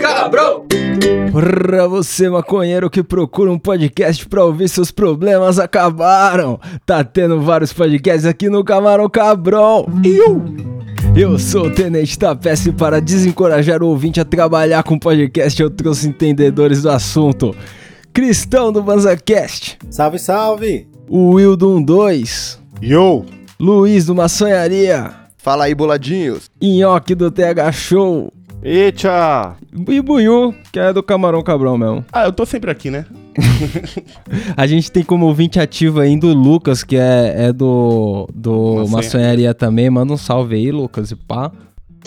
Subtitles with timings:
[0.00, 0.64] Cabrão!
[1.32, 6.58] Pra você, maconheiro que procura um podcast pra ouvir seus problemas acabaram.
[6.86, 9.86] Tá tendo vários podcasts aqui no Camarão Cabrão.
[10.02, 10.42] Eu,
[11.14, 15.68] eu sou o Tenente Tapece e para desencorajar o ouvinte a trabalhar com podcast, eu
[15.68, 17.54] trouxe entendedores do assunto.
[18.14, 20.86] Cristão do BanzaCast, Salve, salve!
[21.08, 23.24] o Wildon 2, Yo!
[23.58, 26.48] Luiz do Maçonharia, Fala aí, boladinhos.
[26.62, 29.56] Nhoque do TH Show Eita!
[29.88, 32.04] e Buiu, que é do Camarão Cabrão mesmo.
[32.12, 33.04] Ah, eu tô sempre aqui, né?
[34.56, 38.96] A gente tem como ouvinte ativo ainda o Lucas, que é, é do, do Maçonharia.
[38.96, 39.90] Maçonharia também.
[39.90, 41.50] Manda um salve aí, Lucas, e pá.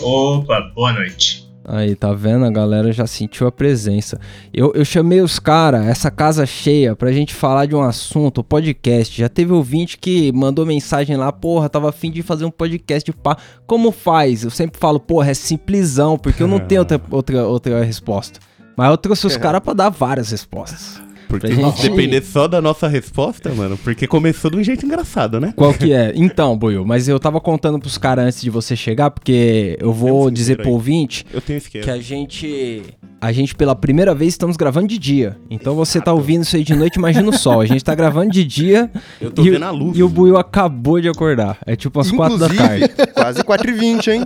[0.00, 1.47] Opa, boa noite.
[1.70, 2.46] Aí, tá vendo?
[2.46, 4.18] A galera já sentiu a presença.
[4.54, 9.20] Eu, eu chamei os caras, essa casa cheia, pra gente falar de um assunto, podcast.
[9.20, 13.36] Já teve ouvinte que mandou mensagem lá, porra, tava afim de fazer um podcast, pá.
[13.66, 14.44] Como faz?
[14.44, 18.40] Eu sempre falo, porra, é simplesão, porque eu não tenho outra, outra, outra resposta.
[18.74, 21.07] Mas eu trouxe os caras pra dar várias respostas.
[21.28, 25.52] Porque gente- depender só da nossa resposta, mano, porque começou de um jeito engraçado, né?
[25.54, 26.12] Qual que é?
[26.14, 30.30] Então, Buiu, mas eu tava contando pros caras antes de você chegar, porque eu vou
[30.30, 31.84] dizer pro ouvinte Eu tenho esquema.
[31.84, 32.82] que a gente.
[33.20, 35.36] A gente, pela primeira vez, estamos gravando de dia.
[35.50, 37.60] Então você tá ouvindo isso aí de noite, imagina o sol.
[37.60, 38.90] A gente tá gravando de dia.
[39.20, 39.98] Eu tô e, vendo a luz.
[39.98, 41.58] E o Buiu acabou de acordar.
[41.66, 42.88] É tipo umas 4 da tarde.
[43.14, 44.24] quase 4h20, hein?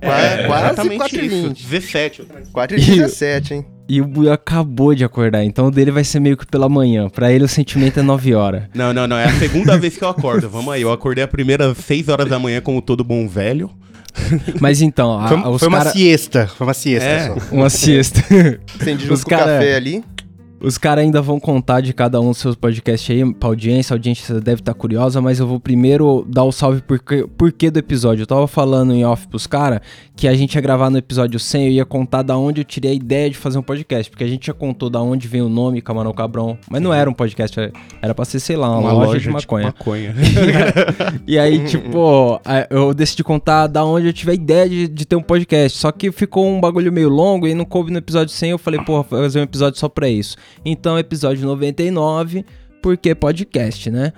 [0.00, 1.48] É, quase exatamente isso.
[1.48, 1.62] 4h20.
[1.68, 2.22] 17.
[2.52, 3.66] 4h17, hein?
[3.88, 5.44] E o Buiu acabou de acordar.
[5.44, 7.08] Então o dele vai ser meio que pela manhã.
[7.10, 8.62] Pra ele o sentimento é 9 horas.
[8.74, 9.16] Não, não, não.
[9.18, 10.48] É a segunda vez que eu acordo.
[10.48, 10.82] Vamos aí.
[10.82, 13.70] Eu acordei a primeira às 6 horas da manhã, como todo bom velho.
[14.60, 16.46] Mas então, a, Foi, os foi uma cara- siesta.
[16.46, 17.26] Foi uma siesta É.
[17.28, 17.36] só.
[17.54, 18.20] uma siesta.
[18.80, 20.04] Acendi Os junto com o cara- café ali.
[20.64, 23.92] Os caras ainda vão contar de cada um dos seus podcasts aí pra audiência.
[23.92, 27.78] A audiência deve estar curiosa, mas eu vou primeiro dar o salve porque, porquê do
[27.78, 28.22] episódio.
[28.22, 29.80] Eu tava falando em off pros caras
[30.16, 32.92] que a gente ia gravar no episódio 100 eu ia contar da onde eu tirei
[32.92, 34.10] a ideia de fazer um podcast.
[34.10, 36.56] Porque a gente já contou da onde vem o nome Camarão Cabrão.
[36.70, 39.66] Mas não era um podcast, era pra ser, sei lá, uma, loja, de maconha.
[39.66, 40.14] maconha.
[41.26, 45.16] E aí, tipo, eu decidi contar da onde eu tive a ideia de, de ter
[45.16, 45.78] um podcast.
[45.78, 48.50] Só que ficou um bagulho meio longo e não coube no episódio 100.
[48.50, 50.36] Eu falei, porra, vou fazer um episódio só pra isso.
[50.64, 52.44] Então, episódio 99,
[52.82, 54.12] porque podcast, né?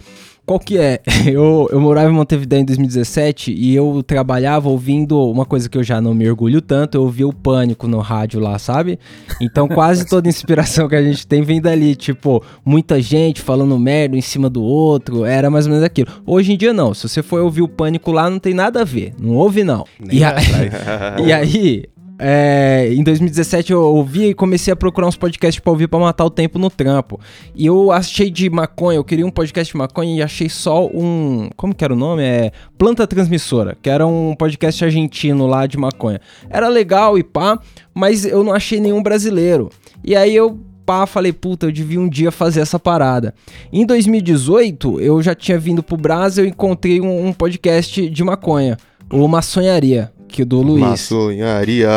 [0.45, 1.01] Qual que é?
[1.27, 5.83] Eu, eu morava em Montevideo em 2017 e eu trabalhava ouvindo uma coisa que eu
[5.83, 8.97] já não me orgulho tanto, eu ouvia o Pânico no rádio lá, sabe?
[9.41, 14.17] Então quase toda inspiração que a gente tem vem dali, tipo, muita gente falando merda
[14.17, 16.09] em cima do outro, era mais ou menos aquilo.
[16.25, 18.85] Hoje em dia não, se você for ouvir o Pânico lá não tem nada a
[18.85, 19.85] ver, não ouve não.
[20.13, 20.37] E, a-
[21.27, 21.85] e aí,
[22.19, 26.25] é, em 2017 eu ouvi e comecei a procurar uns podcasts pra ouvir pra matar
[26.25, 27.21] o tempo no trampo.
[27.55, 31.51] E eu achei de maconha, eu queria um podcast de maconha e achei só um.
[31.57, 32.23] Como que era o nome?
[32.23, 32.53] É.
[32.79, 36.21] Planta Transmissora, que era um podcast argentino lá de maconha.
[36.49, 37.59] Era legal e pá,
[37.95, 39.71] mas eu não achei nenhum brasileiro.
[40.03, 40.59] E aí eu.
[40.87, 43.35] Pá, falei, puta, eu devia um dia fazer essa parada.
[43.73, 48.77] Em 2018, eu já tinha vindo pro Brasil e encontrei um, um podcast de maconha,
[49.11, 50.81] o Maçonharia, que é do Luiz.
[50.81, 51.91] Maçonharia.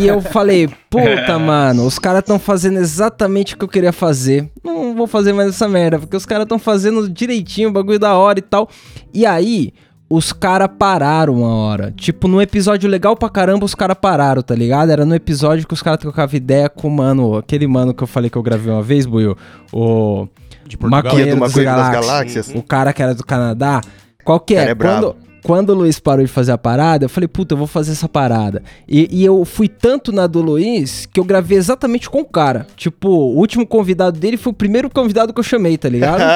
[0.00, 4.50] E eu falei, puta, mano, os caras estão fazendo exatamente o que eu queria fazer.
[4.64, 8.14] Não vou fazer mais essa merda, porque os caras estão fazendo direitinho, o bagulho da
[8.14, 8.68] hora e tal.
[9.12, 9.72] E aí,
[10.08, 11.92] os caras pararam uma hora.
[11.96, 14.90] Tipo, num episódio legal pra caramba, os caras pararam, tá ligado?
[14.90, 18.06] Era no episódio que os caras trocavam ideia com o mano, aquele mano que eu
[18.06, 19.36] falei que eu gravei uma vez, Buiu,
[19.72, 20.26] o...
[20.66, 21.02] De Portugal.
[21.02, 22.06] Maconheiro do das Maconheiro das Galáxias.
[22.06, 22.52] Galáxias.
[22.54, 23.80] O cara que era do Canadá.
[24.22, 24.70] Qual que Cara é?
[24.72, 25.14] é brabo.
[25.14, 27.92] quando, quando o Luiz parou de fazer a parada, eu falei, puta, eu vou fazer
[27.92, 28.62] essa parada.
[28.86, 32.66] E, e eu fui tanto na do Luiz que eu gravei exatamente com o cara.
[32.76, 36.20] Tipo, o último convidado dele foi o primeiro convidado que eu chamei, tá ligado?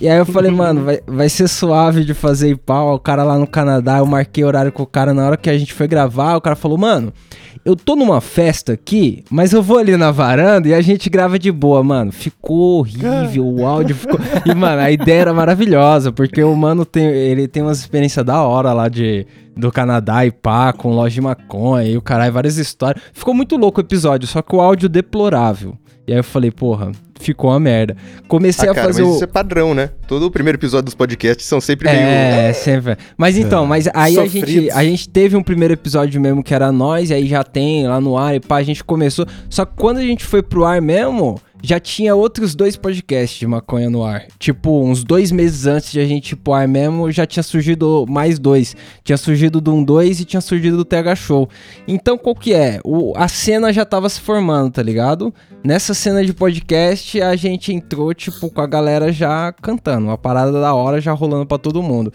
[0.00, 2.94] E aí eu falei, mano, vai, vai ser suave de fazer e pau.
[2.94, 5.56] O cara lá no Canadá, eu marquei horário com o cara na hora que a
[5.56, 6.36] gente foi gravar.
[6.36, 7.12] O cara falou, mano,
[7.64, 11.38] eu tô numa festa aqui, mas eu vou ali na varanda e a gente grava
[11.38, 12.10] de boa, mano.
[12.10, 14.18] Ficou horrível, o áudio ficou.
[14.44, 18.42] E, mano, a ideia era maravilhosa, porque o mano tem, ele tem umas experiências da
[18.42, 19.26] hora lá de.
[19.54, 23.04] Do Canadá e pá, com loja de maconha e o caralho, várias histórias.
[23.12, 25.76] Ficou muito louco o episódio, só que o áudio deplorável.
[26.12, 27.96] E aí eu falei, porra, ficou uma merda.
[28.28, 29.14] Comecei Ah, a cara, fazer mas o.
[29.14, 29.88] isso é padrão, né?
[30.06, 32.00] Todo o primeiro episódio dos podcasts são sempre meio...
[32.02, 32.98] É, sempre.
[33.16, 36.70] Mas então, mas aí a gente, a gente teve um primeiro episódio mesmo que era
[36.70, 39.26] nós, e aí já tem lá no ar, e pá, a gente começou.
[39.48, 43.46] Só que quando a gente foi pro ar mesmo, já tinha outros dois podcasts de
[43.46, 44.26] maconha no ar.
[44.38, 48.04] Tipo, uns dois meses antes de a gente ir pro ar mesmo, já tinha surgido
[48.08, 48.74] mais dois.
[49.04, 51.48] Tinha surgido do 1 2 e tinha surgido do TH Show.
[51.86, 52.80] Então, qual que é?
[52.84, 55.32] O, a cena já tava se formando, tá ligado?
[55.62, 60.06] Nessa cena de podcast, a gente entrou, tipo, com a galera já cantando.
[60.06, 62.12] Uma parada da hora já rolando pra todo mundo.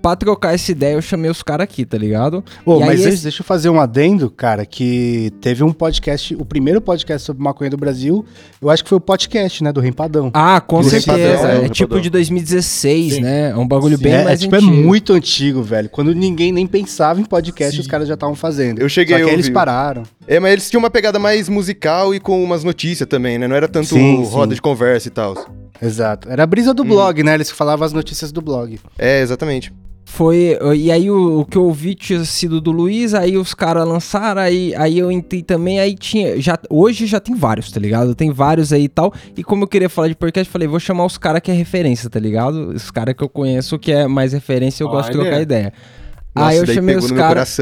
[0.00, 2.44] Pra trocar essa ideia, eu chamei os caras aqui, tá ligado?
[2.64, 6.44] Ô, E mas esse- deixa eu fazer um adendo, cara, que teve um podcast, o
[6.44, 8.24] primeiro podcast sobre maconha do Brasil,
[8.62, 10.30] eu acho que foi o podcast, né, do Rempadão.
[10.32, 11.16] Ah, com Do certeza.
[11.16, 13.20] Rempadão, é é, tipo de 2016, Sim.
[13.22, 13.50] né?
[13.50, 14.72] É um bagulho bem é, mais é, tipo, antigo.
[14.72, 15.88] é muito antigo, velho.
[15.88, 17.80] Quando ninguém nem pensava em podcast, Sim.
[17.80, 18.80] os caras já estavam fazendo.
[18.80, 19.54] Eu cheguei Só que eles ouvir.
[19.54, 20.04] pararam.
[20.26, 23.48] É, mas eles tinham uma pegada mais musical e com umas notícias também, né?
[23.48, 24.54] Não era tanto Sim, roda sim.
[24.56, 25.34] de conversa e tal.
[25.82, 26.28] Exato.
[26.30, 27.34] Era a brisa do blog, né?
[27.34, 28.78] Eles falavam as notícias do blog.
[28.98, 29.72] É, exatamente.
[30.10, 30.58] Foi.
[30.74, 34.40] E aí o, o que eu ouvi tinha sido do Luiz, aí os caras lançaram,
[34.40, 36.40] aí, aí eu entrei também, aí tinha.
[36.40, 38.14] Já, hoje já tem vários, tá ligado?
[38.14, 39.12] Tem vários aí e tal.
[39.36, 42.08] E como eu queria falar de podcast, falei, vou chamar os caras que é referência,
[42.08, 42.70] tá ligado?
[42.70, 45.42] Os caras que eu conheço que é mais referência, eu gosto de trocar Olha.
[45.42, 45.72] ideia.
[46.38, 47.56] Nossa, aí eu chamei os caras.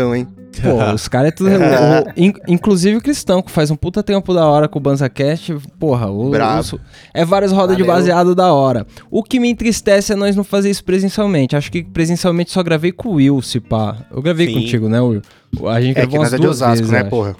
[0.62, 1.50] Pô, os caras é tudo.
[1.50, 4.82] o- o- in- inclusive o Cristão, que faz um puta tempo da hora com o
[4.82, 5.55] BanzaCast.
[5.78, 6.61] Porra, o, Brabo.
[6.61, 6.75] os-
[7.12, 7.94] é várias rodas de Valeu.
[7.96, 8.87] baseado da hora.
[9.11, 11.55] O que me entristece é nós não fazer isso presencialmente.
[11.56, 13.96] Acho que presencialmente só gravei com o Will, se pá.
[14.11, 14.55] Eu gravei Sim.
[14.55, 15.20] contigo, né, Will?
[15.67, 17.11] A gente É gravou que umas nada de duas Osasco, vezes, né, acho.
[17.11, 17.37] porra?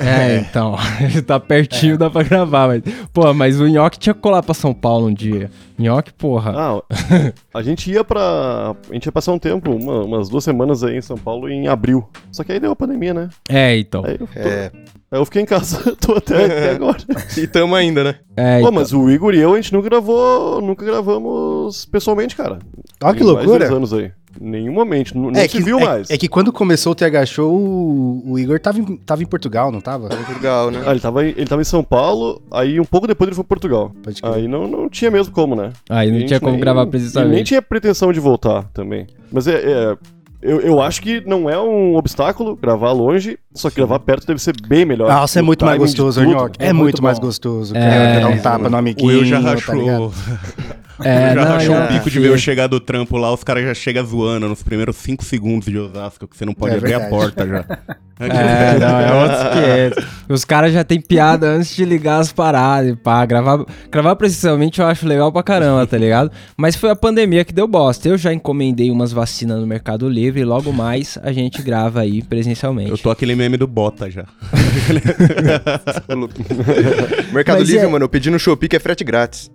[0.00, 0.76] É, então.
[1.26, 2.82] tá pertinho, dá pra gravar, mas.
[3.12, 5.50] Pô, mas o Nhoque tinha que colar pra São Paulo um dia.
[5.78, 6.52] Nhoque, porra.
[6.56, 6.82] Ah,
[7.54, 8.74] a gente ia pra.
[8.90, 11.68] A gente ia passar um tempo, uma- umas duas semanas aí em São Paulo em
[11.68, 12.08] abril.
[12.32, 13.28] Só que aí deu a pandemia, né?
[13.48, 14.04] É, então.
[14.04, 14.70] Aí eu, tô- É.
[15.10, 16.98] aí eu fiquei em casa, tô até, até agora.
[17.36, 18.14] E tamo ainda, né?
[18.36, 18.72] É, Pô, então.
[18.72, 20.60] mas o Igor e eu, a gente nunca gravou.
[20.60, 22.58] Nunca gravamos pessoalmente, cara.
[23.02, 23.58] Olha que mais loucura.
[23.60, 24.12] dois anos aí.
[24.38, 25.16] Nenhum momento.
[25.16, 26.10] Não, não É se que, viu é- mais.
[26.10, 29.72] É, que quando começou o TH Show, o, o Igor tava em, tava em Portugal,
[29.72, 30.08] não tava?
[30.32, 30.82] Legal, né?
[30.86, 33.44] Ah, ele tava, em- ele tava em São Paulo, aí um pouco depois ele foi
[33.44, 33.92] pra Portugal.
[34.22, 35.72] Aí não, não tinha mesmo como, né?
[35.88, 39.06] Aí A não tinha como nem- gravar e Nem tinha pretensão de voltar também.
[39.32, 39.54] Mas é.
[39.54, 39.96] é,
[40.42, 44.40] eu, eu acho que não é um obstáculo gravar longe, só que gravar perto deve
[44.40, 45.08] ser bem melhor.
[45.10, 46.32] Nossa, é O muito mais gostoso, tudo.
[46.32, 46.56] Nhoque.
[46.64, 47.74] É, muito, mais gostoso.
[47.74, 50.12] Cara, É, dar um tapa no O amiguinho, Will já tá rachou.
[51.02, 53.42] É, já não, rachou já- o bico de ver eu chegar do trampo lá, os
[53.44, 56.78] caras já chegam zoando nos primeiros 5 segundos de Osasco, que você não pode É
[56.78, 57.64] abrir a porta já.
[58.22, 60.04] É, não, é outros 500.
[60.28, 63.24] Os caras já tem piada antes de ligar as paradas e pá.
[63.24, 66.30] Gravar, gravar presencialmente eu acho legal pra caramba, tá ligado?
[66.54, 68.10] Mas foi a pandemia que deu bosta.
[68.10, 72.22] Eu já encomendei umas vacinas no Mercado Livre e logo mais a gente grava aí
[72.22, 72.90] presencialmente.
[72.90, 74.26] Eu tô aquele meme do Bota já.
[77.32, 79.50] Mercado Mas Livre, é- mano, eu pedi no Shopee que é frete grátis.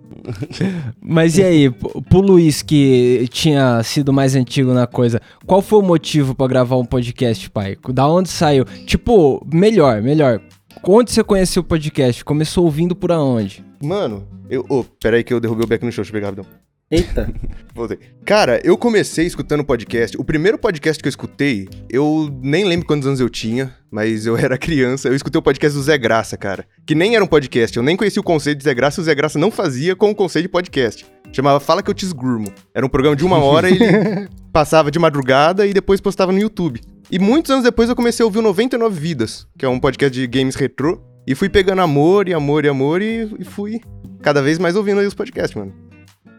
[1.00, 5.82] Mas e aí, pro Luiz que tinha sido mais antigo na coisa, qual foi o
[5.82, 7.76] motivo pra gravar um podcast, pai?
[7.92, 8.64] Da onde saiu?
[8.86, 10.40] Tipo, melhor, melhor.
[10.82, 12.24] Onde você conheceu o podcast?
[12.24, 13.64] Começou ouvindo por aonde?
[13.82, 14.64] Mano, eu.
[14.68, 16.46] Ô, pera aí que eu derrubei o beck no chão, deixa eu pegar rapidão.
[16.88, 17.28] Eita.
[17.74, 17.98] Voltei.
[18.24, 20.16] Cara, eu comecei escutando podcast.
[20.16, 24.36] O primeiro podcast que eu escutei, eu nem lembro quantos anos eu tinha, mas eu
[24.38, 25.08] era criança.
[25.08, 26.64] Eu escutei o podcast do Zé Graça, cara.
[26.86, 27.76] Que nem era um podcast.
[27.76, 30.10] Eu nem conhecia o conceito de Zé Graça e o Zé Graça não fazia com
[30.10, 31.04] o conceito de podcast.
[31.32, 32.52] Chamava Fala que eu te esgurmo.
[32.72, 36.38] Era um programa de uma hora e ele passava de madrugada e depois postava no
[36.38, 36.80] YouTube.
[37.10, 40.16] E muitos anos depois eu comecei a ouvir o 99 Vidas, que é um podcast
[40.16, 41.00] de games retrô.
[41.26, 43.80] E fui pegando amor e amor e amor e, e fui
[44.22, 45.85] cada vez mais ouvindo aí os podcasts, mano.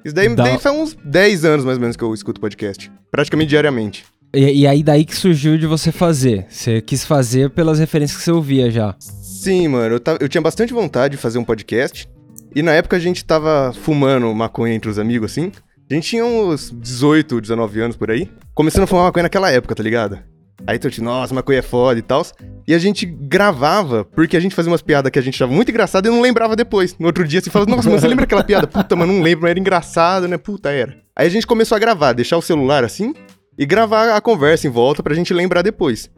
[0.06, 2.92] Isso daí, Da- daí faz uns 10 anos mais ou menos que eu escuto podcast.
[3.12, 4.06] Praticamente diariamente.
[4.34, 6.46] E, e aí daí que surgiu de você fazer.
[6.50, 8.96] Você quis fazer pelas referências que você ouvia já.
[9.00, 12.08] Sim, mano, eu, tava- eu tinha bastante vontade de fazer um podcast.
[12.56, 15.52] E na época a gente tava fumando maconha entre os amigos, assim.
[15.90, 18.30] A gente tinha uns 18, 19 anos por aí.
[18.54, 20.20] Começando a fumar maconha naquela época, tá ligado?
[20.66, 22.26] Aí tu, nossa, maconha é foda e tal.
[22.68, 25.70] E a gente gravava, porque a gente fazia umas piadas que a gente achava muito
[25.70, 26.96] engraçada e não lembrava depois.
[26.98, 28.68] No outro dia você fala, nossa, mas você lembra aquela piada?
[28.68, 30.38] Puta, mas não lembro, mas era engraçado, né?
[30.38, 30.98] Puta, era.
[31.16, 33.14] Aí a gente começou a gravar, deixar o celular assim
[33.58, 36.10] e gravar a conversa em volta pra gente lembrar depois.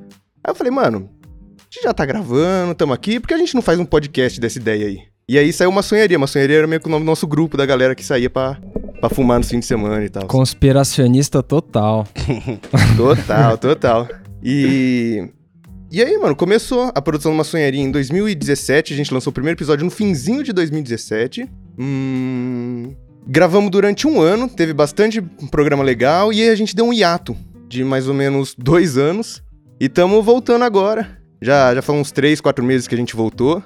[0.43, 1.09] Aí eu falei, mano,
[1.59, 4.39] a gente já tá gravando, tamo aqui, por que a gente não faz um podcast
[4.39, 4.99] dessa ideia aí?
[5.29, 6.17] E aí saiu uma sonharia.
[6.17, 8.57] Uma sonharia era meio que o nome do nosso grupo, da galera que saía pra,
[8.99, 10.25] pra fumar no fim de semana e tal.
[10.25, 12.07] Conspiracionista total.
[12.97, 14.07] Total, total.
[14.43, 15.29] E.
[15.91, 18.93] E aí, mano, começou a produção de uma sonharia em 2017.
[18.93, 21.49] A gente lançou o primeiro episódio no finzinho de 2017.
[21.79, 22.93] Hum.
[23.27, 27.35] Gravamos durante um ano, teve bastante programa legal, e aí a gente deu um hiato
[27.67, 29.43] de mais ou menos dois anos.
[29.79, 31.19] E tamo voltando agora.
[31.41, 33.63] Já, já foram uns três, quatro meses que a gente voltou.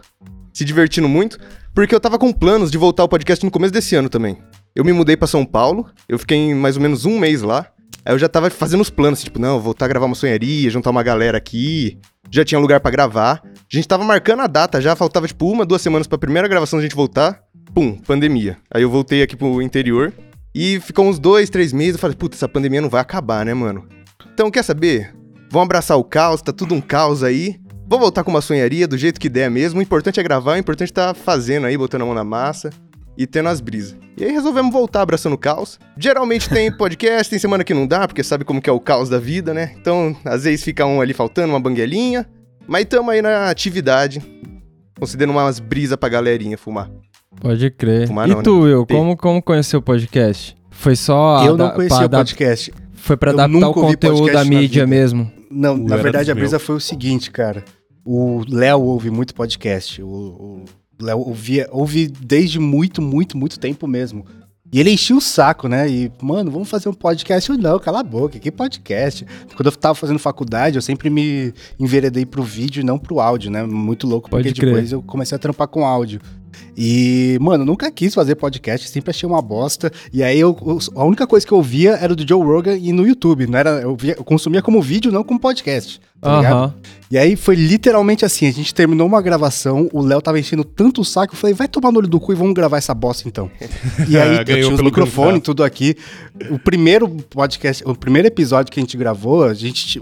[0.53, 1.39] Se divertindo muito,
[1.73, 4.37] porque eu tava com planos de voltar ao podcast no começo desse ano também.
[4.75, 7.67] Eu me mudei pra São Paulo, eu fiquei mais ou menos um mês lá.
[8.05, 10.89] Aí eu já tava fazendo os planos, tipo, não, voltar a gravar uma sonharia, juntar
[10.89, 11.97] uma galera aqui.
[12.29, 13.41] Já tinha lugar pra gravar.
[13.43, 16.79] A gente tava marcando a data já, faltava tipo uma, duas semanas pra primeira gravação
[16.79, 17.41] da gente voltar.
[17.73, 18.57] pum, pandemia.
[18.73, 20.13] Aí eu voltei aqui pro interior
[20.53, 21.93] e ficou uns dois, três meses.
[21.93, 23.87] Eu falei, puta, essa pandemia não vai acabar, né, mano?
[24.33, 25.15] Então, quer saber?
[25.49, 27.57] Vamos abraçar o caos, tá tudo um caos aí.
[27.87, 29.79] Vou voltar com uma sonharia do jeito que der mesmo.
[29.79, 32.71] O importante é gravar, o importante é tá fazendo aí, botando a mão na massa
[33.17, 33.95] e tendo as brisas.
[34.17, 35.79] E aí resolvemos voltar abraçando o caos.
[35.97, 39.09] Geralmente tem podcast, tem semana que não dá, porque sabe como que é o caos
[39.09, 39.73] da vida, né?
[39.79, 42.27] Então, às vezes fica um ali faltando, uma banguelinha.
[42.67, 44.21] Mas tamo aí na atividade,
[44.99, 46.89] considerando umas brisas pra galerinha fumar.
[47.41, 48.07] Pode crer.
[48.07, 48.43] Fumar e não, né?
[48.43, 48.93] tu, Will, Ter.
[48.95, 50.55] como, como conheceu o podcast?
[50.69, 51.43] Foi só.
[51.45, 52.73] Eu não conhecia pra o podcast.
[52.93, 55.29] Foi pra Eu adaptar nunca o conteúdo da mídia mesmo.
[55.51, 56.63] Não, O na verdade a brisa meus.
[56.63, 57.65] foi o seguinte, cara.
[58.05, 60.01] O Léo ouve muito podcast.
[60.01, 60.65] O, o
[61.03, 64.25] Léo ouvia, ouve desde muito, muito, muito tempo mesmo.
[64.73, 65.87] E ele enchia o saco, né?
[65.87, 67.47] E, mano, vamos fazer um podcast?
[67.47, 69.23] Eu, não, cala a boca, que podcast?
[69.55, 73.51] Quando eu tava fazendo faculdade, eu sempre me enveredei pro vídeo e não pro áudio,
[73.51, 73.61] né?
[73.61, 74.73] Muito louco, porque Pode crer.
[74.73, 76.19] depois eu comecei a trampar com áudio.
[76.77, 79.91] E, mano, nunca quis fazer podcast, sempre achei uma bosta.
[80.11, 82.91] E aí eu, eu- a única coisa que eu via era do Joe Rogan e
[82.91, 83.47] no YouTube.
[83.47, 85.99] Não era, eu, via- eu consumia como vídeo, não como podcast.
[86.21, 86.53] Tá ligado?
[86.55, 86.73] Aham.
[87.11, 91.01] E aí foi literalmente assim: a gente terminou uma gravação, o Léo tava enchendo tanto
[91.01, 93.27] o saco, eu falei, vai tomar no olho do cu e vamos gravar essa bosta
[93.27, 93.51] então.
[94.07, 95.41] E aí eu Ganhou tinha os microfones, cansaço.
[95.41, 95.95] tudo aqui.
[96.49, 99.99] O primeiro podcast, o primeiro episódio que a gente gravou, a gente,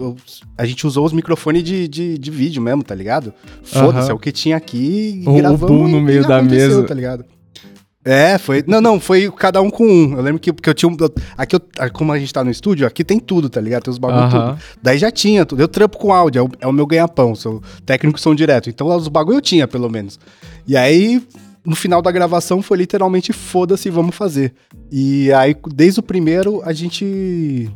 [0.58, 3.34] a gente usou os microfones de, de, de vídeo mesmo, tá ligado?
[3.64, 4.12] Foda-se, Aham.
[4.12, 6.84] é o que tinha aqui O- o boom no meio da mesa.
[6.84, 7.26] Tá ligado?
[8.04, 8.64] É, foi.
[8.66, 10.16] Não, não, foi cada um com um.
[10.16, 10.98] Eu lembro que porque eu tinha um.
[11.38, 11.62] Aqui, eu,
[11.94, 13.84] como a gente tá no estúdio, aqui tem tudo, tá ligado?
[13.84, 14.56] Tem os bagulho Aham.
[14.56, 14.64] tudo.
[14.82, 15.62] Daí já tinha tudo.
[15.62, 17.36] Eu trampo com áudio, é o, é o meu ganha-pão.
[17.36, 18.70] Sou técnico som direto.
[18.70, 20.20] Então os bagulho eu tinha, pelo menos.
[20.68, 21.22] E aí,
[21.64, 24.54] no final da gravação, foi literalmente foda-se, vamos fazer.
[24.92, 27.70] E aí, desde o primeiro, a gente.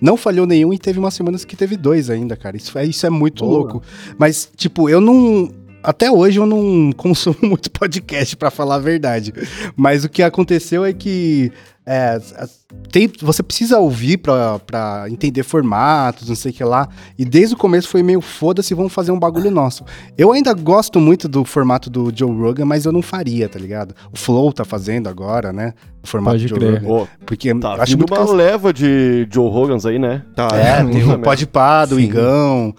[0.00, 2.56] Não falhou nenhum e teve umas semanas que teve dois ainda, cara.
[2.56, 3.58] Isso é, isso é muito Boa.
[3.58, 3.82] louco.
[4.16, 5.50] Mas, tipo, eu não.
[5.84, 9.32] Até hoje eu não consumo muito podcast, pra falar a verdade.
[9.76, 11.52] Mas o que aconteceu é que.
[11.86, 12.18] é,
[12.90, 16.88] tem, você precisa ouvir pra, pra entender formatos, não sei o que lá.
[17.18, 19.84] E desde o começo foi meio foda-se, vamos fazer um bagulho nosso.
[20.16, 23.94] Eu ainda gosto muito do formato do Joe Rogan, mas eu não faria, tá ligado?
[24.12, 25.74] O Flow tá fazendo agora, né?
[26.02, 26.82] O formato Pode do Joe crer.
[26.82, 26.86] Rogan.
[27.04, 30.22] Pô, Porque tá acho muito uma leva de Joe Rogans aí, né?
[30.34, 32.02] Tá, É, tem Puta o Podpah, do Sim.
[32.02, 32.74] Igão.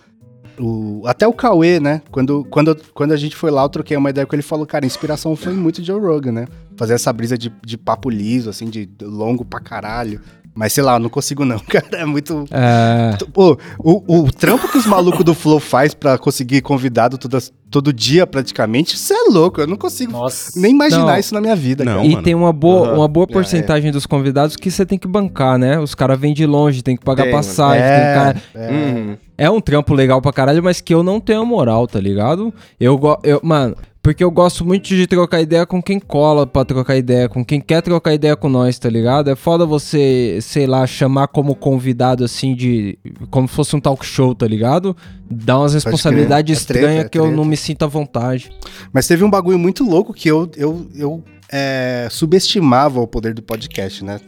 [0.60, 2.02] O, até o Cauê, né?
[2.12, 4.66] Quando, quando, quando a gente foi lá, eu troquei uma ideia com ele e falou,
[4.66, 6.48] cara, a inspiração foi muito Joe Rogan, né?
[6.78, 10.22] Fazer essa brisa de, de papo liso, assim, de longo pra caralho.
[10.56, 11.86] Mas sei lá, eu não consigo não, cara.
[11.98, 12.46] É muito.
[12.50, 13.18] É.
[13.34, 17.52] Pô, o, o trampo que os malucos do Flow faz pra conseguir convidado todas,
[17.82, 19.60] todo dia, praticamente, isso é louco.
[19.60, 20.58] Eu não consigo Nossa.
[20.58, 21.18] nem imaginar Não.
[21.20, 21.96] isso na minha vida, Não.
[21.96, 22.06] cara.
[22.06, 22.24] e mano.
[22.24, 22.98] tem uma boa, Aham.
[23.00, 25.78] uma boa É, porcentagem dos convidados que você tem que bancar, né?
[25.78, 27.82] Os caras vêm de longe, tem que pagar Tem, passagem.
[27.82, 28.72] tem É, cara- é.
[28.72, 29.18] Uhum.
[29.38, 32.54] É um trampo legal pra caralho, mas que eu não tenho moral, tá ligado?
[32.80, 36.64] Eu, go- eu Mano, porque eu gosto muito de trocar ideia com quem cola pra
[36.64, 39.30] trocar ideia, com quem quer trocar ideia com nós, tá ligado?
[39.30, 42.98] É foda você, sei lá, chamar como convidado assim de.
[43.30, 44.96] Como se fosse um talk show, tá ligado?
[45.30, 48.52] Dá umas responsabilidades É treta, estranhas é que eu não me sinto à vontade.
[48.94, 53.42] Mas teve um bagulho muito louco que eu, eu, eu é, subestimava o poder do
[53.42, 54.20] podcast, né?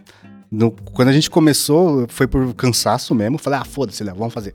[0.51, 3.38] No- quando a gente começou, foi por cansaço mesmo.
[3.38, 4.54] Falei, ah, foda-se, Léo, vamos fazer.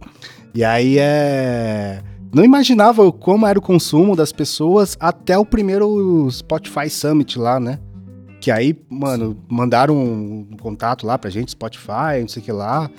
[0.54, 2.02] E aí é.
[2.34, 7.78] Não imaginava como era o consumo das pessoas até o primeiro Spotify Summit lá, né?
[8.40, 12.90] Que aí, mano, mandaram um contato lá pra gente, Spotify, não sei o que lá.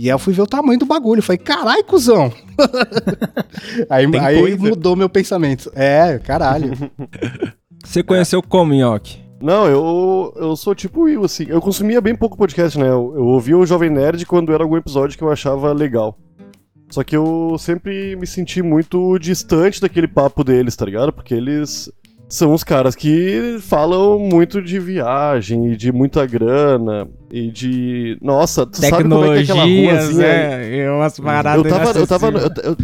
[0.00, 1.20] E aí eu fui ver o tamanho do bagulho.
[1.20, 2.32] Falei, carai, cuzão!
[3.90, 4.56] aí Tem aí coisa.
[4.56, 5.70] mudou meu pensamento.
[5.74, 6.70] É, caralho.
[7.84, 9.18] Você conheceu como, Nhoque?
[9.42, 11.44] Não, eu, eu sou tipo eu, assim.
[11.46, 12.88] Eu consumia bem pouco podcast, né?
[12.88, 16.16] Eu, eu ouvia o Jovem Nerd quando era algum episódio que eu achava legal.
[16.88, 21.12] Só que eu sempre me senti muito distante daquele papo deles, tá ligado?
[21.12, 21.92] Porque eles
[22.30, 28.16] são os caras que falam muito de viagem e de muita grana e de.
[28.22, 30.26] Nossa, tu sabe como é que é aquela ruazinha.
[30.26, 31.24] é, umas eu
[31.64, 32.76] tava, eu, tava, eu, eu,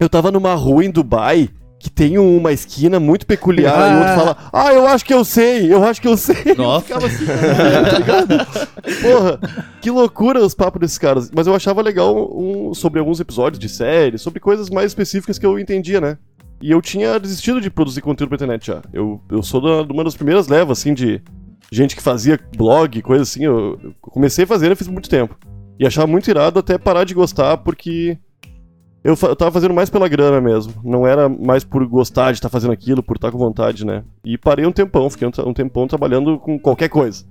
[0.00, 1.48] eu tava numa rua em Dubai
[1.82, 5.24] que tem uma esquina muito peculiar e o outro fala, ah, eu acho que eu
[5.24, 6.36] sei, eu acho que eu sei.
[6.56, 6.94] Nossa.
[6.94, 8.46] Eu ficava assim, tá ligado?
[9.02, 9.40] Porra,
[9.80, 11.28] que loucura os papos desses caras.
[11.34, 15.44] Mas eu achava legal um- sobre alguns episódios de série, sobre coisas mais específicas que
[15.46, 16.18] eu entendia, né?
[16.62, 18.80] E eu tinha desistido de produzir conteúdo pra internet já.
[18.92, 21.20] Eu, eu sou de uma das primeiras levas, assim, de
[21.72, 23.44] gente que fazia blog, coisa assim.
[23.44, 25.36] Eu, eu comecei fazer, eu fiz muito tempo.
[25.78, 28.16] E achava muito irado até parar de gostar, porque
[29.02, 30.72] eu, eu tava fazendo mais pela grana mesmo.
[30.84, 34.04] Não era mais por gostar de estar fazendo aquilo, por estar com vontade, né?
[34.24, 37.24] E parei um tempão, fiquei um, um tempão trabalhando com qualquer coisa.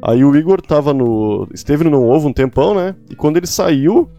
[0.00, 1.46] Aí o Igor tava no.
[1.52, 2.94] esteve no Não Ovo um tempão, né?
[3.10, 4.10] E quando ele saiu,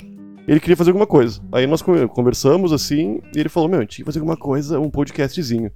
[0.48, 1.40] ele queria fazer alguma coisa.
[1.52, 4.38] Aí nós con- conversamos assim, e ele falou: Meu, a gente tinha que fazer alguma
[4.38, 5.72] coisa, um podcastzinho.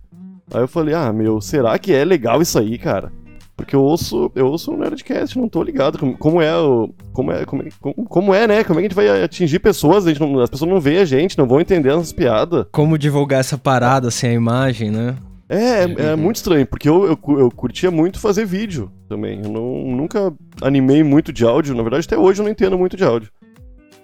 [0.54, 3.12] Aí eu falei, ah, meu, será que é legal isso aí, cara?
[3.56, 6.90] Porque eu ouço, eu ouço um Nerdcast, não tô ligado como, como é o.
[7.12, 8.64] Como é, como, é- como, como é, né?
[8.64, 10.06] Como é que a gente vai atingir pessoas?
[10.06, 12.66] A gente não- as pessoas não veem a gente, não vão entender as piadas.
[12.72, 15.18] Como divulgar essa parada sem a imagem, né?
[15.50, 19.42] É, é, é muito estranho, porque eu, eu, eu curtia muito fazer vídeo também.
[19.44, 20.32] Eu não, nunca
[20.62, 21.74] animei muito de áudio.
[21.76, 23.30] Na verdade, até hoje eu não entendo muito de áudio.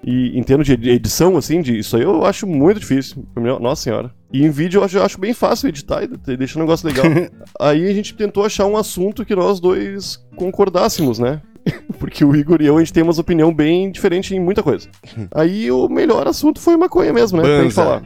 [0.06, 3.26] E entendo de edição, assim, de isso aí eu acho muito difícil.
[3.62, 4.12] Nossa senhora.
[4.34, 6.88] E em vídeo eu acho, eu acho bem fácil editar e de- deixar um negócio
[6.88, 7.06] legal.
[7.60, 11.42] aí a gente tentou achar um assunto que nós dois concordássemos, né?
[11.98, 14.90] Porque o Igor e eu, a gente tem umas opinião bem diferente em muita coisa.
[15.34, 17.44] Aí o melhor assunto foi maconha mesmo, né?
[17.44, 17.76] Pra gente Banza.
[17.84, 18.04] falar.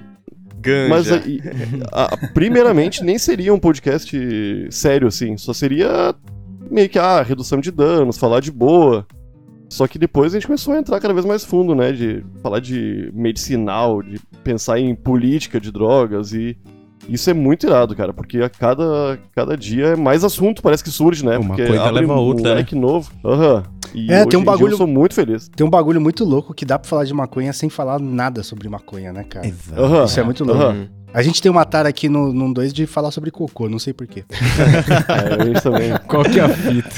[0.60, 0.90] Ganja.
[0.90, 1.40] Mas aí,
[1.92, 4.16] a- a- primeiramente, nem seria um podcast
[4.72, 5.38] sério, assim.
[5.38, 6.14] Só seria
[6.70, 9.08] meio que, ah, redução de danos, falar de boa.
[9.70, 11.92] Só que depois a gente começou a entrar cada vez mais fundo, né?
[11.92, 16.58] De falar de medicinal, de pensar em política de drogas e.
[17.10, 20.90] Isso é muito irado, cara, porque a cada, cada dia é mais assunto, parece que
[20.90, 21.38] surge, né?
[21.38, 23.10] Uma porque coisa abre leva a um outra, leque novo.
[23.24, 23.64] Aham.
[23.96, 25.48] E É, tem um bagulho- Eu sou muito feliz.
[25.56, 28.68] Tem um bagulho muito louco que dá pra falar de maconha sem falar nada sobre
[28.68, 29.48] maconha, né, cara?
[29.48, 29.82] Exato.
[29.82, 30.04] Aham.
[30.04, 30.62] Isso é muito louco.
[30.64, 30.88] Uhum.
[31.14, 33.94] A gente tem uma tara aqui no, num 2 de falar sobre cocô, não sei
[33.94, 34.24] porquê.
[35.10, 35.92] É, também.
[36.08, 36.90] Qual que é a fita?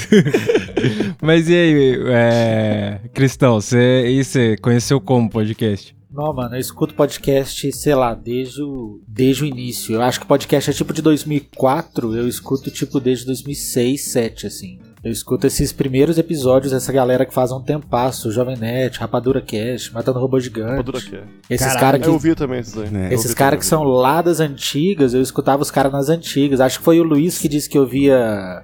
[1.22, 3.00] Mas e aí, é...
[3.14, 5.94] Cristão, você, e você conheceu como o podcast?
[6.10, 9.94] Não, mano, eu escuto podcast, sei lá, desde o, desde o início.
[9.94, 14.78] Eu acho que podcast é tipo de 2004, eu escuto tipo desde 2006, 2007, assim.
[15.02, 19.94] Eu escuto esses primeiros episódios dessa galera que faz um tempasso, Jovem Net, Rapadura Cast,
[19.94, 20.72] Matando Robô Gigante.
[20.72, 21.26] Rapadura Cast.
[21.48, 22.88] Esses caras Eu que ouvi também esses aí.
[22.94, 23.06] É.
[23.06, 26.60] Eu esses caras que são lá das antigas, eu escutava os caras nas antigas.
[26.60, 28.62] Acho que foi o Luiz que disse que eu via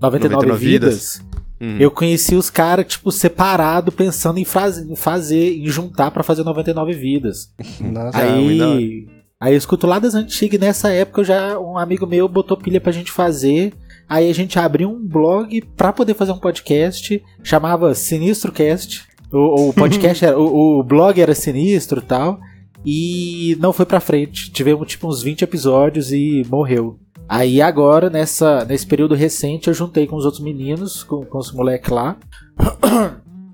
[0.00, 1.22] 99, 99 vidas.
[1.60, 1.76] Uhum.
[1.80, 6.44] Eu conheci os caras, tipo, separado, pensando em, faz- em fazer, em juntar pra fazer
[6.44, 7.50] 99 vidas.
[7.80, 8.18] Nossa.
[8.18, 8.76] Ah, muito da hora.
[8.78, 9.06] Aí,
[9.40, 12.58] aí eu escuto lá das antigas e nessa época eu já um amigo meu botou
[12.58, 13.72] pilha pra gente fazer.
[14.08, 19.06] Aí a gente abriu um blog pra poder fazer um podcast, chamava Sinistro Cast.
[19.30, 22.40] O, o podcast era, o, o blog era sinistro e tal.
[22.84, 24.50] E não foi pra frente.
[24.50, 26.98] Tivemos tipo uns 20 episódios e morreu.
[27.28, 31.52] Aí agora, nessa, nesse período recente, eu juntei com os outros meninos, com, com os
[31.52, 32.16] moleques lá.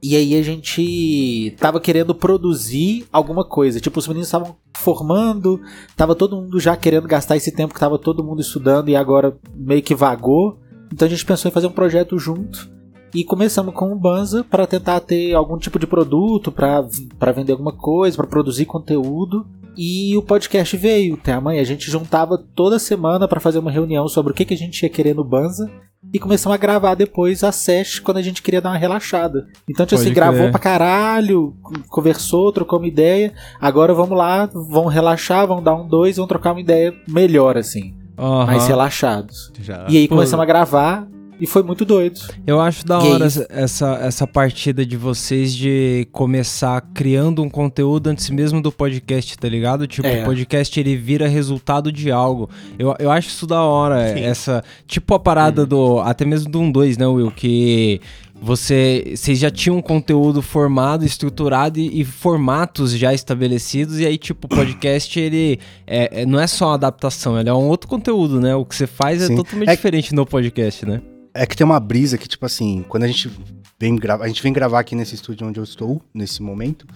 [0.07, 3.81] E aí a gente tava querendo produzir alguma coisa.
[3.81, 5.59] Tipo, os meninos estavam formando,
[5.97, 9.35] tava todo mundo já querendo gastar esse tempo que tava todo mundo estudando e agora
[9.55, 10.59] meio que vagou.
[10.93, 12.71] Então a gente pensou em fazer um projeto junto.
[13.15, 17.73] E começamos com o Banza para tentar ter algum tipo de produto, para vender alguma
[17.73, 19.47] coisa, para produzir conteúdo.
[19.75, 21.15] E o podcast veio.
[21.15, 24.53] Até amanhã a gente juntava toda semana para fazer uma reunião sobre o que, que
[24.53, 25.67] a gente ia querer no Banza.
[26.13, 29.49] E começamos a gravar depois a session quando a gente queria dar uma relaxada.
[29.69, 30.51] Então, tipo assim, gravou crer.
[30.51, 31.57] pra caralho,
[31.89, 33.33] conversou, trocou uma ideia.
[33.61, 37.95] Agora vamos lá, vão relaxar, vão dar um dois, vão trocar uma ideia melhor, assim.
[38.17, 38.47] Aham.
[38.47, 39.53] Mais relaxados.
[39.61, 39.87] Já.
[39.89, 40.15] E aí Pô.
[40.15, 41.09] começamos a gravar
[41.41, 42.21] e foi muito doido.
[42.47, 48.09] Eu acho da é hora essa, essa partida de vocês de começar criando um conteúdo
[48.09, 49.87] antes mesmo do podcast, tá ligado?
[49.87, 50.23] Tipo, É.
[50.23, 52.49] o podcast ele vira resultado de algo.
[52.79, 54.21] Eu, eu acho isso da hora, Sim.
[54.23, 54.63] essa.
[54.87, 56.01] Tipo a parada do.
[56.01, 57.31] Até mesmo do 1 2, né, Will?
[57.31, 58.01] Que.
[58.43, 64.19] Você, vocês já tinham um conteúdo formado, estruturado e, e formatos já estabelecidos, e aí,
[64.19, 67.89] tipo, o podcast, ele é, é- não é só uma adaptação, ele é um outro
[67.89, 68.55] conteúdo, né?
[68.55, 69.37] O que você faz é Sim.
[69.37, 71.01] totalmente É- diferente no podcast, né?
[71.35, 73.31] É que tem uma brisa que, tipo assim, quando a gente
[73.79, 74.25] vem gravar.
[74.25, 76.87] A gente vem gravar aqui nesse estúdio onde eu estou, nesse momento.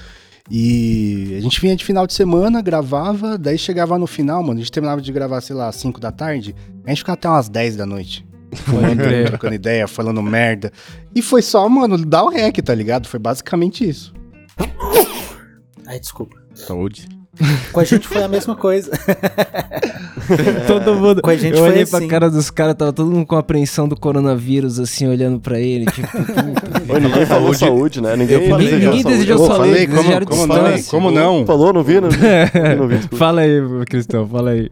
[0.50, 4.54] E a gente vinha de final de semana, gravava, daí chegava no final, mano.
[4.54, 6.54] A gente terminava de gravar, sei lá, às 5 da tarde.
[6.84, 8.26] A gente ficava até umas 10 da noite.
[8.96, 9.26] Crer.
[9.28, 10.72] trocando ideia, falando merda.
[11.14, 13.06] E foi só, mano, dar o rec, tá ligado?
[13.06, 14.14] Foi basicamente isso.
[15.86, 16.36] Ai, desculpa.
[16.54, 17.17] Saúde.
[17.72, 18.90] Com a gente foi a mesma coisa.
[20.66, 21.22] Todo mundo.
[21.22, 21.98] Com a gente eu foi olhei assim.
[21.98, 25.86] pra cara dos caras, tava todo mundo com apreensão do coronavírus, assim, olhando pra ele.
[25.86, 26.08] Tipo,
[26.92, 28.16] Oi, ninguém falou saúde, né?
[28.16, 29.04] Ninguém, Eu falei, ninguém saúde.
[29.04, 30.82] desejou saúde, falei, como, como não?
[30.82, 31.46] Como não?
[31.46, 32.00] Falou, não vi?
[32.00, 32.18] Não vi,
[32.76, 34.68] não vi fala aí, Cristão, fala aí.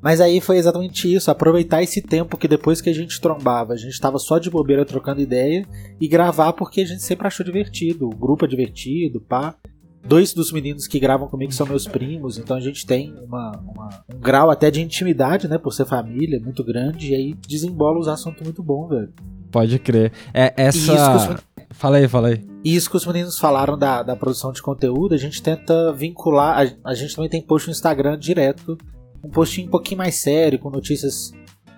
[0.00, 3.76] Mas aí foi exatamente isso, aproveitar esse tempo que depois que a gente trombava, a
[3.76, 5.66] gente tava só de bobeira trocando ideia
[6.00, 9.56] e gravar porque a gente sempre achou divertido, o grupo é divertido, pá.
[10.08, 14.04] Dois dos meninos que gravam comigo são meus primos, então a gente tem uma, uma-
[14.14, 18.08] um grau até de intimidade, né, por ser família, muito grande, e aí desembola os
[18.08, 19.12] assuntos muito bom, velho.
[19.50, 20.12] Pode crer.
[20.32, 21.44] É, isso que os essa.
[21.70, 22.44] Fala aí, fala aí.
[22.64, 26.66] E isso que os meninos falaram da, da produção de conteúdo, a gente tenta vincular.
[26.84, 28.76] A, a gente também tem post no Instagram direto,
[29.22, 31.32] um postinho um pouquinho mais sério, com notícias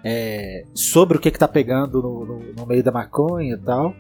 [0.05, 3.95] é, sobre o que, que tá pegando no, no- no meio da maconha e tal.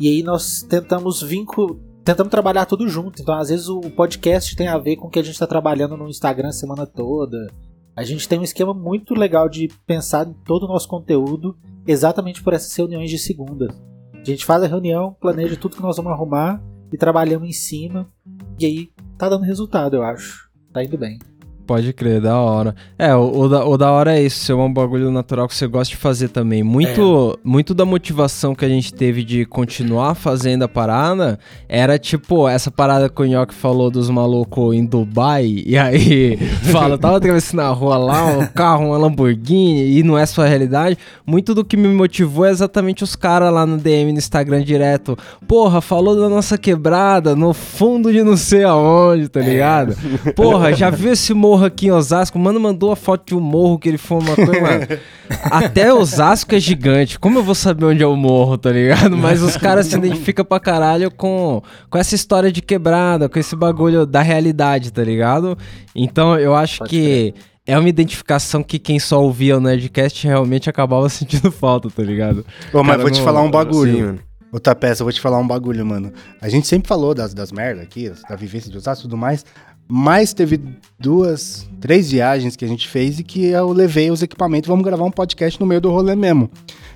[0.00, 1.76] E aí nós tentamos vincular.
[2.04, 3.22] Tentamos trabalhar tudo junto.
[3.22, 5.96] Então, às vezes, o podcast tem a ver com o que a gente tá trabalhando
[5.96, 7.50] no Instagram a semana toda.
[7.96, 12.42] A gente tem um esquema muito legal de pensar em todo o nosso conteúdo exatamente
[12.42, 13.74] por essas reuniões de segunda.
[14.12, 16.62] A gente faz a reunião, planeja tudo que nós vamos arrumar
[16.92, 18.10] e trabalhamos em cima.
[18.58, 20.50] E aí tá dando resultado, eu acho.
[20.72, 21.18] Tá indo bem.
[21.66, 22.74] Pode crer, da hora.
[22.98, 25.66] É, o, o da, o da hora é isso, ser um bagulho natural que você
[25.66, 26.62] gosta de fazer também.
[26.62, 32.46] Muito, muito da motivação que a gente teve de continuar fazendo a parada era tipo,
[32.46, 36.36] essa parada que o Nhoque falou dos malucos em Dubai, e aí
[36.70, 40.98] fala, tava atravessando a rua lá, um carro, uma Lamborghini, e não é sua realidade.
[41.26, 45.16] Muito do que me motivou é exatamente os caras lá no DM no Instagram direto.
[45.48, 49.96] Porra, falou da nossa quebrada, no fundo de não sei aonde, tá ligado?
[50.36, 52.38] Porra, já viu esse morro aqui em Osasco?
[52.38, 54.86] Mano, mandou a foto de um morro que ele foi uma coisa, mano.
[55.50, 57.18] Até Osasco é gigante.
[57.18, 59.16] Como eu vou saber onde é o morro, tá ligado?
[59.16, 63.54] Mas os caras se identificam pra caralho com, com essa história de quebrada, com esse
[63.54, 65.56] bagulho da realidade, tá ligado?
[65.94, 67.34] Então eu acho Pode que.
[67.66, 72.44] É uma identificação que quem só ouvia o Nerdcast realmente acabava sentindo falta, tá ligado?
[72.72, 73.92] Ô, mas Cara, vou te não- falar um bagulho.
[73.96, 74.18] Sim, mano.
[74.52, 76.12] Outra peça, eu vou te falar um bagulho, mano.
[76.40, 79.44] A gente sempre falou das, das merdas aqui, da vivência de Osasco e tudo mais,
[79.88, 80.60] mas teve
[80.98, 85.04] duas, três viagens que a gente fez e que eu levei os equipamentos, vamos gravar
[85.04, 86.50] um podcast no meio do rolê mesmo.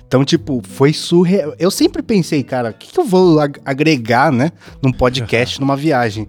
[0.07, 1.53] Então, tipo, foi surreal.
[1.59, 5.75] Eu sempre pensei, cara, o que, que eu vou ag- agregar, né, num podcast, numa
[5.77, 6.27] viagem?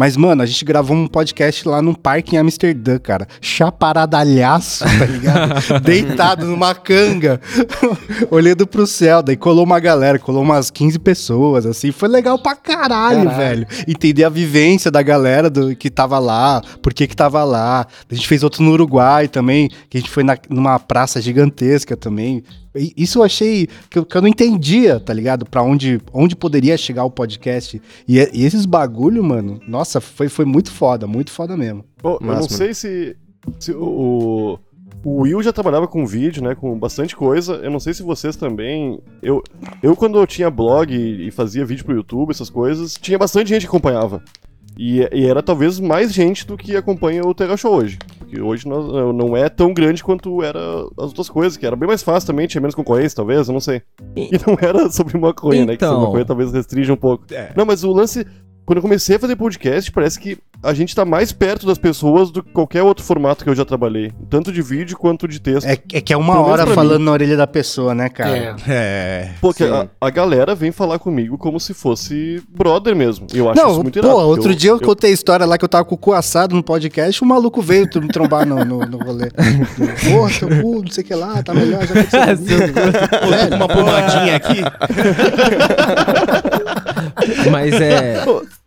[0.00, 3.28] Mas, mano, a gente gravou um podcast lá num parque em Amsterdã, cara.
[3.38, 5.80] Chaparadalhaço, tá ligado?
[5.84, 7.38] Deitado numa canga,
[8.30, 9.22] olhando pro céu.
[9.22, 11.92] Daí colou uma galera, colou umas 15 pessoas, assim.
[11.92, 13.36] Foi legal pra caralho, Caralho.
[13.36, 13.66] velho.
[13.86, 17.86] Entender a vivência da galera do, que tava lá, por que que tava lá.
[18.10, 21.94] A gente fez outro no Uruguai também, que a gente foi na- numa praça gigantesca
[21.94, 22.42] também.
[22.96, 25.44] Isso eu achei que eu, que eu não entendia, tá ligado?
[25.44, 27.82] Pra onde, onde poderia chegar o podcast.
[28.06, 31.82] E, e esses bagulho, mano, nossa, foi, foi muito foda, muito foda mesmo.
[32.02, 33.16] Bom, eu não Massa, sei se,
[33.58, 34.58] se o,
[35.02, 36.54] o Will já trabalhava com vídeo, né?
[36.54, 37.54] Com bastante coisa.
[37.54, 39.00] Eu não sei se vocês também.
[39.22, 39.42] Eu,
[39.82, 43.62] eu quando eu tinha blog e, fazia vídeo pro YouTube, essas coisas, tinha bastante gente
[43.62, 44.22] que acompanhava.
[44.78, 47.98] E, e era talvez mais gente do que acompanha o Terra Show hoje.
[48.18, 50.58] Porque hoje nós- não é tão grande quanto era
[50.96, 53.60] as outras coisas, que era bem mais fácil também, tinha menos concorrência, talvez, eu não
[53.60, 53.82] sei.
[54.16, 55.76] E não era sobre maconha, né?
[55.76, 56.06] Que sobre Então.
[56.06, 57.24] maconha talvez restringe um pouco.
[57.32, 57.52] É.
[57.56, 58.24] Não, mas o lance.
[58.70, 62.30] Quando eu comecei a fazer podcast, parece que a gente tá mais perto das pessoas
[62.30, 64.12] do que qualquer outro formato que eu já trabalhei.
[64.28, 65.66] Tanto de vídeo quanto de texto.
[65.66, 68.36] É, é que é uma hora falando na orelha da pessoa, né, cara?
[68.36, 68.54] É.
[68.68, 69.30] É.
[69.40, 73.26] Porque a, a galera vem falar comigo como se fosse brother mesmo.
[73.34, 74.20] Eu acho Não, isso muito pô, irado.
[74.20, 76.54] outro eu, dia eu, contei a história lá que eu tava com o cu assado
[76.54, 79.30] no podcast, o maluco veio me trombar no, no, no rolê.
[80.08, 82.06] Porra, seu cu, não sei o que lá, tá melhor, já que
[83.50, 84.60] Pô, uma pomadinha aqui.
[87.50, 88.22] Mas é,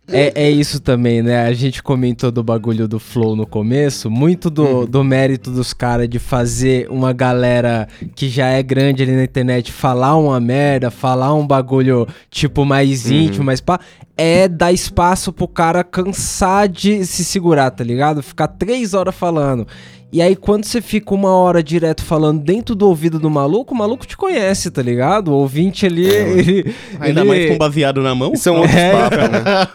[0.08, 0.44] é.
[0.44, 1.46] É isso também, né?
[1.46, 4.10] A gente comentou do bagulho do Flow no começo.
[4.10, 9.12] Muito do, do mérito dos caras de fazer uma galera que já é grande ali
[9.12, 13.80] na internet falar uma merda, falar um bagulho tipo mais íntimo, mais pá.
[14.16, 18.22] É dar espaço pro cara cansar de se segurar, tá ligado?
[18.22, 19.66] Ficar três horas falando.
[20.14, 23.76] E aí, quando você fica uma hora direto falando dentro do ouvido do maluco, o
[23.76, 25.32] maluco te conhece, tá ligado?
[25.32, 26.06] O ouvinte ali.
[26.06, 28.36] ele, Ainda ele- mais com baseado na mão.
[28.36, 28.92] São outros É.
[28.92, 29.66] papos, né?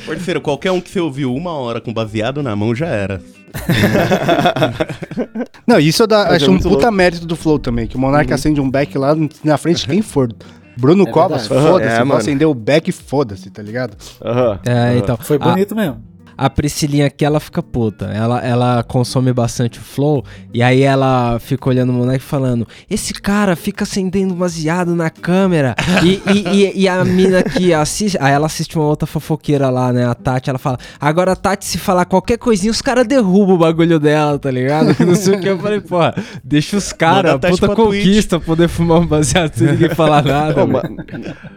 [0.06, 3.20] Parceiro, qualquer um que você ouviu uma hora com baseado na mão já era.
[5.68, 6.90] Não, isso eu dá- Mas é acho um puta louco.
[6.92, 9.14] mérito do Flow também, que o Monark acende um back lá
[9.44, 10.30] na frente de quem for.
[10.74, 13.94] Bruno É Covas, foda-se, É, acender o back, foda-se, tá ligado?
[14.24, 14.58] Aham.
[14.66, 15.18] É, então.
[15.18, 16.02] Foi bonito mesmo.
[16.36, 18.06] A Priscilinha aqui, ela fica puta.
[18.06, 20.24] Ela, ela consome bastante o Flow.
[20.52, 25.74] E aí ela fica olhando o moleque falando: Esse cara fica acendendo baseado na câmera.
[26.04, 28.16] E, e, e- e a mina que assiste.
[28.20, 30.06] Aí ela assiste uma outra fofoqueira lá, né?
[30.06, 33.58] A Tati, ela fala: Agora a Tati, se falar qualquer coisinha, os caras derrubam o
[33.58, 34.94] bagulho dela, tá ligado?
[34.94, 35.48] Que não sei o que.
[35.48, 40.22] Eu falei: Porra, deixa os caras, puta conquista, poder fumar um baseado sem ninguém falar
[40.24, 40.54] nada.
[40.54, 40.72] Pô, velho.
[40.72, 40.82] ma-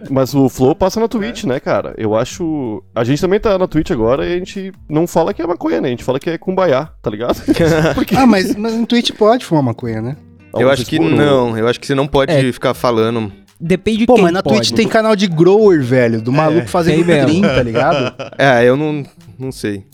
[0.10, 1.94] mas o Flow passa na Twitch, né, cara?
[1.98, 2.84] Eu acho.
[2.94, 5.82] A gente também tá na Twitch agora e a gente não fala que é maconha,
[5.82, 5.88] né?
[5.88, 7.42] A gente fala que é cumbaiá, tá ligado?
[7.96, 10.18] Porque Ah, mas, mas no Twitch pode fumar maconha, né?
[10.58, 12.52] Eu acho que não, eu acho que você não pode É.
[12.52, 13.32] ficar falando.
[13.60, 14.58] Depende de Pô, quem mas na pode.
[14.58, 18.14] Twitch tem canal de grower, velho, do maluco fazendo drink, tá ligado?
[18.38, 19.04] É, eu não,
[19.40, 19.86] não sei.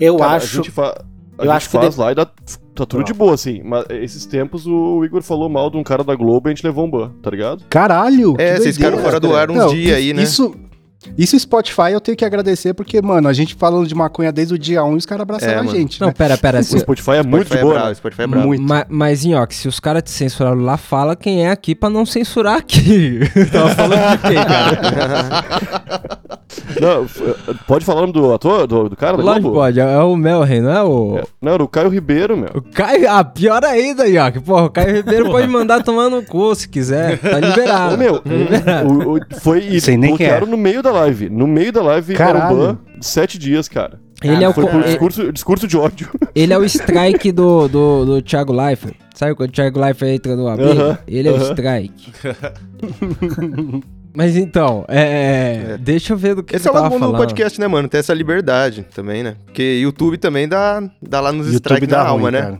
[0.00, 0.46] Eu Cara, acho.
[0.46, 0.88] A gente, fa...
[0.88, 0.94] a
[1.38, 2.26] eu gente acho que faz de- lá e dá...
[2.26, 3.60] tá tudo de boa, assim.
[3.64, 6.64] Mas esses tempos o Igor falou mal de um cara da Globo e a gente
[6.66, 7.62] levou um ban, tá ligado?
[7.70, 8.34] Caralho!
[8.38, 10.22] É, que vocês ficaram fora do ar uns Não, dias aí, né?
[10.24, 10.52] Isso,
[11.16, 14.58] isso Spotify eu tenho que agradecer, porque, mano, a gente falando de maconha desde o
[14.58, 15.76] dia 1 e os caras abraçaram É, a mano.
[15.76, 16.14] gente, Não, né?
[16.16, 16.60] pera, pera.
[16.60, 17.94] O se- Spotify é muito Spotify de boa, é bravo, né?
[17.94, 18.46] Spotify é bravo.
[18.46, 18.62] Muito.
[18.62, 22.04] Ma- mas, Nhoque, se os caras te censuraram lá, fala quem é aqui pra não
[22.06, 23.20] censurar aqui.
[23.52, 26.14] Tava falando de quem, cara?
[26.80, 27.06] Não,
[27.66, 29.80] pode falar o nome do ator, do, do cara Lógico, pode.
[29.80, 31.18] É o Melren, não é o.
[31.18, 32.50] É, Não, era o Caio Ribeiro, meu.
[32.54, 33.08] O Caio.
[33.10, 34.40] Ah, pior ainda, Ioki.
[34.40, 37.18] Porra, o Caio Ribeiro pode mandar tomar no cu se quiser.
[37.18, 37.94] Tá liberado.
[37.94, 38.88] Ô, meu, Tá liberado.
[38.88, 40.16] o, o- foi e Sei nem é.
[40.16, 41.28] bloquearam no meio da live.
[41.30, 42.56] No meio da live era Caralho.
[42.56, 44.00] o ban de sete dias, cara.
[44.22, 46.08] Ele é, o, Foi por ele, discurso, discurso de ódio.
[46.34, 48.94] ele é o strike do, do, do Thiago Leifert.
[49.14, 50.70] Sabe quando o Thiago Leifert entra no amigo?
[50.70, 51.44] Aham, Ele é o aham.
[51.50, 52.12] strike.
[54.16, 55.78] Mas então, é, É.
[55.78, 57.88] Deixa eu ver do que Esse é o lado bom do podcast, né, mano?
[57.88, 59.36] Ter essa liberdade também, né?
[59.44, 62.40] Porque YouTube também dá, dá lá nos strikes na alma, né?
[62.42, 62.58] cara.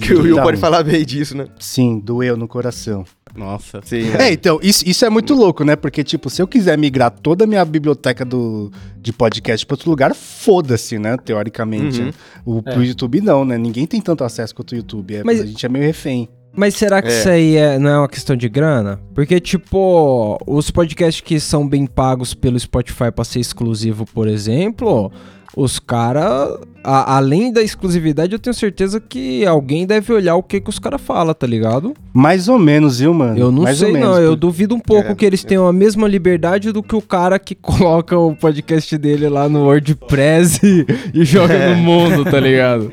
[0.00, 1.46] Que o Will pode falar bem disso, né?
[1.58, 3.04] Sim, doeu no coração.
[3.34, 3.80] Nossa.
[3.84, 4.10] Sim.
[4.18, 5.74] É, então, isso, isso é muito louco, né?
[5.74, 9.88] Porque, tipo, se eu quiser migrar toda a minha biblioteca do, de podcast pra outro
[9.90, 11.16] lugar, foda-se, né?
[11.16, 12.00] Teoricamente.
[12.02, 12.58] Uhum.
[12.58, 13.56] O, Pro YouTube não, né?
[13.56, 15.14] Ninguém tem tanto acesso quanto o YouTube.
[15.16, 16.28] É, Mas- A gente é meio refém.
[16.54, 17.18] Mas será que É.
[17.18, 19.00] isso aí é- não é uma questão de grana?
[19.14, 25.10] Porque, tipo, os podcasts que são bem pagos pelo Spotify pra ser exclusivo, por exemplo,
[25.56, 30.70] os caras, além da exclusividade, eu tenho certeza que alguém deve olhar o que, que
[30.70, 31.94] os caras falam, tá ligado?
[32.12, 33.38] Mais ou menos, viu, mano?
[33.38, 34.18] Eu não Mais sei, ou menos, não.
[34.22, 37.38] Eu duvido um pouco É, que eles tenham a mesma liberdade do que o cara
[37.38, 41.74] que coloca o podcast dele lá no WordPress e, e joga É.
[41.74, 42.92] no mundo, tá ligado?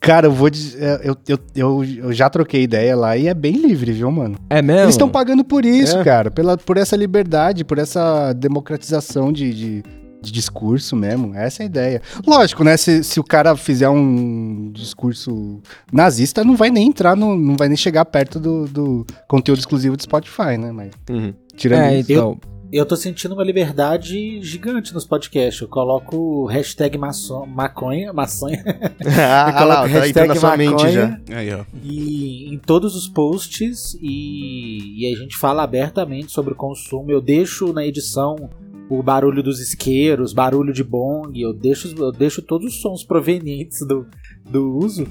[0.00, 0.82] Cara, eu vou dizer.
[0.82, 4.34] é, Eu, eu, eu, eu já troquei ideia lá e é bem livre, viu, mano?
[4.50, 4.82] É mesmo?
[4.82, 6.04] Eles estão pagando por isso, É.
[6.04, 6.30] cara.
[6.30, 9.82] Pela, por essa liberdade, por essa democratização de, de,
[10.24, 11.34] de discurso mesmo.
[11.34, 12.02] Essa é a ideia.
[12.26, 12.76] Lógico, né?
[12.76, 15.60] Se, se o cara fizer um discurso
[15.92, 19.96] nazista, não vai nem entrar, no, não vai nem chegar perto do, do conteúdo exclusivo
[19.96, 20.72] do Spotify, né?
[20.72, 21.32] Mas Uhum.
[21.56, 22.12] tirando É, isso.
[22.12, 22.38] então.
[22.72, 25.62] Eu tô sentindo uma liberdade gigante nos podcasts.
[25.62, 28.64] Eu coloco o hashtag maçom, maconha, maçonha,
[29.16, 31.20] ah, coloco lá, tá na sua mente já.
[31.36, 31.64] Aí, ó.
[31.84, 37.12] e em todos os posts e, e a gente fala abertamente sobre o consumo.
[37.12, 38.50] Eu deixo na edição
[38.90, 43.78] o barulho dos isqueiros, barulho de bong, eu deixo, eu deixo todos os sons provenientes
[43.86, 44.06] do,
[44.48, 45.06] do uso.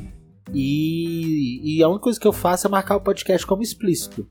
[0.53, 4.27] E, e a única coisa que eu faço é marcar o podcast como explícito.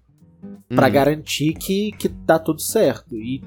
[0.68, 0.92] Pra Uhum.
[0.92, 3.14] garantir que, que tá tudo certo.
[3.14, 3.42] E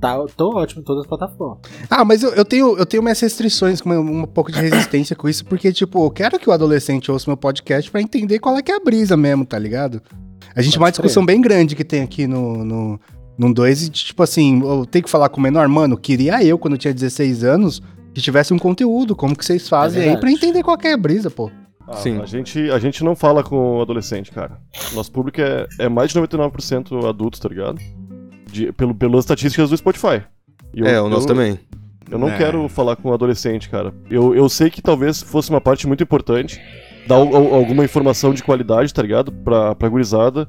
[0.00, 1.60] tá, tô ótimo em todas as plataformas.
[1.90, 5.28] Ah, mas eu, eu tenho, eu tenho minhas restrições, com um pouco de resistência com
[5.28, 8.62] isso, porque, tipo, eu quero que o adolescente ouça meu podcast pra entender qual é
[8.62, 10.00] que é a brisa mesmo, tá ligado?
[10.54, 13.00] A gente Pode uma discussão bem grande que tem aqui no, no,
[13.38, 16.58] no 2, e tipo assim, eu tenho que falar com o menor, mano, queria eu,
[16.58, 17.82] quando eu tinha 16 anos,
[18.14, 20.20] que tivesse um conteúdo, como que vocês fazem aí, verdade.
[20.20, 21.50] pra entender qual que é a brisa, pô.
[21.88, 22.20] Ah, Sim.
[22.20, 24.58] A gente, a gente não fala com o adolescente, cara.
[24.94, 27.78] Nosso público é, é mais de 99% adultos, tá ligado?
[28.50, 30.22] De, pelo, pelas estatísticas do Spotify.
[30.74, 31.58] E eu- É, o nosso eu- também.
[32.10, 32.36] Eu não É.
[32.36, 33.92] quero falar com o adolescente, cara.
[34.10, 36.60] Eu, eu sei que talvez fosse uma parte muito importante
[37.06, 39.32] dar al- al- alguma informação de qualidade, tá ligado?
[39.32, 40.46] Pra, pra gurizada.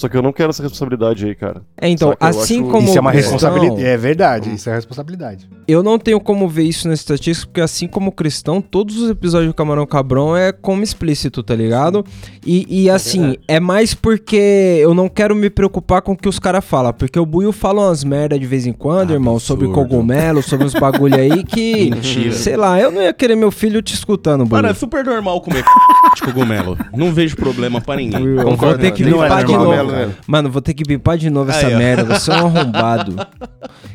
[0.00, 1.60] Só que eu não quero essa responsabilidade aí, cara.
[1.78, 2.88] É, então, assim acho- como.
[2.88, 3.84] isso é uma cristão, responsabilidade.
[3.84, 5.46] É verdade, isso é responsabilidade.
[5.68, 9.50] Eu não tenho como ver isso na estatística, porque assim como cristão, todos os episódios
[9.50, 12.02] do Camarão Cabrão é como explícito, tá ligado?
[12.46, 16.38] E, e assim, é, mais porque eu não quero me preocupar com o que os
[16.38, 19.86] caras falam, porque o Buiu fala umas merda de vez em quando, irmão, sobre Absurdo.
[19.90, 21.90] cogumelo, sobre uns bagulho aí que.
[21.94, 22.32] Mentira.
[22.32, 24.62] Sei lá, eu não ia querer meu filho te escutando, Buiu.
[24.62, 25.62] Mano, é super normal comer
[26.16, 26.78] de cogumelo.
[26.96, 28.24] Não vejo problema pra ninguém.
[28.24, 29.89] Eu vou Concordo, ter que é bipar de novo.
[30.26, 31.78] Mano, vou ter que bipar de novo essa Aí, ó.
[31.78, 32.18] merda.
[32.18, 33.16] Você é um arrombado.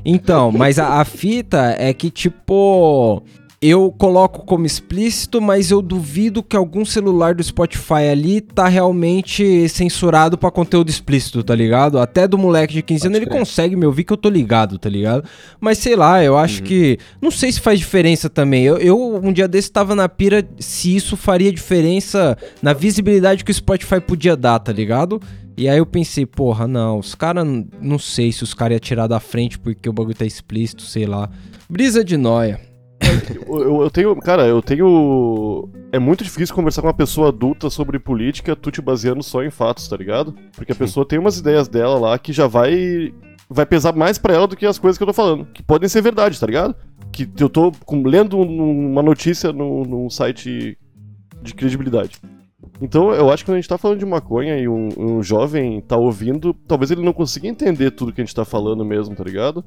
[0.03, 3.23] Então, mas a, a fita é que, tipo.
[3.61, 9.67] Eu coloco como explícito, mas eu duvido que algum celular do Spotify ali tá realmente
[9.69, 11.97] censurado pra conteúdo explícito, tá ligado?
[11.97, 13.39] Até do moleque de 15 anos ele crer.
[13.39, 15.23] consegue me ouvir que eu tô ligado, tá ligado?
[15.59, 16.99] Mas sei lá, eu acho que.
[17.19, 18.65] Não sei se faz diferença também.
[18.65, 23.51] Eu, eu um dia desse tava na pira se isso faria diferença na visibilidade que
[23.51, 25.19] o Spotify podia dar, tá ligado?
[25.57, 27.45] E aí eu pensei, porra, não, os caras.
[27.81, 31.05] Não sei se os caras iam tirar da frente porque o bagulho tá explícito, sei
[31.05, 31.29] lá.
[31.69, 32.59] Brisa de noia.
[33.47, 34.15] Eu, eu- tenho.
[34.17, 35.69] Cara, eu tenho.
[35.91, 39.49] É muito difícil conversar com uma pessoa adulta sobre política, tu te baseando só em
[39.49, 40.35] fatos, tá ligado?
[40.55, 43.13] Porque a pessoa tem umas ideias dela lá que já vai.
[43.49, 45.45] Vai pesar mais pra ela do que as coisas que eu tô falando.
[45.53, 46.75] Que podem ser verdade, tá ligado?
[47.11, 47.71] Que eu tô
[48.05, 50.77] lendo um- uma notícia no- num site
[51.43, 52.17] de credibilidade.
[52.81, 55.79] Então, eu acho que quando a gente tá falando de maconha e um, um jovem
[55.81, 59.23] tá ouvindo, talvez ele não consiga entender tudo que a gente tá falando mesmo, tá
[59.23, 59.63] ligado?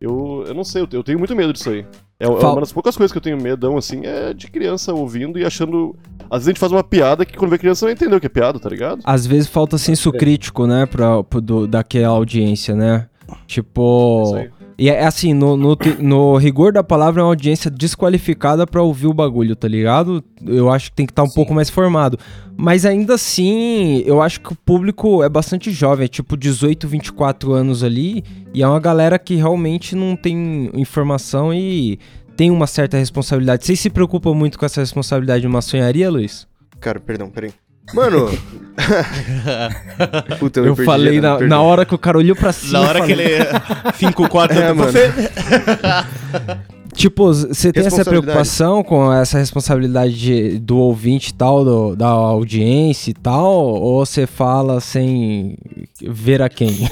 [0.00, 1.86] Eu, eu não sei, eu, te- eu tenho muito medo disso aí.
[2.18, 4.92] É, é Fal- uma das poucas coisas que eu tenho medão, assim, é de criança
[4.92, 5.94] ouvindo e achando.
[6.28, 8.26] Às vezes a gente faz uma piada que quando vê criança não entendeu o que
[8.26, 9.00] é piada, tá ligado?
[9.04, 13.06] Às vezes falta senso crítico, né, pra, pro, do, daquela audiência, né?
[13.28, 14.48] É isso Tipo.
[14.78, 19.06] E é assim, no, no, no rigor da palavra, é uma audiência desqualificada pra ouvir
[19.06, 20.24] o bagulho, tá ligado?
[20.44, 22.18] Eu acho que tem que estar um pouco mais formado.
[22.56, 27.52] Mas ainda assim, eu acho que o público é bastante jovem, é tipo 18, 24
[27.52, 28.24] anos ali.
[28.54, 31.98] E é uma galera que realmente não tem informação e
[32.36, 33.64] tem uma certa responsabilidade.
[33.64, 36.46] Vocês se preocupam muito com essa responsabilidade de maçonharia, Luiz?
[36.80, 37.52] Cara, perdão, peraí.
[37.94, 38.30] Mano.
[40.38, 42.80] Puta, eu, Eu falei na, na hora que o cara olhou pra cima.
[42.80, 43.24] Na hora que ele.
[44.00, 44.90] 5-4, É, eu- mano.
[44.92, 45.10] você.
[46.94, 52.06] Tipo, você tem essa preocupação com essa responsabilidade de- do ouvinte e tal, do- da
[52.08, 55.56] audiência e tal, ou você fala sem
[56.02, 56.86] ver a quem?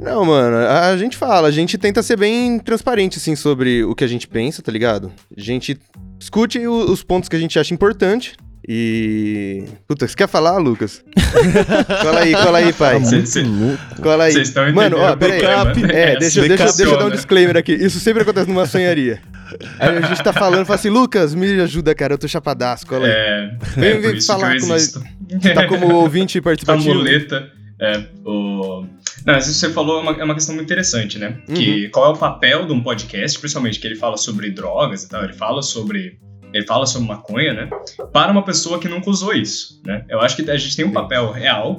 [0.00, 4.02] Não, mano, a, gente fala, a gente tenta ser bem transparente, assim, sobre o que
[4.04, 5.12] a gente pensa, tá ligado?
[5.36, 5.78] A gente
[6.18, 8.34] discute os pontos que a gente acha importante
[8.68, 9.64] e...
[9.88, 11.04] Puta, você quer falar, Lucas?
[12.02, 13.04] cola aí, cola aí, pai.
[13.04, 13.44] Cê- cê-
[14.02, 14.32] Cola aí.
[14.32, 15.60] Vocês estão Mano, ó, entendendo pera aí.
[15.60, 15.92] o problema.
[15.92, 17.72] É, É, deixa, assim deixa, deixa eu dar um disclaimer aqui.
[17.72, 19.20] Isso sempre acontece numa sonharia.
[19.78, 23.04] Aí a gente tá falando, fala assim, Lucas, me ajuda, cara, eu tô chapadaço, cola
[23.04, 23.12] aí.
[23.12, 24.92] É, Vem- é vem falar com nós.
[25.54, 26.94] Tá como ouvinte a participativo.
[26.94, 27.50] muleta.
[27.78, 28.86] É, o...
[29.26, 31.36] Não, mas isso que você falou é uma, é uma questão muito interessante, né?
[31.48, 31.54] Uhum.
[31.54, 35.08] Que qual é o papel de um podcast, principalmente que ele fala sobre drogas e
[35.10, 36.18] tal, ele fala sobre.
[36.52, 37.70] Ele fala sobre maconha, né?
[38.12, 40.04] Para uma pessoa que nunca usou isso, né?
[40.08, 41.76] Eu acho que a gente tem um papel real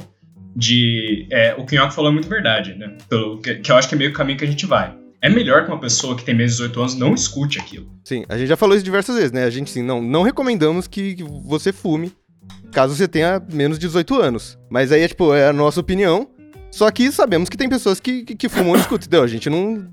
[0.56, 1.28] de.
[1.32, 2.98] É, o que o Nhoque falou é muito verdade, né?
[3.10, 4.96] Pelo, que, que eu acho que é meio o caminho que a gente vai.
[5.22, 7.88] É melhor que uma pessoa que tem menos de 18 anos não escute aquilo.
[8.04, 9.46] Sim, a gente já falou isso diversas vezes, né?
[9.46, 12.12] A gente, sim, não, não recomendamos que, que você fume
[12.74, 14.58] caso você tenha menos de 18 anos.
[14.70, 16.28] Mas aí, é, tipo, é a nossa opinião.
[16.72, 19.06] Só que sabemos que tem pessoas que, que, que fumam e escutam.
[19.08, 19.88] Então, a gente não,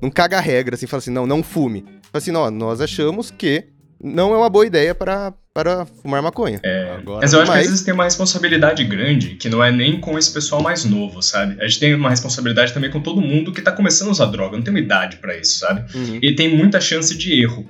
[0.00, 1.82] não caga a regra, assim, fala assim, não, não fume.
[1.82, 3.66] Fala assim, não, nós achamos que
[4.02, 6.60] não é uma boa ideia para, para fumar maconha.
[6.98, 9.70] Agora, Mas eu acho que Mas- às vezes tem uma responsabilidade grande, que não é
[9.70, 11.56] nem com esse pessoal mais novo, sabe?
[11.60, 14.56] A gente tem uma responsabilidade também com todo mundo que tá começando a usar droga,
[14.56, 15.84] não tem uma idade pra isso, sabe?
[15.96, 16.18] Uhum.
[16.20, 17.66] E tem muita chance de erro.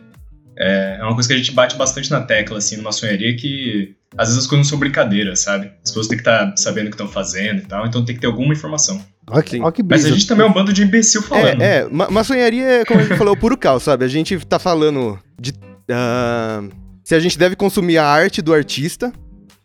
[0.56, 3.94] É é uma coisa que a gente bate bastante na tecla, assim, numa sonharia, que
[4.16, 5.70] às vezes as coisas não são brincadeiras, sabe?
[5.82, 8.20] As pessoas têm que estar sabendo o que estão fazendo e tal, então tem que
[8.20, 9.02] ter alguma informação.
[9.30, 9.62] Olha que, Sim.
[9.62, 11.60] olha que Mas a gente também é um bando de imbecil falando.
[11.62, 14.04] É, é, ma maçonharia é, como a gente falou, o puro caos, sabe?
[14.04, 15.52] A gente tá falando de.
[15.90, 16.62] Ah,
[17.04, 19.12] se a gente deve consumir a arte do artista.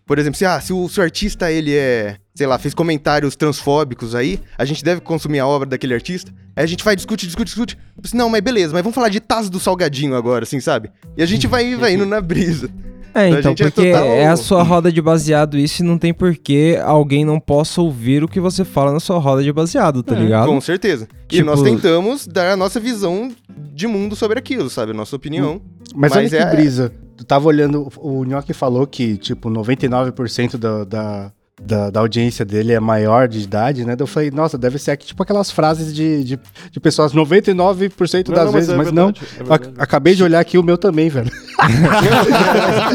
[0.06, 3.36] Por exemplo, se, ah, se, o, se o artista ele é, sei lá, fez comentários
[3.36, 6.32] transfóbicos aí, a gente deve consumir a obra daquele artista.
[6.56, 7.78] Aí a gente vai, discute, discute, discute.
[8.02, 10.90] Assim, Não, mas beleza, mas vamos falar de Taz do Salgadinho agora, assim, sabe?
[11.18, 12.70] E a gente vai, vai indo na brisa.
[13.14, 16.14] É, então, é porque total- é a sua roda de baseado isso e não tem
[16.14, 20.04] por que alguém não possa ouvir o que você fala na sua roda de baseado,
[20.04, 20.48] tá ligado?
[20.48, 21.08] Com certeza.
[21.26, 23.32] E Tipo- nós tentamos dar a nossa visão
[23.74, 24.92] de mundo sobre aquilo, sabe?
[24.92, 25.60] A nossa opinião.
[25.96, 26.94] Mas, Mas olha é- que brisa.
[27.16, 32.72] Tu tava olhando, o Nhoque falou que, tipo, 99% da, da, da, da audiência dele
[32.74, 33.96] é maior de idade, né?
[33.96, 36.40] Daí Eu falei, nossa, deve ser aqui, tipo aquelas frases de, de,
[36.72, 39.10] de pessoas 99% das vezes, mas, não.
[39.10, 39.74] é A- verdade.
[39.80, 41.32] acabei de olhar aqui o meu também, velho.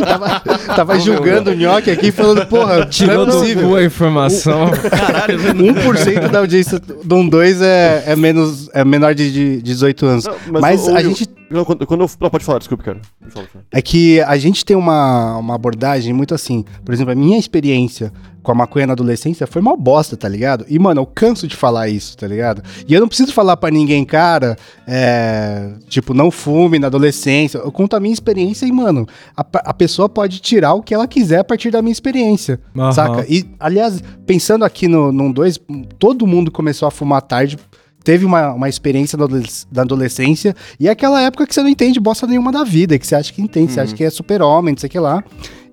[0.04, 0.40] tava
[0.76, 3.68] tava julgando o Nhoque aqui, falando, porra, Tirou não é do possível.
[3.68, 4.70] cu a informação.
[4.70, 10.24] 1% da audiência do um 2 é, é, menos, é menor de, de 18 anos.
[10.24, 12.10] Não, mas o- o- a gente Não, quando, quando eu.
[12.20, 13.00] Não, pode falar, desculpe, cara.
[13.28, 13.64] Falar, cara.
[13.72, 16.64] É que a gente tem uma, uma abordagem muito assim.
[16.84, 18.12] Por exemplo, a minha experiência
[18.42, 20.64] com a maconha na adolescência foi uma bosta, tá ligado?
[20.68, 22.62] E, mano, eu canso de falar isso, tá ligado?
[22.88, 27.58] E eu não preciso falar pra ninguém, cara, é, tipo, não fume na adolescência.
[27.58, 31.06] Eu conto a minha experiência e, mano, a, a pessoa pode tirar o que ela
[31.06, 32.92] quiser a partir da minha experiência, Aham.
[32.92, 33.26] saca?
[33.28, 35.58] E, aliás, pensando aqui no, num dois,
[35.98, 37.56] todo mundo começou a fumar tarde.
[38.04, 41.68] Teve uma, uma experiência da adoles- da adolescência e é aquela época que você não
[41.68, 44.74] entende bosta nenhuma da vida, que você acha que entende, você acha que é super-homem,
[44.74, 45.22] não sei o que lá.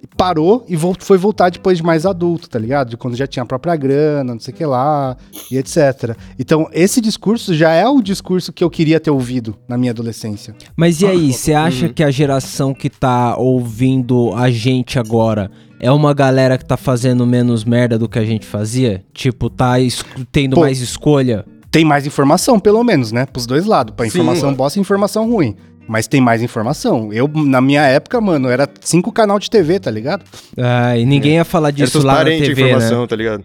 [0.01, 2.89] E parou e vol- foi voltar depois de mais adulto, tá ligado?
[2.91, 5.17] De quando já tinha a própria grana, não sei o que lá,
[5.51, 6.15] e etc.
[6.37, 10.55] Então, esse discurso já é o discurso que eu queria ter ouvido na minha adolescência.
[10.75, 15.91] Mas e aí, você acha que a geração que tá ouvindo a gente agora é
[15.91, 19.03] uma galera que tá fazendo menos merda do que a gente fazia?
[19.13, 21.45] Tipo, tá es- tendo Pô, mais escolha?
[21.71, 23.27] Tem mais informação, pelo menos, né?
[23.27, 23.93] Pros dois lados.
[23.95, 24.09] Pra Sim.
[24.09, 25.55] informação bosta e informação ruim.
[25.89, 27.11] Mas tem mais informação.
[27.11, 30.23] Eu, na minha época, mano, era cinco canal de TV, tá ligado?
[30.55, 32.67] Ah, e ninguém ia falar É disso lá na transparente a TV, né?
[32.69, 33.43] informação, tá ligado?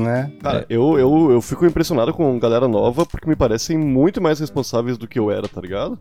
[0.00, 0.30] Né?
[0.40, 4.96] Cara, eu, eu, eu fico impressionado com galera nova porque me parecem muito mais responsáveis
[4.96, 5.98] do que eu era, tá ligado?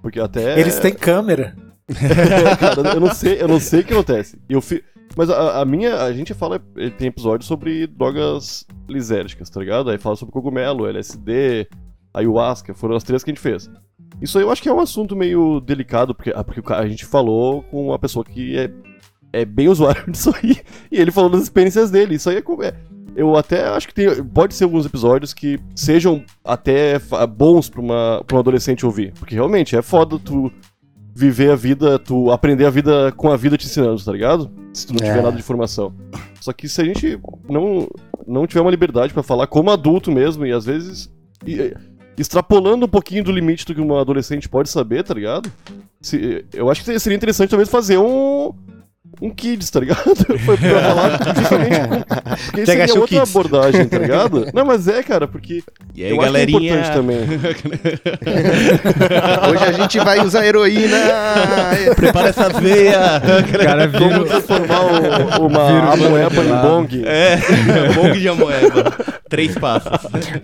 [0.00, 0.58] Porque até.
[0.58, 1.54] Eles têm câmera.
[2.58, 4.38] Cara, eu não sei, eu não sei o que acontece.
[4.48, 4.82] Eu fi...
[5.14, 6.58] Mas a, a minha, a gente fala,
[6.96, 9.90] tem episódio sobre drogas lisérgicas, tá ligado?
[9.90, 11.68] Aí fala sobre cogumelo, LSD,
[12.14, 13.68] ayahuasca, foram as três que a gente fez.
[14.20, 17.04] Isso aí eu acho que é um assunto meio delicado, porque, ah, porque a gente
[17.04, 18.70] falou com uma pessoa que é,
[19.32, 20.56] é bem usuário disso aí,
[20.90, 22.16] e ele falou das experiências dele.
[22.16, 22.74] Isso aí é, é,
[23.16, 26.98] eu até acho que tem, pode ser alguns episódios que sejam até
[27.28, 29.12] bons pra, uma, pra um adolescente ouvir.
[29.18, 30.50] Porque realmente é foda tu
[31.14, 34.50] viver a vida, tu aprender a vida com a vida te ensinando, tá ligado?
[34.72, 35.22] Se tu não tiver É.
[35.22, 35.92] nada de informação.
[36.40, 37.88] Só que se a gente não,
[38.26, 41.12] não tiver uma liberdade pra falar como adulto mesmo, e às vezes
[41.44, 41.74] e-
[42.20, 45.50] extrapolando um pouquinho do limite do que um adolescente pode saber, tá ligado?
[46.00, 48.52] Se- eu acho que seria interessante talvez fazer um.
[49.20, 50.14] Um kids, tá ligado?
[50.46, 52.04] Foi pra falar justamente
[52.46, 53.30] Porque isso Show outra Kids.
[53.36, 54.46] abordagem, tá ligado?
[54.54, 55.62] Não, mas é, cara, porque
[55.94, 56.80] E aí, eu galerinha.
[56.80, 58.38] acho que é importante também.
[59.50, 60.96] Hoje a gente vai usar heroína.
[61.96, 63.20] Prepara essa veia.
[63.62, 63.98] Cara vira.
[64.08, 64.80] Como transformar
[65.40, 67.02] o- uma amoeba em bong.
[67.06, 67.38] É,
[67.94, 68.92] bong de amoeba.
[69.28, 69.90] Três passos.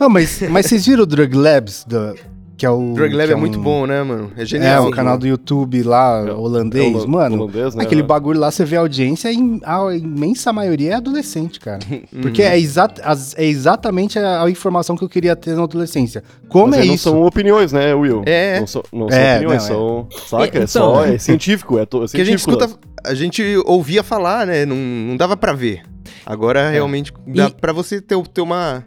[0.00, 1.84] Ah, mas, mas vocês viram o Drug Labs?
[1.86, 2.14] Do,
[2.56, 2.92] que é o.
[2.94, 4.30] Drug Lab é muito um- bom, né, mano?
[4.36, 4.86] É É, genial.
[4.86, 6.84] o canal do YouTube lá, holandês.
[6.84, 7.82] É holan- mano, holandês, né?
[7.82, 11.80] aquele bagulho lá, você vê a audiência, im- a imensa maioria é adolescente, cara.
[12.22, 12.48] Porque Uhum.
[12.48, 16.22] é, exa as- é exatamente a, a informação que eu queria ter na adolescência.
[16.48, 17.10] Como Mas é não isso?
[17.10, 18.22] são opiniões, né, Will?
[18.26, 18.60] É.
[18.60, 19.68] Não são, não são É, opiniões, não, é.
[19.68, 20.08] são.
[20.28, 20.46] Saca?
[20.46, 23.42] Então- É, só, é científico, é, to, é Que a gente científico, escuta, a gente
[23.66, 24.64] ouvia falar, né?
[24.64, 25.82] Não, não dava pra ver.
[26.24, 28.84] Agora realmente dá E- pra você ter, ter uma,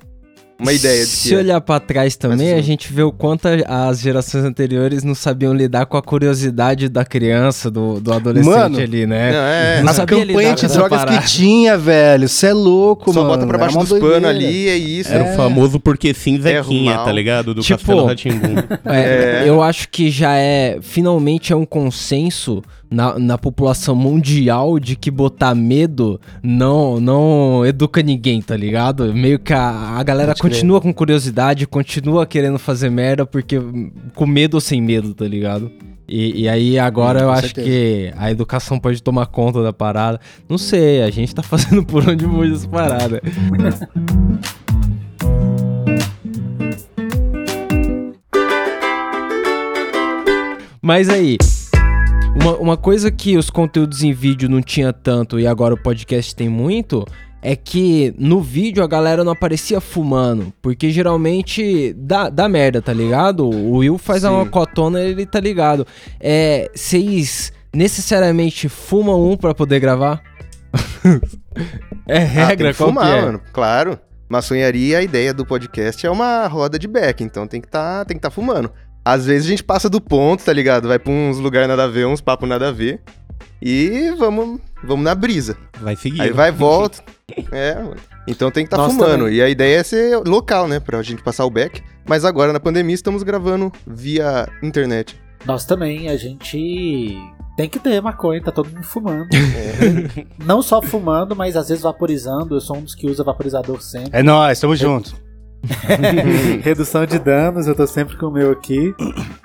[0.60, 1.38] uma ideia de Se que é.
[1.38, 5.54] olhar pra trás também, Mas, a gente vê o quanto as gerações anteriores não sabiam
[5.54, 9.32] lidar com a curiosidade da criança, do, do adolescente Mano, ali, né?
[9.32, 11.22] Não, é, Não As sabia lidar campanhas com de drogas parada.
[11.22, 12.28] que tinha, velho.
[12.28, 13.34] Você é louco, só mano.
[13.36, 15.12] bota pra baixo dos panos ali, é isso.
[15.14, 17.54] Era o famoso porque sim Erro Zequinha, tá ligado?
[17.54, 18.56] Do Tipo- Castelo Ratimbum.
[18.86, 19.50] É, É.
[19.50, 20.78] Eu acho que já é.
[20.82, 28.02] Finalmente é um consenso na, na população mundial de que botar medo não, não educa
[28.02, 29.14] ninguém, tá ligado?
[29.14, 30.34] Meio que a, a galera.
[30.50, 33.58] Continua com curiosidade, continua querendo fazer merda, porque
[34.16, 35.72] com medo ou sem medo, tá ligado?
[36.08, 37.68] E, e aí agora Hum, eu acho certeza.
[37.68, 40.20] que a educação pode tomar conta da parada.
[40.48, 43.22] Não sei, a gente tá fazendo por onde muda essa parada.
[50.82, 51.38] Mas aí,
[52.42, 56.36] uma, uma coisa que os conteúdos em vídeo não tinha tanto e agora o podcast
[56.36, 57.06] tem muito
[57.42, 62.94] é que no vídeo a galera não aparecia fumando, porque geralmente dá, dá merda, tá
[62.94, 63.48] ligado?
[63.48, 64.30] O Will faz Sim.
[64.30, 65.86] uma cotona ele tá ligado.
[66.20, 70.22] É, vocês necessariamente fumam um pra poder gravar?
[72.08, 73.22] é Ah, regra, tem que qual fumar, é?
[73.22, 73.42] mano.
[73.54, 74.00] Claro.
[74.30, 78.18] Maçonharia, a ideia do podcast é uma roda de beck, então tem que tá, tem
[78.18, 78.70] que tá fumando.
[79.06, 80.86] Às vezes a gente passa do ponto, tá ligado?
[80.90, 83.00] Vai pra uns lugares nada a ver, uns papos nada a ver.
[83.62, 85.58] E vamos, vamos na brisa.
[85.82, 86.22] Vai seguir.
[86.22, 87.04] Aí vai e volta.
[87.52, 87.98] É, mano.
[88.26, 89.26] Então tem que estar tá Nós fumando.
[89.26, 89.36] também.
[89.36, 90.80] E a ideia é ser local, né?
[90.80, 91.84] Pra gente passar o back.
[92.08, 95.20] Mas agora, na pandemia, estamos gravando via internet.
[95.46, 97.18] Nós também, a gente
[97.58, 99.28] tem que ter maconha, tá todo mundo fumando.
[100.46, 102.56] Não só fumando, mas às vezes vaporizando.
[102.56, 104.12] Eu sou um dos que usa vaporizador sempre.
[104.14, 105.14] É nóis, tamo junto.
[106.62, 108.94] Redução de danos, eu tô sempre com o meu aqui.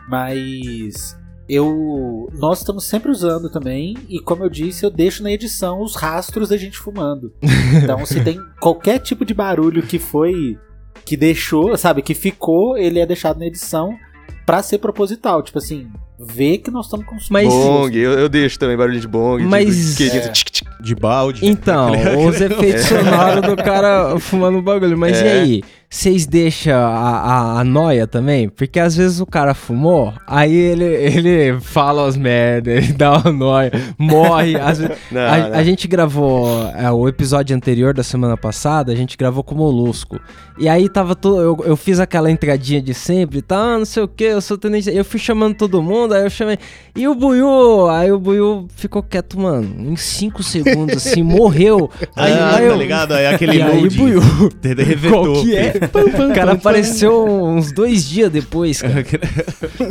[0.09, 1.17] Mas
[1.49, 2.29] eu.
[2.35, 3.97] Nós estamos sempre usando também.
[4.09, 7.33] E como eu disse, eu deixo na edição os rastros da gente fumando.
[7.83, 10.59] Então, se tem qualquer tipo de barulho que foi.
[11.05, 13.97] Que deixou, sabe, que ficou, ele é deixado na edição
[14.47, 15.43] pra ser proposital.
[15.43, 15.89] Tipo assim,
[16.21, 17.49] ver que nós estamos consumindo.
[17.51, 19.43] Bong, eu, eu deixo também barulho de bong.
[19.45, 20.33] Mas- De, de, É.
[20.81, 21.45] De balde.
[21.47, 21.91] Então,
[22.29, 24.97] os efeitos sonoros do cara fumando o bagulho.
[24.99, 25.33] Mas e É.
[25.41, 25.63] aí?
[25.95, 28.49] Vocês deixam a, a, a noia também?
[28.49, 33.31] Porque às vezes o cara fumou, aí ele, ele fala as merdas, ele dá uma
[33.31, 34.57] noia, morre.
[34.59, 35.55] vezes- Não, a, não.
[35.59, 39.59] a gente gravou é, o episódio anterior da semana passada, a gente gravou com o
[39.59, 40.19] Molusco.
[40.59, 41.41] E aí tava todo.
[41.41, 43.57] Eu, eu fiz aquela entradinha de sempre, tá?
[43.59, 44.89] Ah, não sei o que, eu sou tenente.
[44.95, 46.59] Eu fui chamando todo mundo, aí eu chamei.
[46.97, 47.89] E o Buiu?
[47.89, 49.75] Aí o Buiu ficou quieto, mano.
[49.93, 51.91] Em 5 segundos, assim, morreu.
[52.17, 53.15] Aí, Ah, aí tá eu- ligado?
[53.15, 53.89] É aquele e aí.
[53.91, 54.21] Buiu?
[54.63, 55.25] Revetou.
[55.33, 55.73] Qual que é?
[56.31, 59.05] O cara apareceu uns dois dias depois, cara.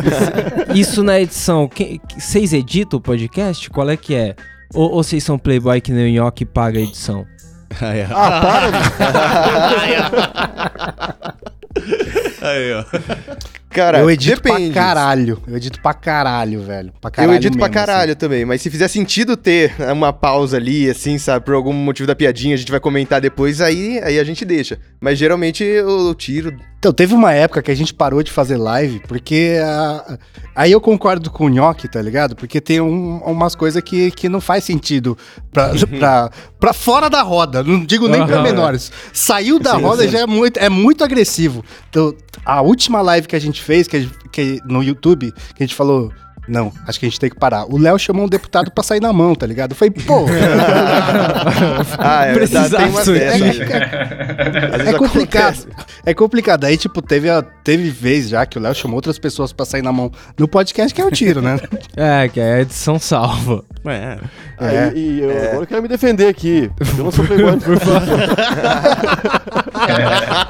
[0.76, 1.68] Isso na edição.
[1.68, 3.70] que- que- Vocês editam o podcast?
[3.70, 4.36] Qual é que é?
[4.74, 7.26] Ou, ou vocês são playboy que nem o Nhoque paga a edição?
[7.80, 8.08] Aí, ó.
[8.16, 8.72] Ah, para!
[12.50, 12.84] Aí, ó.
[13.72, 14.72] Cara, eu edito depende.
[14.74, 15.42] pra caralho.
[15.48, 16.92] Eu edito pra caralho, velho.
[17.00, 17.86] Pra Eu caralho edito pra mesmo, assim.
[17.88, 22.06] caralho também, mas se fizer sentido ter uma pausa ali, assim, sabe, por algum motivo
[22.08, 24.78] da piadinha, a gente vai comentar depois, aí, aí a gente deixa.
[25.00, 26.56] Mas geralmente eu, eu tiro.
[26.82, 29.58] Então, teve uma época que a gente parou de fazer live, porque.
[30.56, 32.36] aí eu concordo com o Nhoque, tá ligado?
[32.36, 35.16] Porque tem um- umas coisas que, que não faz sentido
[35.54, 37.64] pra, pra, pra fora da roda.
[37.64, 38.44] Não digo nem pra Aham.
[38.44, 38.92] menores.
[39.14, 40.10] Saiu da Sim, roda sim.
[40.10, 41.64] já é muito, é muito agressivo.
[41.88, 45.76] Então, a última live que a gente fez, que, que no YouTube, que a gente
[45.76, 46.12] falou
[46.48, 47.66] Não, acho que a gente tem que parar.
[47.72, 49.72] O Léo chamou um deputado pra sair na mão, tá ligado?
[49.72, 50.26] Eu falei, pô,
[52.00, 53.12] Ah, é verdade, tem uma dessa.
[53.12, 55.68] Às vezes é complicado.
[56.06, 56.64] É complicado.
[56.66, 59.82] Aí, tipo, teve, a- teve vez já que o Léo chamou outras pessoas pra sair
[59.82, 61.60] na mão no podcast, que é o tiro, né?
[61.96, 63.64] É, que é a edição salva.
[63.86, 64.18] É.
[64.60, 64.92] É.
[64.96, 66.72] e eu, agora eu quero me defender aqui.
[66.98, 67.58] Eu não sou playboy.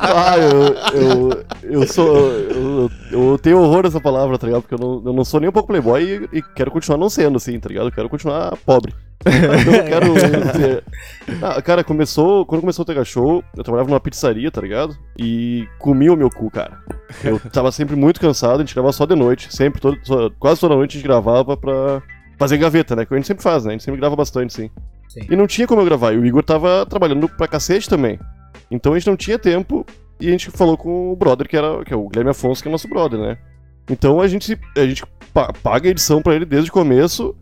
[0.04, 2.32] ah, eu, eu, eu sou.
[2.32, 4.62] Eu, eu tenho horror dessa palavra, tá ligado?
[4.64, 7.10] Porque eu não, eu não sou nem um pouco playboy e, e quero continuar não
[7.10, 7.88] sendo, assim, tá ligado?
[7.88, 8.94] Eu quero continuar pobre.
[9.26, 10.14] Então eu quero
[10.58, 10.84] ser.
[11.42, 12.46] Ah, cara, começou.
[12.46, 14.96] Quando começou o Tega Show, eu trabalhava numa pizzaria, tá ligado?
[15.18, 16.78] E comi o meu cu, cara.
[17.24, 19.54] Eu tava sempre muito cansado, a gente gravava só de noite.
[19.56, 22.02] Sempre, todo, só- quase toda noite a gente gravava pra
[22.38, 23.06] fazer gaveta, né?
[23.06, 23.70] Que a gente sempre faz, né?
[23.70, 24.70] A gente sempre grava bastante, sim.
[25.08, 25.22] Sim.
[25.30, 26.14] E não tinha como eu gravar.
[26.14, 28.18] E o Igor tava trabalhando pra cacete também.
[28.72, 29.86] Então a gente não tinha tempo.
[30.20, 32.70] E a gente falou com o brother, que, era, que é o Guilherme Afonso, que
[32.70, 33.38] é nosso brother, né?
[33.90, 35.04] Então a gente, a gente
[35.34, 37.36] pa- paga a edição pra ele desde o começo.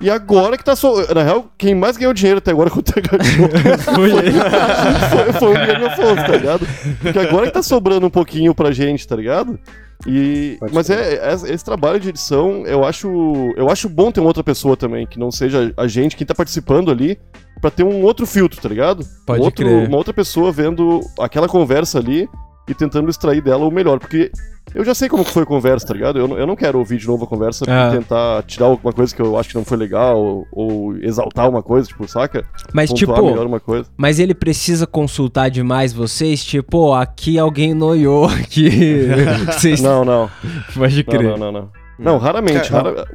[0.00, 0.94] E agora que tá só.
[1.14, 2.82] Na real, quem mais ganhou dinheiro até agora com o
[3.24, 3.48] Show
[3.94, 4.32] Foi ele.
[5.10, 6.66] foi, foi o Guilherme Afonso, tá ligado?
[7.00, 9.58] Porque agora que tá sobrando um pouquinho pra gente, tá ligado?
[10.06, 14.20] E, Pode mas é, é- esse trabalho de edição, eu acho, eu acho bom ter
[14.20, 17.18] uma outra pessoa também, que não seja a gente, quem tá participando ali,
[17.60, 19.06] pra ter um outro filtro, tá ligado?
[19.24, 19.88] Pode um outro, crer.
[19.88, 22.28] Uma outra pessoa vendo aquela conversa ali
[22.68, 24.30] e tentando extrair dela o melhor, porque
[24.74, 26.18] eu já sei como que foi a conversa, tá ligado?
[26.18, 27.88] Eu, não- eu não quero ouvir de novo a conversa Ah.
[27.92, 31.48] e tentar tirar alguma coisa que eu acho que não foi legal, ou, ou exaltar
[31.50, 32.44] uma coisa, tipo, saca?
[32.72, 33.86] Mas, Pontuar tipo, melhor uma coisa.
[33.96, 36.42] mas ele precisa consultar demais vocês?
[36.42, 38.70] Tipo, aqui alguém noiou aqui.
[39.52, 39.80] Vocês...
[39.82, 40.30] Não, não.
[40.74, 41.22] Pode crer.
[41.22, 41.60] não, não, não.
[41.60, 41.83] Não,
[42.18, 42.68] raramente.
[42.70, 43.06] Cara, rara-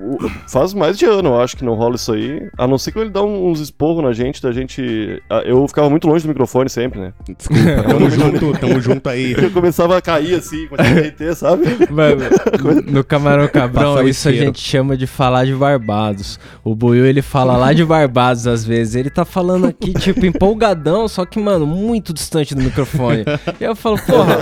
[0.47, 2.47] faz mais de ano, eu acho que não rola isso aí.
[2.57, 5.21] A não ser que ele dá uns esporros na gente, da gente.
[5.45, 7.13] Eu ficava muito longe do microfone sempre, né?
[7.37, 9.33] Desculpa, tamo junto, tamo junto aí.
[9.39, 11.65] Eu começava a cair assim, começava a derreter, sabe?
[11.89, 12.21] Mano,
[12.91, 16.39] no Camarão Cabrão, Passar o isso a gente chama de falar de Barbados.
[16.63, 18.95] O Buiu, ele fala lá de Barbados às vezes.
[18.95, 23.23] Ele tá falando aqui, tipo, empolgadão, só que, mano, muito distante do microfone.
[23.59, 24.37] E eu falo, porra,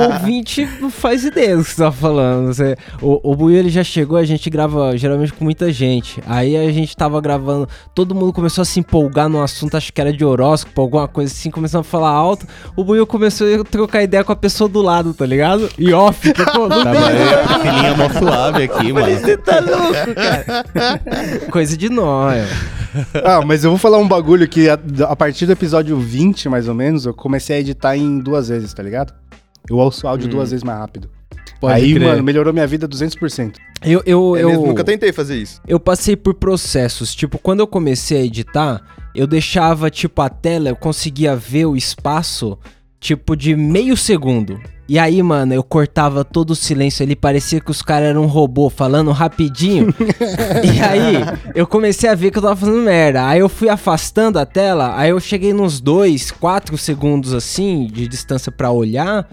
[0.00, 2.46] o ouvinte não faz ideia do que você tá falando.
[2.48, 6.22] Você- O, o Buiu, ele já chegou, a gente grava geralmente com muita gente.
[6.26, 10.00] Aí a gente tava gravando, todo mundo começou a se empolgar no assunto, acho que
[10.00, 12.46] era de horóscopo, alguma coisa assim, começando a falar alto.
[12.76, 15.68] O Buiu começou a trocar ideia com a pessoa do lado, tá ligado?
[15.78, 19.18] E off, que, pô, não Tava eu, a filhinha mó suave aqui, mano.
[19.18, 20.64] você tá louco, cara.
[21.50, 22.46] Coisa de nóia.
[23.24, 24.78] Ah, mas eu vou falar um bagulho que a,
[25.08, 28.74] a partir do episódio 20, mais ou menos, eu comecei a editar em duas vezes,
[28.74, 29.14] tá ligado?
[29.68, 31.19] Eu ouço áudio duas vezes mais rápido.
[31.60, 32.08] Pode Aí, crer.
[32.08, 33.56] mano, melhorou minha vida 200%.
[33.84, 35.60] eu, eu, É eu, mesmo, nunca tentei fazer isso.
[35.68, 37.14] eu passei por processos.
[37.14, 38.80] Tipo, quando eu comecei a editar,
[39.14, 42.58] eu deixava, tipo, a tela, eu conseguia ver o espaço,
[42.98, 44.58] tipo, de meio segundo.
[44.88, 48.26] E aí, mano, eu cortava todo o silêncio ali, parecia que os caras eram um
[48.26, 49.94] robô falando rapidinho.
[50.64, 51.14] e aí,
[51.54, 53.24] eu comecei a ver que eu tava fazendo merda.
[53.28, 58.08] Aí eu fui afastando a tela, aí eu cheguei nos dois, quatro segundos assim, de
[58.08, 59.28] distância pra olhar.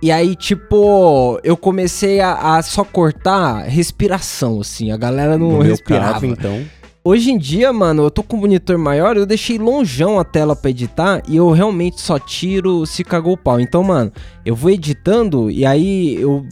[0.00, 4.92] E aí, tipo, eu comecei a, a só cortar respiração, assim.
[4.92, 6.12] A galera não No respirava.
[6.14, 6.62] caso, então.
[7.04, 10.54] Hoje em dia, mano, eu tô com um monitor maior, eu deixei longeão a tela
[10.54, 13.58] pra editar e eu realmente só tiro se cagou o pau.
[13.58, 14.12] Então, mano,
[14.44, 16.44] eu vou editando e aí eu.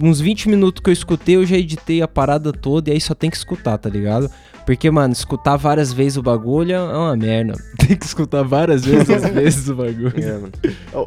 [0.00, 3.14] Uns 20 minutos que eu escutei, eu já editei a parada toda e aí só
[3.14, 4.30] tem que escutar, tá ligado?
[4.64, 7.54] Porque, mano, escutar várias vezes o bagulho é uma merda.
[7.84, 10.12] Tem que escutar várias vezes as vezes o bagulho.
[10.16, 10.52] É, mano.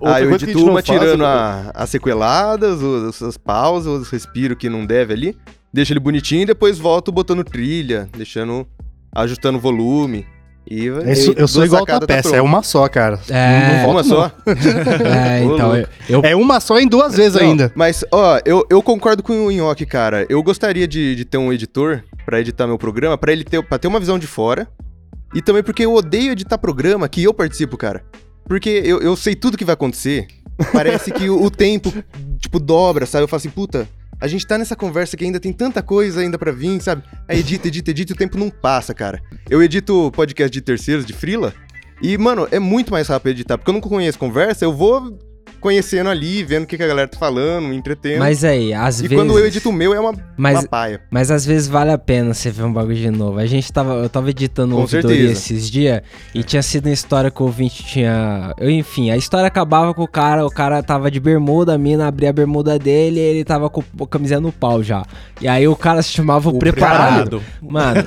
[0.04, 4.58] Ah, eu edito uma faz, tirando é- a- as sequeladas, os, as pausas, os respiros
[4.58, 5.38] que não deve ali.
[5.74, 8.68] Deixa ele bonitinho e depois volto botando trilha, deixando.
[9.14, 10.26] ajustando o volume.
[10.70, 13.20] E, Eu sou, e eu sou igual tá peça, é uma só, cara.
[13.30, 13.84] É.
[13.84, 14.32] Não Uma só?
[15.06, 17.72] É, então, eu, eu É uma só em duas vezes Não, ainda.
[17.76, 20.26] Mas, ó, eu, eu concordo com o Nhoque, cara.
[20.28, 23.78] Eu gostaria de, de ter um editor pra editar meu programa, pra ele ter, pra
[23.78, 24.68] ter uma visão de fora.
[25.34, 28.04] E também porque eu odeio editar programa que eu participo, cara.
[28.46, 30.28] Porque eu, eu sei tudo que vai acontecer.
[30.72, 31.94] Parece que o, o tempo,
[32.40, 33.24] tipo, dobra, sabe?
[33.24, 33.88] Eu falo assim, puta,
[34.20, 37.04] a gente tá nessa conversa que ainda tem tanta coisa ainda pra vir, sabe?
[37.28, 39.22] Aí edita, edita, edita e o tempo não passa, cara.
[39.50, 41.54] Eu edito podcast de terceiros, de frila,
[42.02, 45.18] e, mano, é muito mais rápido editar, porque eu não conheço conversa, eu vou
[45.66, 48.20] conhecendo ali, vendo o que, que a galera tá falando, me entretendo.
[48.20, 49.18] Mas aí, às e vezes.
[49.18, 51.02] quando eu edito o meu, é uma, Mas, uma paia.
[51.10, 53.40] Mas às vezes vale a pena você ver um bagulho de novo.
[53.40, 53.96] A gente tava.
[53.96, 56.04] Eu tava editando um ouvidoria esses dias
[56.36, 58.54] e tinha sido uma história que o ouvinte tinha.
[58.60, 62.08] eu, Enfim, a história acabava com o cara, o cara tava de bermuda, a mina
[62.08, 65.04] abria a bermuda dele e ele tava com a camiseta no pau já.
[65.42, 67.42] E aí o cara se chamava o, preparado.
[67.60, 68.04] Mano,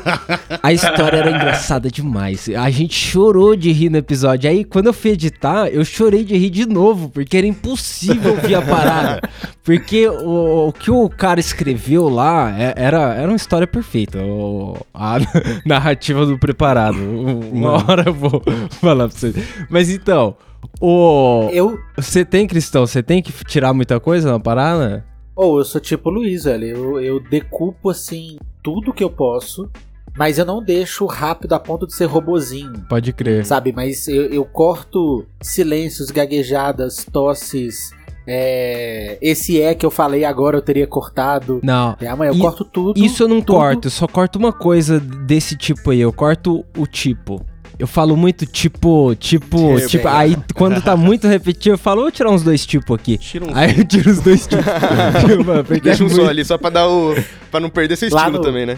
[0.63, 2.49] a história era engraçada demais.
[2.51, 4.49] A gente chorou de rir no episódio.
[4.49, 8.55] Aí, quando eu fui editar, eu chorei de rir de novo, porque era impossível ouvir
[8.55, 9.21] a parada.
[9.65, 14.19] Porque o, o que o cara escreveu lá é- era, era uma história perfeita.
[14.23, 15.17] o- a
[15.67, 16.97] narrativa do preparado.
[16.99, 18.43] Uma hora eu vou
[18.81, 19.35] falar pra você.
[19.69, 20.37] Mas então,
[20.81, 21.49] o.
[21.53, 25.05] Eu, Você tem, Cristão, você tem que tirar muita coisa na parada?
[25.37, 26.67] ou eu sou tipo o Luiz, velho.
[26.67, 29.71] Eu, eu decupo assim tudo que eu posso,
[30.19, 32.73] mas eu não deixo rápido a ponto de ser robozinho.
[32.89, 33.47] Pode crer.
[33.47, 37.97] Sabe, mas eu, eu corto silêncios, gaguejadas, tosses.
[38.31, 41.61] É, esse é que eu falei agora eu teria cortado.
[41.63, 41.97] Não.
[42.01, 43.03] É, amanhã eu E- corto tudo.
[43.03, 43.57] Isso eu não tudo.
[43.57, 46.01] corto, eu só corto uma coisa desse tipo aí.
[46.01, 47.41] Eu corto o tipo.
[47.79, 50.09] Eu falo muito tipo, tipo, Tipo, tipo.
[50.09, 50.11] é.
[50.13, 53.17] Aí quando tá muito repetido, eu falo, vou tirar uns dois tipos aqui.
[53.17, 54.65] Tira um Aí eu tiro os dois tipos.
[55.47, 57.15] Mano, porque Deixa é um só ali, só pra dar o.
[57.51, 58.77] pra não perder seu estilo no- também, né?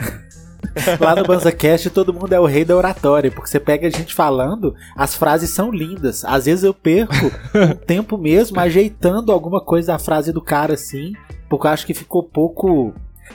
[1.01, 4.15] Lá no BanzaCast todo mundo é o rei da oratória, porque você pega a gente
[4.15, 6.25] falando, as frases são lindas.
[6.25, 7.15] Às vezes eu perco
[7.55, 11.13] um tempo mesmo ajeitando alguma coisa da frase do cara assim,
[11.49, 12.95] porque eu acho que ficou pouco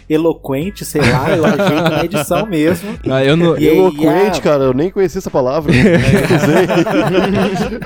[0.10, 3.00] eloquente, sei lá, eu ajeito na edição mesmo.
[3.10, 5.72] Ah, eu não, E Eloquente, a- cara, eu nem conhecia essa palavra.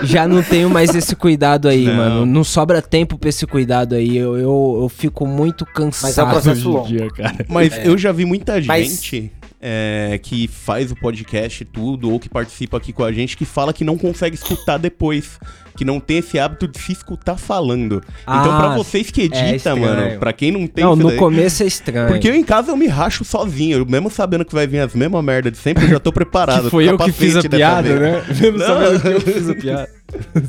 [0.04, 1.96] Já não tenho mais esse cuidado aí, Não.
[1.96, 2.26] mano.
[2.26, 4.18] Não sobra tempo pra esse cuidado aí.
[4.18, 6.88] Eu, eu, eu fico muito cansado Mas é um processo longo.
[6.88, 7.46] dia, cara.
[7.48, 7.88] Mas É.
[7.88, 9.32] eu já vi muita Mas- gente
[9.62, 13.46] é, que faz o podcast e tudo, ou que participa aqui com a gente, que
[13.46, 15.40] fala que não consegue escutar depois.
[15.78, 18.02] Que não tem esse hábito de se escutar falando.
[18.24, 19.80] então, Ah, pra vocês que é editam, estranho.
[19.82, 22.08] mano, pra quem não tem Não, isso no daí- começo é estranho.
[22.10, 24.94] Porque eu em casa eu me racho sozinho, eu mesmo sabendo que vai vir as
[24.94, 26.64] mesmas merdas de sempre, eu já tô preparado.
[26.66, 28.00] Que foi eu que fiz a piada, vez.
[28.02, 28.24] né?
[28.42, 28.68] Mesmo Não.
[28.68, 29.90] sabendo que eu fiz a piada.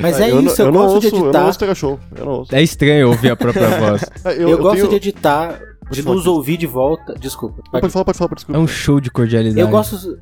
[0.00, 1.46] Mas é eu não- isso, eu, eu não gosto ouço, de Eu não editar.
[1.46, 1.98] ouço.
[2.16, 2.54] Eu não ouço.
[2.54, 4.04] É estranho ouvir a própria voz.
[4.24, 5.58] Ah, Eu, gosto tenho- de editar,
[5.90, 7.14] de nos ouvir de volta.
[7.14, 7.62] Desculpa.
[7.70, 8.58] Pode falar, pode falar, desculpa.
[8.58, 9.60] É um show de cordialidade.
[9.60, 9.96] Eu gosto.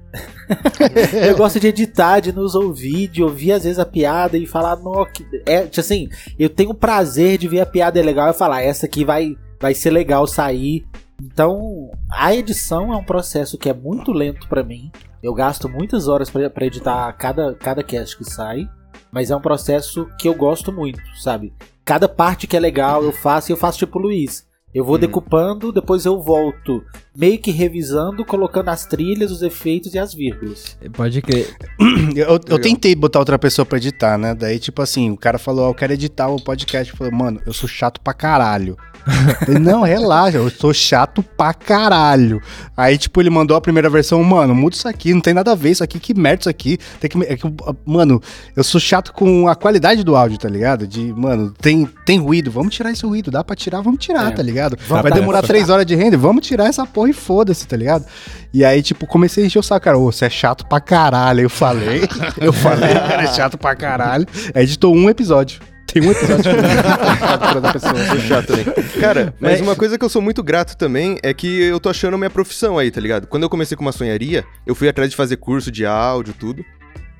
[1.26, 4.76] eu gosto de editar, de nos ouvir, de ouvir às vezes a piada e falar,
[4.76, 5.24] no, que...
[5.46, 6.08] é, tipo assim,
[6.38, 9.36] eu tenho o prazer de ver a piada é legal e falar, essa aqui vai,
[9.60, 10.84] vai ser legal sair.
[11.22, 14.90] Então, a edição é um processo que é muito lento pra mim.
[15.22, 18.68] Eu gasto muitas horas pra pra editar cada, cada cast que sai,
[19.10, 21.54] mas é um processo que eu gosto muito, sabe?
[21.84, 24.46] Cada parte que é legal eu faço e eu faço tipo o Luiz.
[24.74, 26.84] Eu vou decupando, depois eu volto,
[27.16, 30.76] meio que revisando, colocando as trilhas, os efeitos e as vírgulas.
[30.92, 31.54] Pode crer.
[32.16, 34.34] Eu, eu tentei botar outra pessoa pra editar, né?
[34.34, 36.92] Daí, tipo assim, o cara falou, ó, eu quero editar o podcast.
[36.92, 38.76] Eu falei, mano, eu sou chato pra caralho.
[39.44, 42.40] Falei, não, relaxa, eu sou chato pra caralho.
[42.76, 45.54] Aí, tipo, ele mandou a primeira versão, mano, muda isso aqui, não tem nada a
[45.54, 46.78] ver isso aqui, que merda isso aqui.
[47.00, 47.44] Tem que, é que,
[47.84, 48.20] mano,
[48.56, 50.86] eu sou chato com a qualidade do áudio, tá ligado?
[50.86, 54.34] De, mano, tem, tem ruído, vamos tirar esse ruído, dá pra tirar, vamos tirar, É.
[54.34, 54.76] tá ligado?
[54.88, 58.04] Vai dar demorar três horas de render, vamos tirar essa porra e foda-se, tá ligado?
[58.52, 61.40] E aí, tipo, comecei a encher o saco, cara, ô, você é chato pra caralho.
[61.40, 62.02] Eu falei,
[62.40, 64.26] eu falei, cara é chato pra caralho.
[64.54, 65.60] Aí editou um episódio.
[65.86, 67.94] Tem um episódio que da pessoa.
[68.06, 68.64] Sou chato também.
[69.00, 72.14] Cara, mas uma coisa que eu sou muito grato também é que eu tô achando
[72.14, 73.26] a minha profissão aí, tá ligado?
[73.26, 76.64] Quando eu comecei com maçonharia, eu fui atrás de fazer curso de áudio, tudo,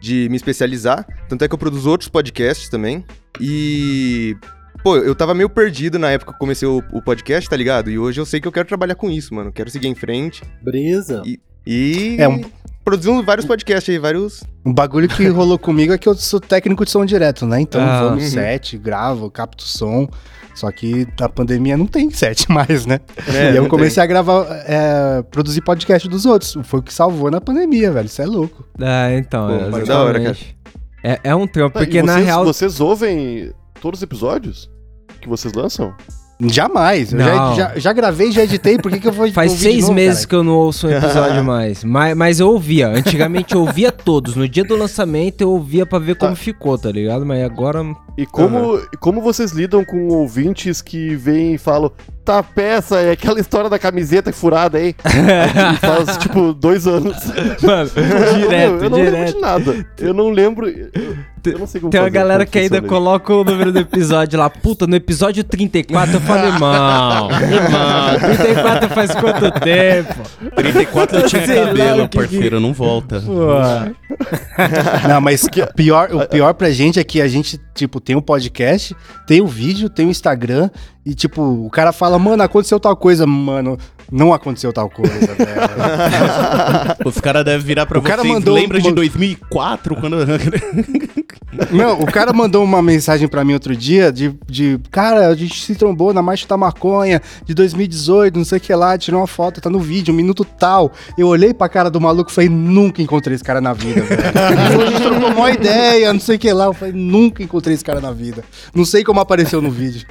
[0.01, 1.07] de me especializar.
[1.29, 3.05] Tanto é que eu produzo outros podcasts também.
[3.41, 4.37] E.
[4.83, 7.91] Pô, eu tava meio perdido na época que eu comecei o, o podcast, tá ligado?
[7.91, 9.51] E hoje eu sei que eu quero trabalhar com isso, mano.
[9.53, 11.23] Quero seguir em frente Brisa.
[11.67, 12.17] e.
[12.19, 12.43] É um-
[12.85, 14.45] Produzir um- vários podcasts aí, vários.
[14.65, 17.61] Um bagulho que rolou comigo é que eu sou técnico de som direto, né?
[17.61, 18.29] Então Ah, vou no uhum.
[18.29, 20.09] set, gravo, capto som.
[20.55, 23.01] Só que na pandemia não tem set mais, né?
[23.27, 26.57] É, e eu comecei a gravar, é, produzir podcast dos outros.
[26.63, 28.07] Foi o que salvou na pandemia, velho.
[28.07, 28.65] Isso é louco.
[28.81, 30.57] Ah, então, Pô, é, da hora, exatamente.
[31.03, 32.45] É, é um trampo, Ah, porque e na vocês, real.
[32.45, 34.71] Vocês ouvem todos os episódios
[35.21, 35.93] que vocês lançam?
[36.49, 37.13] Jamais.
[37.13, 38.79] Eu já, já, já gravei, já editei.
[38.79, 40.29] Por que, que eu vou Faz seis novo, meses cara?
[40.29, 41.83] que eu não ouço um episódio mais.
[41.85, 42.89] Mas, mas eu ouvia.
[42.89, 44.37] Antigamente eu ouvia todos.
[44.37, 46.37] No dia do lançamento eu ouvia pra ver como Tá.
[46.37, 47.25] ficou, tá ligado?
[47.27, 47.83] Mas agora.
[48.17, 51.91] E como, como vocês lidam com ouvintes que vêm e falam,
[52.25, 54.95] tá, peça, é aquela história da camiseta furada aí?
[55.05, 57.17] Aí faz, tipo, dois anos.
[57.61, 57.91] Mano,
[58.39, 59.35] direto, eu não lembro direto.
[59.35, 59.87] de nada.
[59.99, 60.69] Eu não lembro.
[60.69, 60.91] Eu,
[61.51, 63.73] eu não sei como Tem uma fazer, galera como que ainda funciona coloca o número
[63.73, 64.49] do episódio lá.
[64.51, 70.15] Puta, no episódio 34 eu falei, irmão, irmão, 34 faz quanto tempo?
[70.55, 73.21] 34 eu tinha Sei lá cabelo, o que que- parceiro, não volta.
[73.21, 73.55] Pô.
[75.09, 78.21] Não, mas o pior, o pior pra gente é que a gente, tipo, tem um
[78.21, 78.95] podcast,
[79.27, 80.71] tem o vídeo, tem o Instagram,
[81.05, 83.77] e, tipo, o cara fala, mano, aconteceu tal coisa, mano.
[84.13, 86.97] Não aconteceu tal coisa, velho.
[87.05, 88.33] Os caras devem virar pra O cara vocês.
[88.35, 90.17] mandou- Lembra de mandou- 2004, quando...
[91.71, 95.65] Não, o cara mandou uma mensagem pra mim outro dia de, de cara, a gente
[95.65, 99.27] se trombou na Marcha da Maconha de 2018, não sei o que lá, tirou uma
[99.29, 100.91] foto, tá no vídeo, um minuto tal.
[101.17, 104.23] Eu olhei pra cara do maluco e falei, nunca encontrei esse cara na vida, velho.
[104.85, 106.65] A gente trocou uma ideia, não sei o que lá.
[106.65, 108.43] Eu falei, nunca encontrei esse cara na vida.
[108.75, 110.05] Não sei como apareceu no vídeo.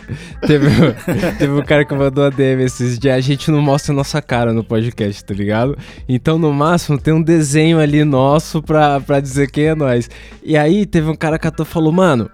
[0.48, 0.68] Teve,
[1.38, 3.16] teve um cara que mandou a DM esses dias.
[3.16, 5.78] A gente não mostra nossa cara no podcast, tá ligado?
[6.08, 10.10] Então, no máximo, tem um desenho ali nosso pra, pra dizer quem é nós.
[10.44, 12.30] E aí, teve um cara que falou, mano.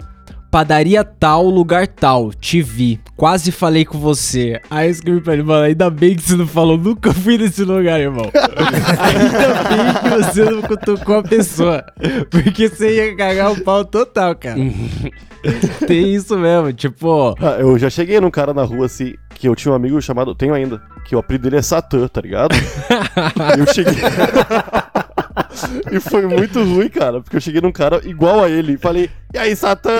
[0.52, 3.00] Padaria tal, lugar tal, te vi.
[3.16, 4.60] Quase falei com você.
[4.70, 7.64] Aí eu escrevi pra ele, mano, ainda bem que você não falou, nunca fui nesse
[7.64, 8.26] lugar, irmão.
[8.34, 11.86] ainda bem que você não cutucou a pessoa.
[12.32, 14.58] Porque você ia cagar o pau total, cara.
[15.88, 17.36] Tem isso mesmo, tipo.
[17.40, 20.36] Ah, eu já cheguei num cara na rua assim, que eu tinha um amigo chamado,
[20.36, 22.54] tenho ainda, que o apelido dele é Satã, tá ligado?
[23.58, 23.94] Eu cheguei.
[25.92, 29.10] E foi muito ruim, cara, porque eu cheguei num cara igual a ele e falei,
[29.34, 29.92] e aí, Satã?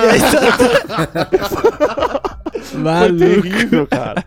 [2.62, 3.18] Foi Maluco.
[3.18, 4.24] terrível, cara.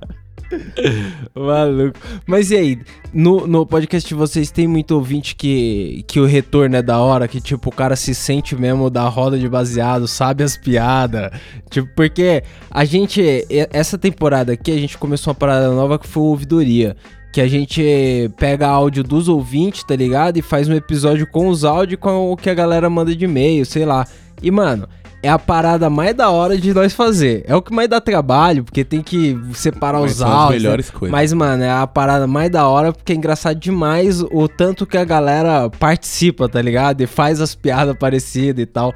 [1.36, 1.97] Maluco.
[2.26, 2.80] Mas e aí,
[3.14, 7.28] no, no podcast de vocês tem muito ouvinte que, que o retorno é da hora,
[7.28, 11.32] que tipo, o cara se sente mesmo da roda de baseado, sabe as piadas.
[11.70, 16.08] Tipo, porque a gente, e- essa temporada aqui, a gente começou uma parada nova que
[16.08, 16.95] foi o ouvidoria.
[17.34, 20.38] Que a gente pega áudio dos ouvintes, tá ligado?
[20.38, 23.65] E faz um episódio com os áudios com o que a galera manda de e-mail,
[23.65, 24.05] sei lá.
[24.41, 24.88] E, mano,
[25.23, 27.43] é a parada mais da hora de nós fazer.
[27.47, 30.61] É o que mais dá trabalho, porque tem que separar Mas os áudios.
[30.61, 30.67] né?
[30.67, 31.11] melhores coisas.
[31.11, 34.97] Mas, mano, é a parada mais da hora porque é engraçado demais o tanto que
[34.97, 37.01] a galera participa, tá ligado?
[37.01, 38.93] E faz as piadas parecidas e tal.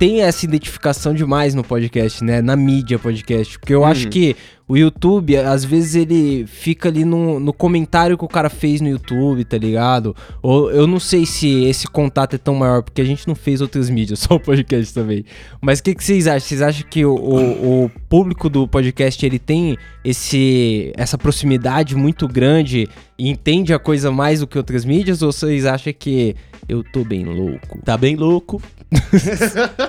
[0.00, 2.40] Tem essa identificação demais no podcast, né?
[2.40, 3.58] Na mídia podcast.
[3.58, 4.34] Porque eu acho que
[4.66, 8.88] o YouTube, às vezes, ele fica ali no, no comentário que o cara fez no
[8.88, 10.16] YouTube, tá ligado?
[10.42, 13.60] Ou eu não sei se esse contato é tão maior, porque a gente não fez
[13.60, 15.22] outras mídias, só o podcast também.
[15.60, 16.40] Mas o que, que vocês acham?
[16.48, 22.26] Vocês acham que o, o- o público do podcast ele tem esse, essa proximidade muito
[22.26, 22.88] grande
[23.18, 25.20] e entende a coisa mais do que outras mídias?
[25.20, 26.34] Ou vocês acham que
[26.66, 27.78] eu tô bem louco?
[27.84, 28.62] Tá bem louco.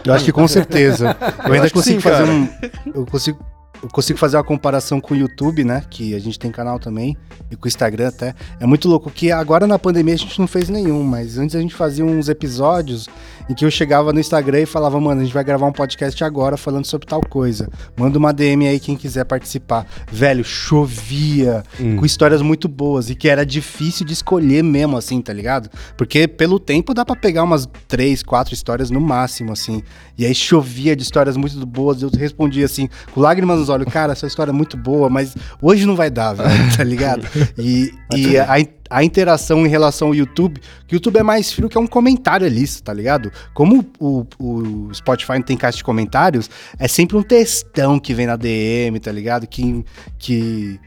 [0.06, 1.16] Eu acho que com certeza.
[1.46, 2.32] Eu ainda acho que consigo sim, fazer cara.
[2.32, 2.48] um.
[2.94, 3.46] Eu consigo,
[3.82, 5.84] eu consigo fazer uma comparação com o YouTube, né?
[5.90, 7.18] Que a gente tem canal também,
[7.50, 8.36] e com o Instagram até.
[8.60, 11.60] É muito louco que agora na pandemia a gente não fez nenhum, mas antes a
[11.60, 13.08] gente fazia uns episódios
[13.50, 16.24] em que eu chegava no Instagram e falava, mano, a gente vai gravar um podcast
[16.24, 17.70] agora falando sobre tal coisa.
[17.98, 19.86] Manda uma DM aí quem quiser participar.
[20.12, 21.64] Velho, chovia,
[21.98, 25.70] com histórias muito boas e que era difícil de escolher mesmo, assim, tá ligado?
[25.98, 29.82] Porque pelo tempo dá pra pegar umas três, quatro histórias no máximo, assim.
[30.18, 32.02] E aí chovia de histórias muito boas.
[32.02, 35.86] Eu respondia assim, com lágrimas nos olhos, cara, essa história é muito boa, mas hoje
[35.86, 37.26] não vai dar, velho, tá ligado?
[37.58, 38.56] E, e a,
[38.90, 41.88] a interação em relação ao YouTube, que o YouTube é mais frio que é um
[41.88, 43.32] comentário ali, tá ligado?
[43.54, 48.28] Como o, o Spotify não tem caixa de comentários, é sempre um textão que vem
[48.28, 49.48] na DM, tá ligado?
[49.48, 49.86] Que.
[50.20, 50.80] que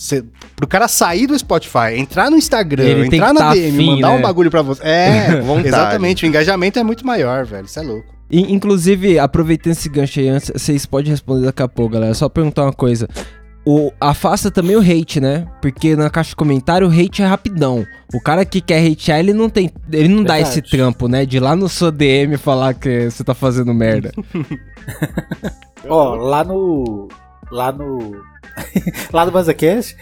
[0.00, 0.24] Cê,
[0.56, 4.08] pro cara sair do Spotify, entrar no Instagram, Ele entrar na tá DM, afim, mandar
[4.08, 4.16] né?
[4.16, 4.82] um bagulho pra você.
[4.82, 5.28] É,
[5.62, 6.24] exatamente.
[6.24, 7.66] O engajamento é muito maior, velho.
[7.66, 8.06] Isso é louco.
[8.30, 12.14] E, inclusive, aproveitando esse gancho aí, antes, vocês podem responder daqui a pouco, galera.
[12.14, 13.06] Só perguntar uma coisa.
[13.66, 15.46] O, afasta também o hate, né?
[15.60, 17.84] Porque na caixa de comentário o hate é rapidão.
[18.14, 19.70] O cara que quer hatear, ele não tem.
[19.92, 20.58] Ele não dá Verdade.
[20.58, 21.26] esse trampo, né?
[21.26, 24.12] De ir lá no seu DM falar que você tá fazendo merda.
[25.86, 27.06] Ó, lá no.
[27.52, 28.29] Lá no.
[29.12, 29.96] lá no BanzaCast,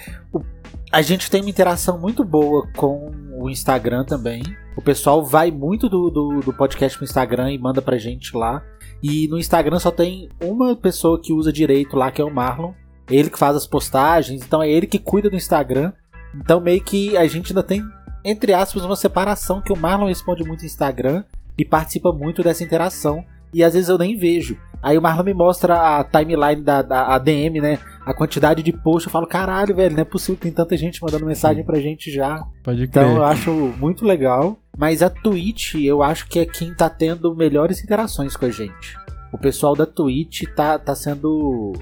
[0.90, 4.42] a gente tem uma interação muito boa com o Instagram também.
[4.76, 8.62] O pessoal vai muito do, do, do podcast pro Instagram e manda pra gente lá.
[9.02, 12.72] E no Instagram só tem uma pessoa que usa direito lá, que é o Marlon.
[13.08, 15.92] Ele que faz as postagens, então é ele que cuida do Instagram.
[16.34, 17.82] Então meio que a gente ainda tem,
[18.24, 21.24] entre aspas, uma separação que o Marlon responde muito Instagram
[21.56, 23.24] e participa muito dessa interação.
[23.52, 24.58] E às vezes eu nem vejo.
[24.82, 27.78] Aí o Marlon me mostra a timeline da, da né?
[28.06, 29.06] A quantidade de posts.
[29.06, 32.44] Eu falo, caralho, velho, não é possível tem tanta gente mandando mensagem pra gente já.
[32.62, 34.58] Pode Então eu acho muito legal.
[34.76, 38.96] Mas a Twitch, eu acho que é quem tá tendo melhores interações com a gente.
[39.32, 41.72] O pessoal da Twitch tá, tá sendo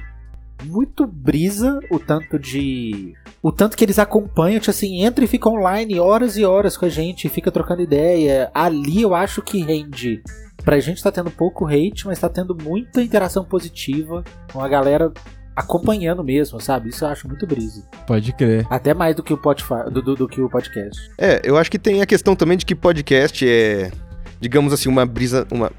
[0.64, 3.14] muito brisa o tanto de.
[3.42, 6.86] O tanto que eles acompanham, tipo assim, entra e fica online horas e horas com
[6.86, 8.50] a gente, fica trocando ideia.
[8.54, 10.22] Ali eu acho que rende.
[10.66, 15.12] Pra gente tá tendo pouco hate, mas tá tendo muita interação positiva com a galera
[15.54, 16.88] acompanhando mesmo, sabe?
[16.90, 17.82] Isso eu acho muito brisa.
[18.06, 18.66] Pode crer.
[18.68, 19.40] Até mais do que o,
[19.90, 21.00] do, do- do que o podcast.
[21.16, 23.90] É, eu acho que tem a questão também de que podcast é,
[24.40, 25.70] digamos assim, uma brisa, uma,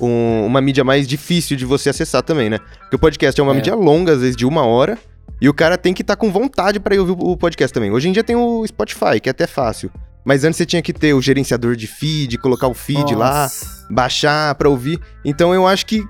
[0.00, 2.58] um- uma mídia mais difícil de você acessar também, né?
[2.80, 3.54] Porque o podcast é uma É.
[3.56, 4.98] mídia longa, às vezes de uma hora,
[5.40, 7.90] e o cara tem que estar com vontade pra ir ouvir o podcast também.
[7.92, 9.90] Hoje em dia tem o Spotify, que é até fácil.
[10.24, 13.86] Mas antes você tinha que ter o gerenciador de feed, colocar o feed lá, Nossa.
[13.90, 14.98] baixar pra ouvir.
[15.24, 16.02] Então eu acho que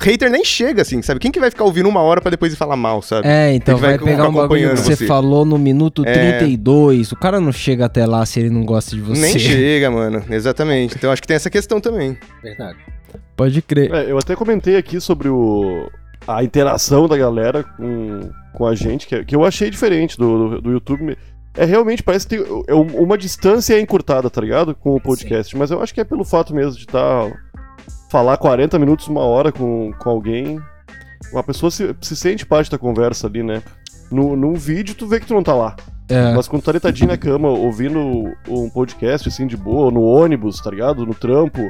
[0.00, 1.20] hater nem chega assim, sabe?
[1.20, 3.26] Quem que vai ficar ouvindo uma hora pra depois ir falar mal, sabe?
[3.28, 5.06] É, então vai, vai pegar um bagulho que você você.
[5.06, 6.38] falou no minuto É.
[6.38, 7.12] 32.
[7.12, 9.20] O cara não chega até lá se ele não gosta de você.
[9.20, 10.22] Nem chega, mano.
[10.30, 10.94] Exatamente.
[10.96, 12.16] Então acho que tem essa questão também.
[12.42, 12.78] Verdade.
[13.36, 13.92] Pode crer.
[13.92, 15.90] É, eu até comentei aqui sobre o,
[16.26, 20.62] a interação da galera com, com a gente, que, que eu achei diferente do, do,
[20.62, 21.16] do YouTube.
[21.56, 24.74] É realmente, parece que tem, é um- uma distância encurtada, tá ligado?
[24.74, 25.56] Com o podcast.
[25.56, 27.30] Mas eu acho que é pelo fato mesmo de estar.
[28.10, 30.60] falar 40 minutos, uma hora com, com alguém.
[31.32, 33.62] Uma pessoa se, se sente parte da conversa ali, né?
[34.10, 35.76] No, num vídeo, tu vê que tu não tá lá.
[36.08, 36.34] É.
[36.34, 40.70] Mas quando tá deitadinho na cama, ouvindo um podcast assim de boa, no ônibus, tá
[40.70, 41.06] ligado?
[41.06, 41.60] No trampo,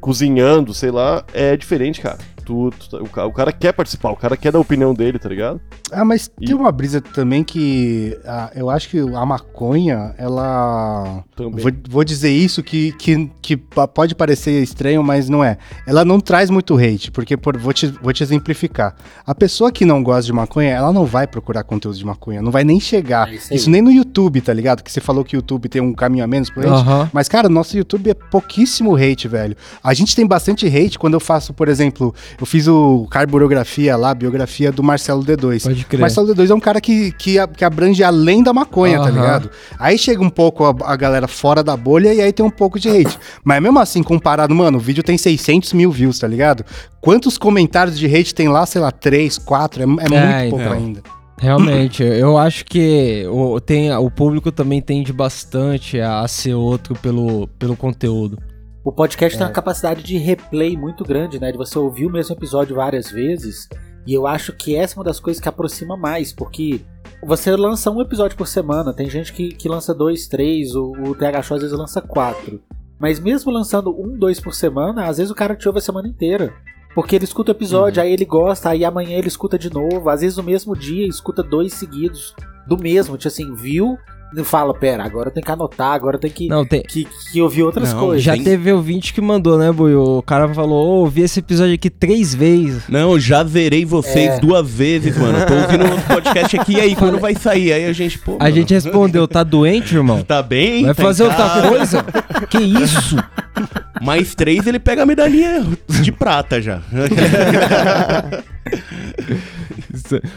[0.00, 2.18] cozinhando, sei lá, é diferente, cara.
[2.50, 5.18] Tu, tu- o, ca- o cara quer participar, o cara quer dar a opinião dele,
[5.20, 5.60] tá ligado?
[5.92, 11.22] Ah, mas E- tem uma brisa também que ah, eu acho que a maconha, ela.
[11.36, 11.60] Também.
[11.62, 15.58] Vou, vou dizer isso que, que, que pode parecer estranho, mas não é.
[15.86, 18.94] Ela não traz muito hate, porque por- vou, te, vou te exemplificar.
[19.26, 22.50] A pessoa que não gosta de maconha, ela não vai procurar conteúdo de maconha, não
[22.50, 23.28] vai nem chegar.
[23.28, 24.82] É isso isso nem no YouTube, tá ligado?
[24.82, 27.10] Que você falou que o YouTube tem um caminho a menos pro hate.
[27.12, 29.56] Mas, cara, nosso YouTube é pouquíssimo hate, velho.
[29.84, 34.14] A gente tem bastante hate quando eu faço, por exemplo, eu fiz o carburografia lá,
[34.14, 35.62] biografia do Marcelo D2.
[35.64, 36.00] Pode crer.
[36.00, 39.50] Marcelo D2 é um cara que, que, a- que abrange além da maconha, tá ligado?
[39.78, 42.80] Aí chega um pouco a, a galera fora da bolha e aí tem um pouco
[42.80, 43.18] de hate.
[43.44, 46.64] Mas mesmo assim, comparado, mano, o vídeo tem 600 mil views, tá ligado?
[47.00, 48.64] Quantos comentários de hate tem lá?
[48.64, 50.72] Sei lá, 3, 4, é, é É, muito pouco então.
[50.72, 51.02] ainda.
[51.38, 57.46] Realmente, eu acho que o, tem, o público também tende bastante a ser outro pelo,
[57.58, 58.38] pelo conteúdo.
[58.82, 61.52] O podcast tem uma capacidade de replay muito grande, né?
[61.52, 63.68] De você ouvir o mesmo episódio várias vezes.
[64.06, 66.80] E eu acho que essa é uma das coisas que aproxima mais, porque
[67.22, 71.14] você lança um episódio por semana, tem gente que, que lança dois, três, o, o
[71.14, 72.62] TH Show às vezes lança quatro.
[72.98, 76.08] Mas mesmo lançando um, dois por semana, às vezes o cara te ouve a semana
[76.08, 76.52] inteira.
[76.94, 80.08] Porque ele escuta o episódio, aí ele gosta, aí amanhã ele escuta de novo.
[80.08, 82.34] Às vezes no mesmo dia escuta dois seguidos
[82.66, 83.16] do mesmo.
[83.16, 83.98] Tipo assim, viu?
[84.44, 86.82] Fala, pera, agora eu tenho que anotar, agora eu tenho que, Não, tem.
[86.82, 88.22] que, que ouvir outras Não, coisas.
[88.22, 89.94] Já tem- teve ouvinte que mandou, né, Bui?
[89.94, 92.84] O cara falou, ô, ouvi esse episódio aqui três vezes.
[92.88, 94.38] Não, já zerei vocês É.
[94.40, 95.38] duas vezes, mano.
[95.46, 97.72] Tô ouvindo o podcast aqui, e aí, quando vai sair?
[97.72, 98.36] Aí a gente, pô.
[98.38, 100.22] A mano, gente respondeu, tá doente, irmão?
[100.22, 100.84] Tá bem?
[100.84, 101.68] Vai tá fazer outra casa.
[101.68, 102.04] coisa?
[102.48, 103.16] Que isso?
[104.00, 105.66] Mais três, ele pega a medalhinha
[106.02, 106.80] de prata já.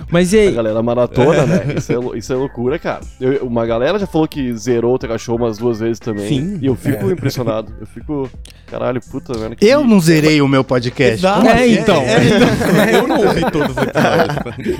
[0.09, 0.51] Mas e A aí?
[0.51, 1.75] galera maratona, né?
[1.77, 3.01] Isso é, isso é loucura, cara.
[3.19, 6.27] Eu- uma galera já falou que zerou o Tega Show umas duas vezes também.
[6.27, 6.59] Sim.
[6.61, 7.73] E eu fico impressionado.
[7.79, 8.29] Eu fico.
[8.67, 9.55] Caralho, puta, velho.
[9.55, 11.15] que- Eu não zerei o meu podcast.
[11.15, 11.47] Exato.
[11.47, 12.01] É, então.
[12.01, 14.79] é, eu não ouvi todos os episódios.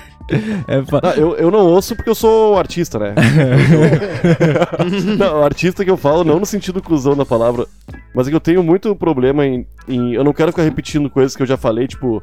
[0.68, 3.14] É, fa- Ah, eu, eu não ouço porque eu sou artista, né?
[5.18, 7.66] não, o artista que eu falo, não no sentido cuzão da palavra,
[8.16, 11.36] mas é que eu tenho muito problema em, em- Eu não quero ficar repetindo coisas
[11.36, 12.21] que eu já falei, tipo.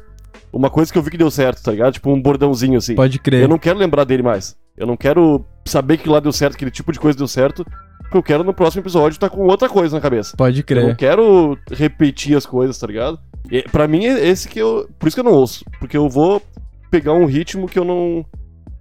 [0.53, 1.93] Uma coisa que eu vi que deu certo, tá ligado?
[1.93, 2.93] Tipo um bordãozinho assim.
[2.93, 3.41] Pode crer.
[3.43, 4.55] Eu não quero lembrar dele mais.
[4.77, 7.65] Eu não quero saber que lá deu certo, aquele tipo de coisa deu certo.
[8.01, 10.35] Porque eu quero no próximo episódio estar com outra coisa na cabeça.
[10.35, 10.95] Pode Eu não crer.
[10.97, 13.17] quero repetir as coisas, tá ligado?
[13.49, 14.89] E, pra mim é esse que eu.
[14.99, 15.63] Por isso que eu não ouço.
[15.79, 16.41] Porque eu vou
[16.89, 18.25] pegar um ritmo que eu não.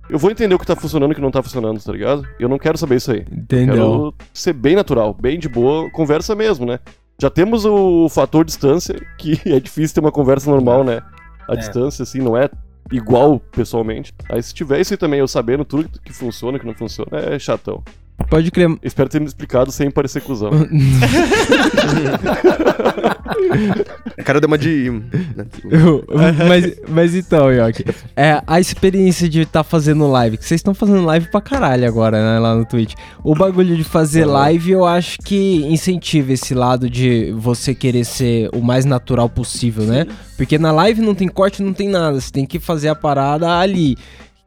[0.09, 2.27] Eu vou entender o que tá funcionando e o que não tá funcionando, tá ligado?
[2.41, 3.25] Eu não quero saber isso aí.
[3.31, 3.77] Entendeu?
[3.77, 6.81] Quero ser bem natural, bem de boa, conversa mesmo, né?
[7.21, 11.03] Já temos o fator distância, que é difícil ter uma conversa normal, né?
[11.49, 11.57] A É.
[11.57, 12.49] distância, assim, não é
[12.91, 14.15] igual pessoalmente.
[14.29, 17.11] Aí se tiver isso aí também, eu sabendo tudo que funciona e que não funciona,
[17.13, 17.83] é chatão.
[18.29, 18.69] Pode crer.
[18.83, 20.51] Espero ter me explicado sem parecer cuzão.
[24.19, 24.87] O cara deu uma de.
[25.71, 26.05] Eu-
[26.47, 27.85] mas, mas então, Yoki,
[28.17, 32.19] é, a experiência de estar fazendo live, que vocês estão fazendo live pra caralho agora,
[32.35, 32.95] né, lá no Twitch.
[33.25, 38.51] O bagulho de fazer live, eu acho que incentiva esse lado de você querer ser
[38.55, 40.07] o mais natural possível, né?
[40.37, 43.59] Porque na live não tem corte, não tem nada, você tem que fazer a parada
[43.59, 43.97] ali.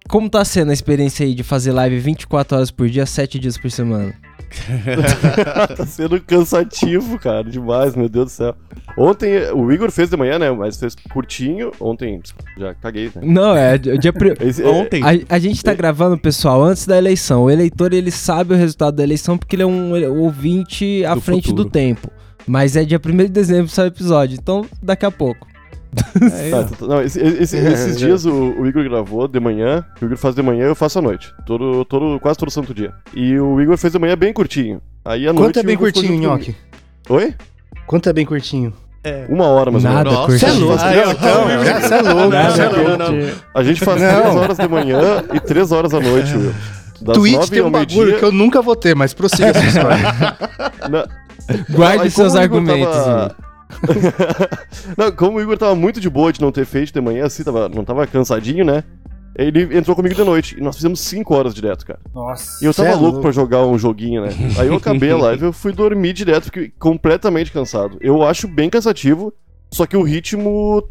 [0.09, 3.57] Como tá sendo a experiência aí de fazer live 24 horas por dia, 7 dias
[3.57, 4.13] por semana?
[5.75, 8.55] tá sendo cansativo, cara, demais, meu Deus do céu.
[8.97, 10.51] Ontem, o Igor fez de manhã, né?
[10.51, 11.71] Mas fez curtinho.
[11.79, 12.21] Ontem,
[12.57, 13.21] já caguei, né?
[13.23, 15.01] Não, é dia, pri- Esse- é- Ontem.
[15.03, 17.43] A, a gente tá gravando, pessoal, antes da eleição.
[17.45, 21.21] O eleitor, ele sabe o resultado da eleição porque ele é um ouvinte à Do
[21.21, 21.63] frente futuro.
[21.63, 22.11] do tempo.
[22.45, 25.47] Mas é dia 1 de dezembro sai o episódio, então daqui a pouco.
[26.51, 26.85] Tá, tá, tá.
[26.87, 29.85] Não, esse- esse- esses dias o, o Igor gravou de manhã.
[30.01, 31.33] O Igor faz de manhã eu faço à noite.
[31.45, 32.93] Todo, todo, quase todo santo dia.
[33.13, 34.81] E o Igor fez de manhã bem curtinho.
[35.05, 35.47] Aí à noite.
[35.47, 36.55] Quanto é o bem Igor ficou curtinho, Nhoque?
[37.09, 37.33] Oi?
[37.87, 38.73] Quanto é bem curtinho?
[39.27, 40.27] Uma hora, mais ou Nada, menos.
[40.27, 42.97] Nossa, Você é louco, não, então, você é louco, Não, você é não, louco.
[42.97, 43.33] não, não.
[43.53, 44.21] A gente faz Não.
[44.21, 46.53] três horas de manhã e três horas à noite, Will.
[47.01, 49.97] Das Twitch nove tem um bagulho que eu nunca vou ter, mas prossiga essa história.
[50.89, 51.07] Na-
[51.69, 52.95] Guarde Aí, seus argumentos.
[52.95, 53.35] tava-
[54.97, 57.43] não, como o Igor tava muito de boa de não ter feito de manhã, assim,
[57.43, 58.83] tava, não tava cansadinho, né?
[59.35, 61.99] Ele entrou comigo de noite e nós fizemos 5 horas direto, cara.
[62.13, 62.63] Nossa.
[62.63, 63.21] E eu tava é louco louco.
[63.21, 64.29] pra jogar um joguinho, né?
[64.59, 67.97] Aí eu acabei a live, eu fui dormir direto, fiquei completamente cansado.
[67.99, 69.33] Eu acho bem cansativo,
[69.71, 70.87] só que o ritmo,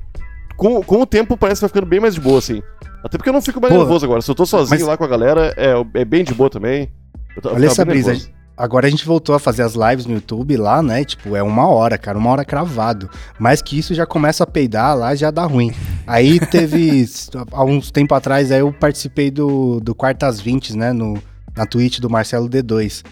[0.57, 2.61] com, com o tempo, parece que vai ficando bem mais de boa, assim.
[3.05, 4.21] Até porque eu não fico mais Pô, nervoso agora.
[4.21, 6.91] Se eu tô sozinho mas- lá com a galera, é, é bem de boa também.
[7.37, 8.11] Eu, eu Olha essa brisa.
[8.11, 8.31] nervoso.
[8.57, 11.05] Agora a gente voltou a fazer as lives no YouTube lá, né?
[11.05, 13.11] Tipo, é uma hora, cara, uma hora cravado.
[13.39, 15.73] Mais que isso já começa a peidar lá, já dá ruim.
[16.07, 17.09] Aí teve,
[17.51, 20.93] há uns tempo atrás, aí eu participei do, do Quartas 20, né?
[20.93, 21.21] No,
[21.57, 23.03] na Twitch do Marcelo D2.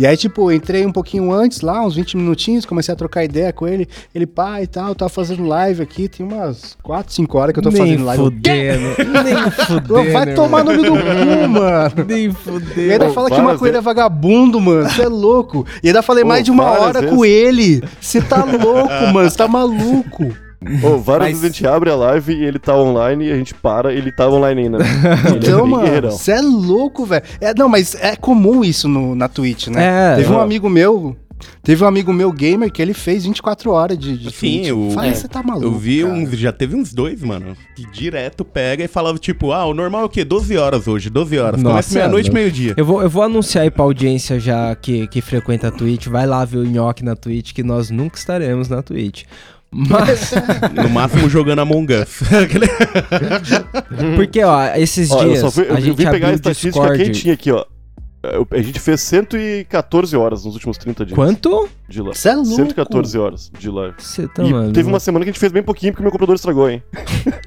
[0.00, 3.52] E aí, tipo, entrei um pouquinho antes lá, uns 20 minutinhos, comecei a trocar ideia
[3.52, 3.86] com ele.
[4.14, 7.62] Ele, pá, e tal, tava fazendo live aqui, tem umas 4, 5 horas que eu
[7.62, 8.22] tô Nem fazendo live.
[8.24, 8.86] fudendo.
[9.22, 10.12] Nem fudendo.
[10.12, 12.04] Vai tomar no meio do cu, mano.
[12.08, 12.92] Nem E fudendo.
[12.92, 14.88] ainda Pô, fala que várias maconheiro é vagabundo, mano.
[14.88, 15.66] Você é louco.
[15.82, 17.14] E ainda falei Pô, mais de uma hora vezes.
[17.14, 17.82] com ele.
[18.00, 19.28] Você tá louco, mano.
[19.28, 20.34] Você tá maluco.
[20.82, 23.36] Ô, várias Mas- vezes a gente abre a live e ele tá online e a
[23.36, 24.78] gente para, ele tá online ainda.
[24.78, 24.84] né?
[25.26, 27.22] É Então, bem mano, você é louco, velho.
[27.40, 30.12] É, não, mas é comum isso no, na Twitch, né?
[30.12, 30.42] É, Teve um é.
[30.42, 31.16] amigo meu.
[31.62, 34.66] Teve um amigo meu gamer que ele fez 24 horas de, de Sim, Twitch.
[34.68, 35.14] eu- Falei, é.
[35.14, 35.64] você tá maluco.
[35.66, 36.12] Eu vi cara.
[36.12, 40.02] uns, já teve uns dois, mano, que direto pega e falava, tipo, ah, o normal
[40.02, 40.22] é o quê?
[40.22, 41.62] 12 horas hoje, 12 horas.
[41.62, 42.74] Nossa, Começa meia-noite, é, meio-dia.
[42.76, 46.08] Eu vou, eu vou anunciar aí pra audiência já que, que frequenta a Twitch.
[46.08, 49.22] Vai lá ver o Nhoque na Twitch, que nós nunca estaremos na Twitch.
[49.72, 50.32] Mas,
[50.74, 52.20] No máximo jogando Among Us.
[54.16, 56.70] Porque, ó, esses Ó, eu dias só fui, eu a gente vim pegar a estatística
[56.70, 57.04] Discord.
[57.04, 57.64] quentinha aqui, ó.
[58.22, 61.16] A gente fez 114 horas nos últimos 30 dias.
[61.16, 61.68] Quanto?
[61.88, 62.16] De live.
[62.16, 62.54] Você é louco.
[62.54, 63.94] 114 horas de live.
[63.98, 64.72] Você tá, e mano.
[64.72, 66.82] teve uma semana que a gente fez bem pouquinho porque meu computador estragou, hein?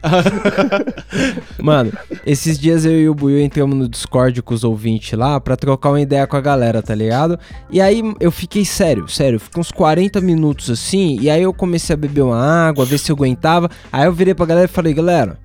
[1.62, 1.94] Mano,
[2.26, 5.90] esses dias eu e o Buiu entramos no Discord com os ouvintes lá pra trocar
[5.90, 7.40] uma ideia com a galera, tá ligado?
[7.70, 11.94] E aí eu fiquei sério, sério, fiquei uns 40 minutos assim, e aí eu comecei
[11.94, 13.70] a beber uma água, ver se eu aguentava.
[13.92, 15.40] Aí eu virei pra galera e falei, galera.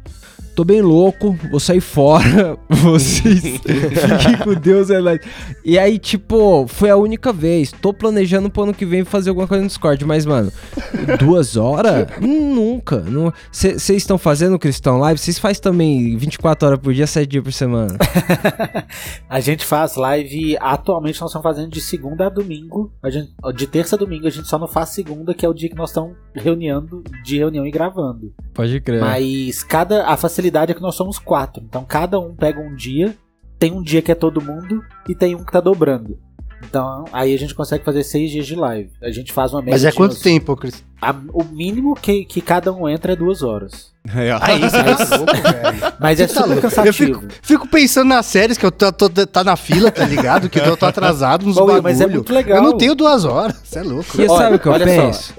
[0.59, 2.59] Tô bem louco, vou sair fora.
[2.69, 4.99] Vocês fiquem com Deus, é.
[5.65, 7.71] E aí, tipo, foi a única vez.
[7.71, 10.53] Tô planejando pro ano que vem fazer alguma coisa no Discord, mas, mano,
[11.21, 12.09] duas horas?
[12.21, 13.05] Nunca.
[13.53, 15.21] Vocês estão fazendo Cristão Live?
[15.21, 17.97] Vocês fazem também 24 horas por dia, 7 dias por semana?
[19.31, 20.57] A gente faz live.
[20.59, 22.91] Atualmente nós estamos fazendo de segunda a domingo.
[23.01, 25.55] A gente, de terça a domingo a gente só não faz segunda, que é o
[25.55, 28.35] dia que nós estamos reuniando, de reunião e gravando.
[28.59, 29.01] Pode crer.
[29.01, 30.05] Mas cada.
[30.07, 31.63] A facilidade é que nós somos quatro.
[31.67, 33.17] Então cada um pega um dia.
[33.59, 36.19] Tem um dia que é todo mundo e tem um que tá dobrando.
[36.69, 38.91] Então, aí a gente consegue fazer seis dias de live.
[39.01, 39.75] A gente faz uma média.
[39.75, 40.85] Mas é de quanto uns- tempo, Cris?
[41.01, 43.93] a- o mínimo que, que cada um entra é duas horas.
[44.43, 45.93] Aí, você é louco, velho.
[46.01, 46.59] Mas é Você tá super louco.
[46.67, 47.21] Eu cansativo.
[47.21, 50.49] fico, fico pensando nas séries que eu tô, tô- tá na fila, tá ligado?
[50.49, 51.83] Que eu tô atrasado nos Will, bagulho.
[51.85, 52.57] mas é muito legal.
[52.59, 53.57] Eu não tenho duas horas.
[53.63, 54.21] Você é louco.
[54.21, 55.33] E Olha, sabe o que eu olha só.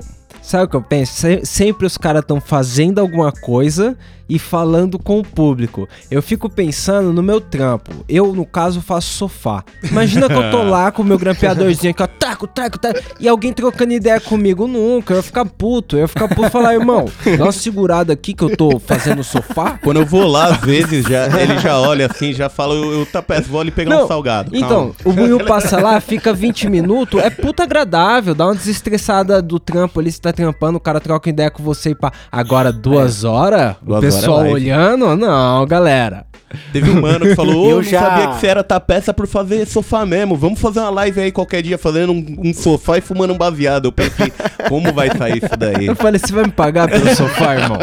[0.49, 1.13] Sabe o que eu penso?
[1.13, 3.95] Se- sempre os caras estão fazendo alguma coisa
[4.27, 5.89] e falando com o público.
[6.09, 8.05] Eu fico pensando no meu trampo.
[8.07, 9.63] Eu, no caso, faço sofá.
[9.83, 13.27] Imagina que eu tô lá com o meu grampeadorzinho aqui, ó, traco, traco, traco, e
[13.27, 14.67] alguém trocando ideia comigo.
[14.67, 15.13] Nunca.
[15.13, 15.95] Eu ia ficar puto.
[15.95, 17.05] Eu ia ficar puto e falar, irmão,
[17.37, 19.79] dá uma segurada aqui que eu tô fazendo sofá.
[19.83, 23.07] Quando eu vou lá, às vezes, já, ele já olha assim, já fala, eu, eu
[23.47, 24.55] vou ali pegar Não, um salgado.
[24.55, 29.59] Então, o Buiu passa lá, fica 20 minutos, é puta agradável, dá uma desestressada do
[29.59, 32.11] trampo ali, você tá trampando, o cara troca ideia com você e pá.
[32.31, 33.75] Agora, duas horas?
[33.81, 34.65] Duas o pessoal horas é live.
[34.71, 35.15] olhando?
[35.17, 36.25] Não, galera.
[36.73, 39.27] Teve um mano que falou, ô, Eu não já- sabia que você era tapeça por
[39.27, 40.35] fazer sofá mesmo.
[40.35, 43.85] Vamos fazer uma live aí qualquer dia fazendo um, um sofá e fumando um baseado.
[43.85, 44.31] Eu pensei,
[44.67, 45.85] como vai sair isso daí?
[45.87, 47.77] Eu falei, você vai me pagar pelo sofá, irmão?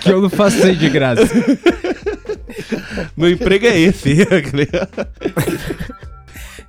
[0.00, 1.22] Que eu não faço isso de graça.
[3.16, 4.16] Meu emprego é esse.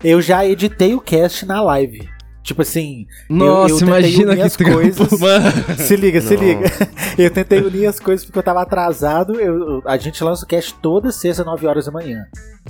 [0.03, 2.07] Eu já editei o cast na live.
[2.41, 3.05] Tipo assim.
[3.29, 4.73] eu- Nossa, eu tentei imagina unir que as trampo.
[4.73, 5.11] coisas.
[5.19, 6.65] Mano, Se liga, se liga.
[7.17, 9.39] Eu tentei unir as coisas porque eu tava atrasado.
[9.39, 12.23] Eu, a gente lança o cast toda sexta, 9 horas da manhã.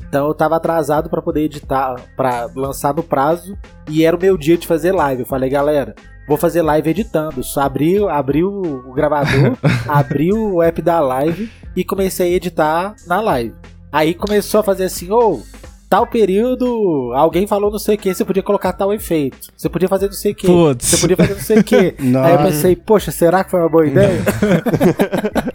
[0.08, 3.56] Então eu tava atrasado pra poder editar, pra lançar no prazo.
[3.90, 5.22] E era o meu dia de fazer live.
[5.22, 5.94] Eu falei, galera,
[6.28, 7.44] vou fazer live editando.
[7.44, 9.56] Só abri, abri o, gravador,
[9.88, 13.54] abri o app da live e comecei a editar na live.
[13.92, 15.42] Aí começou a fazer assim, ô.
[15.90, 19.48] Tal período, alguém falou não sei o que, você podia colocar tal efeito.
[19.58, 20.46] Você podia fazer não sei o que.
[20.46, 20.86] Putz.
[20.86, 21.76] Você podia fazer não sei o que.
[22.24, 24.20] Aí eu pensei, poxa, será que foi uma boa ideia?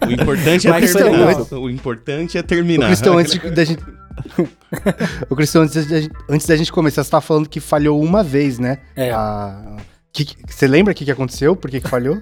[0.05, 1.25] o importante é Mas foi terminar.
[1.27, 1.47] legal.
[1.61, 2.87] O importante é terminar.
[2.87, 3.81] Cristão, antes da gente.
[5.29, 8.21] Ô, Cristão, antes da, gente, antes da gente começar, você tá falando que falhou uma
[8.23, 8.79] vez, né?
[8.95, 9.11] É.
[9.11, 9.77] A-
[10.11, 11.55] que- que- você lembra o que, que aconteceu?
[11.55, 12.21] Por que, que falhou?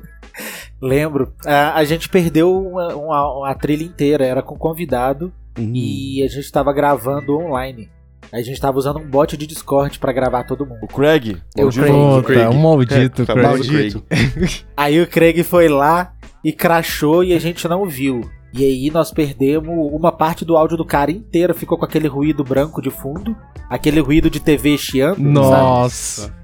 [0.82, 1.34] Lembro.
[1.46, 5.72] A, a gente perdeu uma, uma- uma trilha inteira, era com convidado Uhum.
[5.76, 7.88] e a gente tava gravando online.
[8.34, 10.80] A gente tava usando um bot de Discord pra gravar todo mundo.
[10.82, 11.38] O Craig.
[11.56, 11.84] Eu, maldito.
[11.84, 11.94] Craig.
[11.94, 12.48] Puta, Craig.
[12.48, 13.42] um maldito, É, Craig.
[13.48, 14.04] Maldito.
[14.76, 16.14] Aí o Craig foi lá
[16.44, 18.22] e crashou e a gente não viu.
[18.56, 22.44] E aí nós perdemos uma parte do áudio do cara inteiro, ficou com aquele ruído
[22.44, 23.36] branco de fundo,
[23.68, 25.24] aquele ruído de TV chiando, sabe?
[25.24, 26.36] Nossa.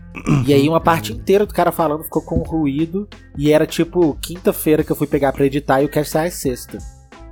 [0.45, 3.07] E aí uma parte inteira do cara falando ficou com ruído.
[3.37, 6.79] E era tipo quinta-feira que eu fui pegar pra editar e o cast sai sexta.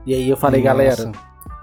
[0.05, 0.73] E aí eu falei, Nossa.
[0.73, 1.11] galera,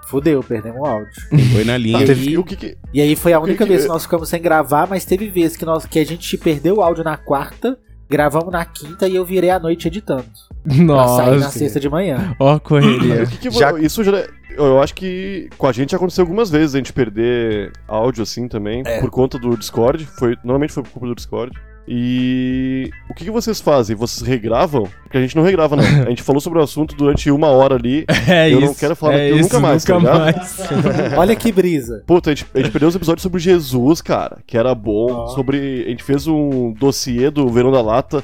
[0.09, 1.11] fudeu, perdemos o áudio.
[1.53, 2.01] Foi na linha.
[2.03, 4.03] E Teve- aí- o que que- E aí foi a única que- vez que nós
[4.03, 7.17] ficamos sem gravar, mas teve vezes que, nós, que a gente perdeu o áudio na
[7.17, 7.77] quarta,
[8.09, 10.25] gravamos na quinta e eu virei a noite editando.
[10.65, 11.59] Pra sair na Nossa.
[11.59, 12.35] sexta de manhã.
[12.39, 13.25] Ó a correria.
[13.25, 14.23] que que Já- Isso já.
[14.57, 18.83] Eu acho que com a gente aconteceu algumas vezes a gente perder áudio assim também,
[18.85, 18.99] É.
[19.01, 20.05] por conta do Discord.
[20.17, 21.51] Foi, normalmente foi por culpa do Discord.
[21.87, 23.95] E o que, que vocês fazem?
[23.95, 24.87] Vocês regravam?
[25.03, 25.83] Porque a gente não regrava, não.
[25.83, 28.05] A gente falou sobre o assunto durante uma hora ali.
[28.27, 28.67] É Eu isso.
[28.67, 30.19] não quero falar é isso, nunca mais, Nunca tá ligado?
[30.35, 31.13] mais.
[31.15, 32.03] Olha que brisa.
[32.07, 35.11] Puta, a gente, a gente perdeu os episódios sobre Jesus, cara, que era bom.
[35.11, 35.27] Ó.
[35.27, 35.83] Sobre.
[35.85, 38.23] A gente fez um dossiê do Verão da Lata.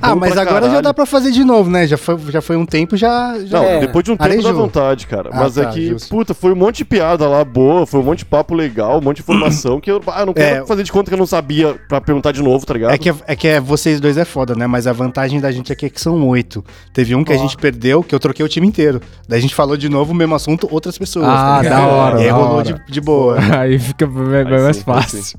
[0.00, 1.86] Ah, mas agora já dá pra fazer de novo, né?
[1.86, 3.38] Já foi, já foi um tempo, já.
[3.44, 3.58] já...
[3.58, 4.54] Não, É, depois de um tempo dá arejou.
[4.54, 5.30] vontade, cara.
[5.32, 6.08] Ah, Mas é tá, que, justo.
[6.08, 9.00] puta, foi um monte de piada lá boa, foi um monte de papo legal, um
[9.00, 10.66] monte de informação que eu, ah, não quero É.
[10.66, 12.92] fazer de conta que eu não sabia pra perguntar de novo, tá ligado?
[12.92, 14.66] É que, é, é que é, vocês dois é foda, né?
[14.66, 16.64] Mas a vantagem da gente aqui é que são oito.
[16.92, 19.00] Teve um que a gente perdeu, que eu troquei o time inteiro.
[19.28, 21.26] Daí a gente falou de novo o mesmo assunto, outras pessoas.
[21.26, 22.64] Ah, tá da hora, E aí da rolou hora.
[22.86, 23.38] de, de boa.
[23.58, 25.38] Aí fica bem, bem Aí mais sim, fácil.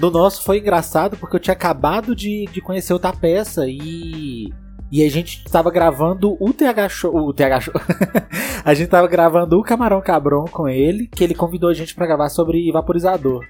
[0.00, 4.52] No nosso foi engraçado porque eu tinha acabado de, de conhecer o Tapeça e.
[4.90, 7.14] E a gente tava gravando o TH Show.
[7.14, 7.74] O TH Show.
[8.64, 12.06] a gente tava gravando o Camarão Cabron com ele, que ele convidou a gente pra
[12.06, 13.44] gravar sobre vaporizador.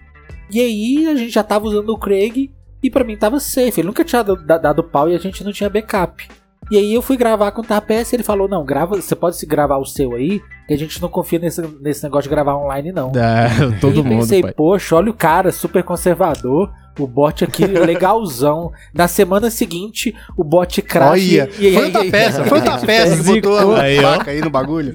[0.50, 2.50] E aí a gente já tava usando o Craig
[2.82, 3.80] e pra mim tava safe.
[3.80, 6.28] Ele nunca tinha dado, dado pau e a gente não tinha backup.
[6.70, 9.36] E aí eu fui gravar com o Tapeça e ele falou: Não, grava, você pode
[9.36, 12.56] se gravar o seu aí, que a gente não confia nesse, nesse negócio de gravar
[12.56, 13.10] online, não.
[13.10, 13.48] É,
[13.80, 14.52] todo e mundo, pensei, pai.
[14.52, 16.70] poxa, olha o cara, super conservador.
[17.02, 18.72] O bot aqui legalzão.
[18.94, 21.10] Na semana seguinte, o bot crash.
[21.10, 23.48] Olha, e, e, foi o Tapeça, foi o Tapeça que Zico.
[23.48, 24.94] botou a Aí, faca aí no bagulho.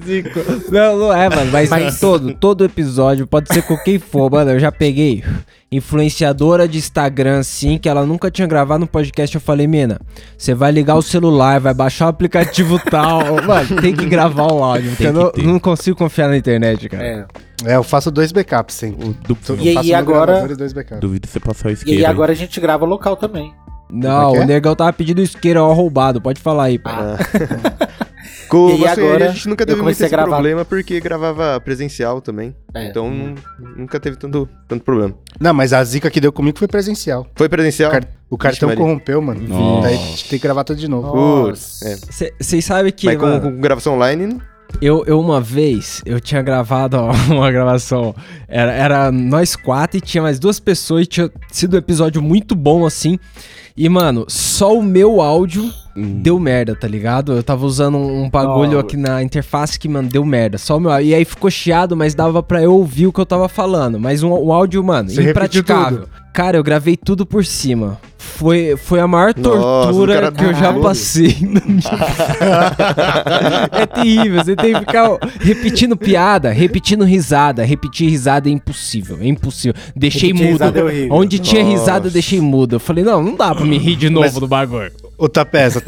[0.69, 1.51] Não, não é, mano.
[1.51, 4.51] Mas, Mas- todo, todo episódio, pode ser com quem for, mano.
[4.51, 5.23] Eu já peguei
[5.71, 9.35] influenciadora de Instagram, assim, que ela nunca tinha gravado no podcast.
[9.35, 9.99] Eu falei, mina,
[10.37, 13.19] você vai ligar o celular, vai baixar o aplicativo tal.
[13.45, 14.91] Mano, tem que gravar o áudio.
[14.91, 15.51] Porque Tem eu que não, ter.
[15.53, 17.03] não consigo confiar na internet, cara.
[17.03, 17.25] É.
[17.65, 19.07] É, eu faço dois backups sempre.
[19.07, 20.99] O du- Eu E no agora- e dois backups.
[20.99, 21.99] Duvido você passar o E isqueiro.
[21.99, 22.05] aí.
[22.05, 23.53] agora a gente grava local também.
[23.89, 24.45] Não, é que o é?
[24.45, 26.19] negão tava pedindo isqueiro, ó, roubado.
[26.21, 26.95] Pode falar aí, pai.
[28.49, 31.59] Com E o Maçonharia, agora a gente nunca teve muito esse gravar- problema porque gravava
[31.61, 32.55] presencial também.
[32.73, 32.87] É.
[32.87, 33.35] Então nu-
[33.77, 35.15] nunca teve tanto, tanto problema.
[35.39, 37.25] Não, mas a zica que deu comigo foi presencial.
[37.35, 37.89] Foi presencial?
[37.89, 39.41] O, car- o cartão corrompeu, mano.
[39.47, 39.81] Nossa.
[39.87, 41.11] Daí a gente tem que gravar tudo de novo.
[41.47, 41.95] Putz, é.
[42.39, 44.37] Vocês sabem que, Mas com, mano, com gravação online,
[44.81, 48.13] Eu, eu uma vez, eu tinha gravado ó, uma gravação,
[48.47, 52.55] era, era nós quatro e tinha mais duas pessoas e tinha sido um episódio muito
[52.55, 53.17] bom assim.
[53.77, 56.19] E, mano, só o meu áudio Hum.
[56.21, 57.33] deu merda, tá ligado?
[57.33, 58.81] Eu tava usando um, bagulho Oh.
[58.81, 60.57] aqui na interface que, mano, deu merda.
[60.57, 60.91] Só meu.
[60.99, 63.97] E aí ficou chiado, mas dava pra eu ouvir o que eu tava falando.
[63.99, 66.05] Mas um, o áudio, mano, Você impraticável.
[66.33, 67.97] Cara, eu gravei tudo por cima.
[68.17, 71.33] Foi, foi a maior Nossa, tortura cara que eu já passei
[73.71, 77.63] É terrível, você tem que ficar repetindo piada, repetindo risada.
[77.63, 79.73] Repetir risada é impossível, é impossível.
[79.95, 80.63] Deixei Repetir mudo.
[80.63, 81.07] risada é.
[81.09, 81.79] Onde tinha Nossa.
[81.79, 82.75] risada, eu deixei mudo.
[82.75, 84.91] Eu falei, não, não dá pra me rir de novo Mas- do bagulho.
[85.17, 85.81] Ô, Tapeza,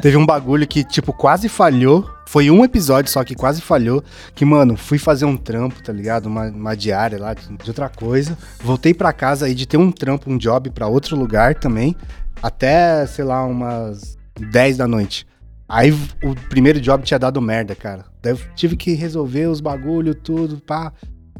[0.00, 2.08] teve um bagulho que, tipo, quase falhou.
[2.26, 4.02] Foi um episódio só que quase falhou.
[4.34, 6.26] Que, mano, fui fazer um trampo, tá ligado?
[6.26, 8.36] Uma, uma diária lá de, outra coisa.
[8.60, 11.94] Voltei pra casa aí de ter um trampo, um job pra outro lugar também.
[12.42, 14.18] Até, sei lá, umas
[14.50, 15.26] 10 da noite.
[15.68, 18.04] Aí o primeiro job tinha dado merda, cara.
[18.20, 20.92] Daí eu tive que resolver os bagulho, tudo, pá.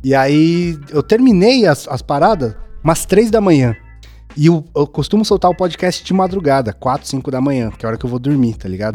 [0.04, 3.76] E aí eu terminei as, as paradas umas 3 da manhã.
[4.36, 7.86] E eu, eu costumo soltar o podcast de madrugada, 4, 5 da manhã, que é
[7.86, 8.94] a hora que eu vou dormir, tá ligado?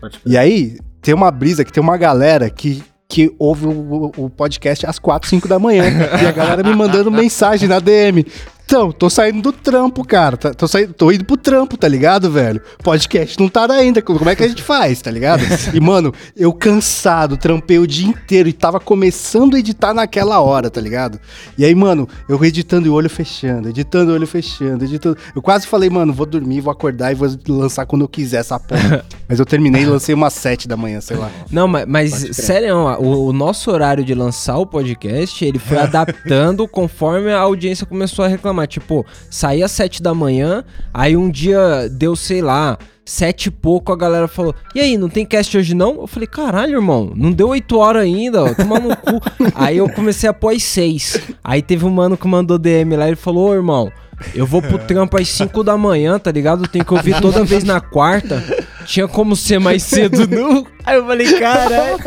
[0.00, 0.32] Pode crer.
[0.32, 4.30] E aí, tem uma brisa que tem uma galera que, que ouve o, o- o
[4.30, 5.84] podcast às 4, 5 da manhã.
[6.22, 8.24] e a galera me mandando mensagem na DM.
[8.72, 10.34] Então, tô saindo do trampo, cara.
[10.34, 12.58] Tá- Tô, saindo, tô indo pro trampo, tá ligado, velho?
[12.82, 14.00] Podcast não tá ainda.
[14.00, 15.42] Como é que a gente faz, tá ligado?
[15.74, 20.70] E, mano, eu cansado, trampei o dia inteiro e tava começando a editar naquela hora,
[20.70, 21.20] tá ligado?
[21.58, 25.18] E aí, mano, eu editando e o olho fechando, editando e o olho fechando, editando.
[25.36, 28.58] Eu quase falei, mano, vou dormir, vou acordar e vou lançar quando eu quiser essa
[28.58, 29.04] porra.
[29.28, 31.30] Mas eu terminei e lancei umas 7 da manhã, sei lá.
[31.50, 36.66] Não, mas, mas sério, o, o nosso horário de lançar o podcast, ele foi adaptando
[36.66, 38.61] conforme a audiência começou a reclamar.
[38.66, 43.92] Tipo, saía às 7 da manhã, aí um dia deu, sei lá, sete e pouco,
[43.92, 46.00] a galera falou: E aí, não tem cast hoje não?
[46.00, 49.20] Eu falei: Caralho, irmão, não deu oito horas ainda, ó, toma no cu.
[49.54, 51.20] aí eu comecei a pôr às seis.
[51.42, 53.92] Aí teve um mano que mandou DM lá, ele falou: Ô, irmão.
[54.34, 56.64] Eu vou pro trampo às 5 da manhã, tá ligado?
[56.64, 58.42] Eu tenho que ouvir toda vez na quarta.
[58.84, 60.66] Tinha como ser mais cedo, não?
[60.84, 61.98] Aí eu falei, caralho.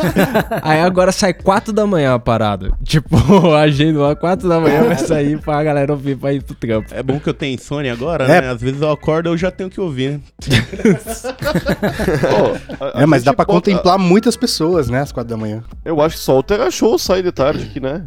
[0.61, 2.71] Aí agora sai 4 da manhã a parada.
[2.83, 3.15] Tipo,
[3.55, 6.93] a agenda lá, 4 da manhã vai sair pra galera ouvir pra ir pro trampo.
[6.93, 8.41] É bom que eu tenho insônia agora, É.
[8.41, 8.49] né?
[8.49, 10.19] Às vezes eu acordo eu já tenho que ouvir, né?
[12.79, 15.01] A- a É, mas dá pra bota- contemplar muitas pessoas, né?
[15.01, 15.63] Às quatro da manhã.
[15.83, 18.03] Eu acho que só o Terra Show sai de tarde aqui, né?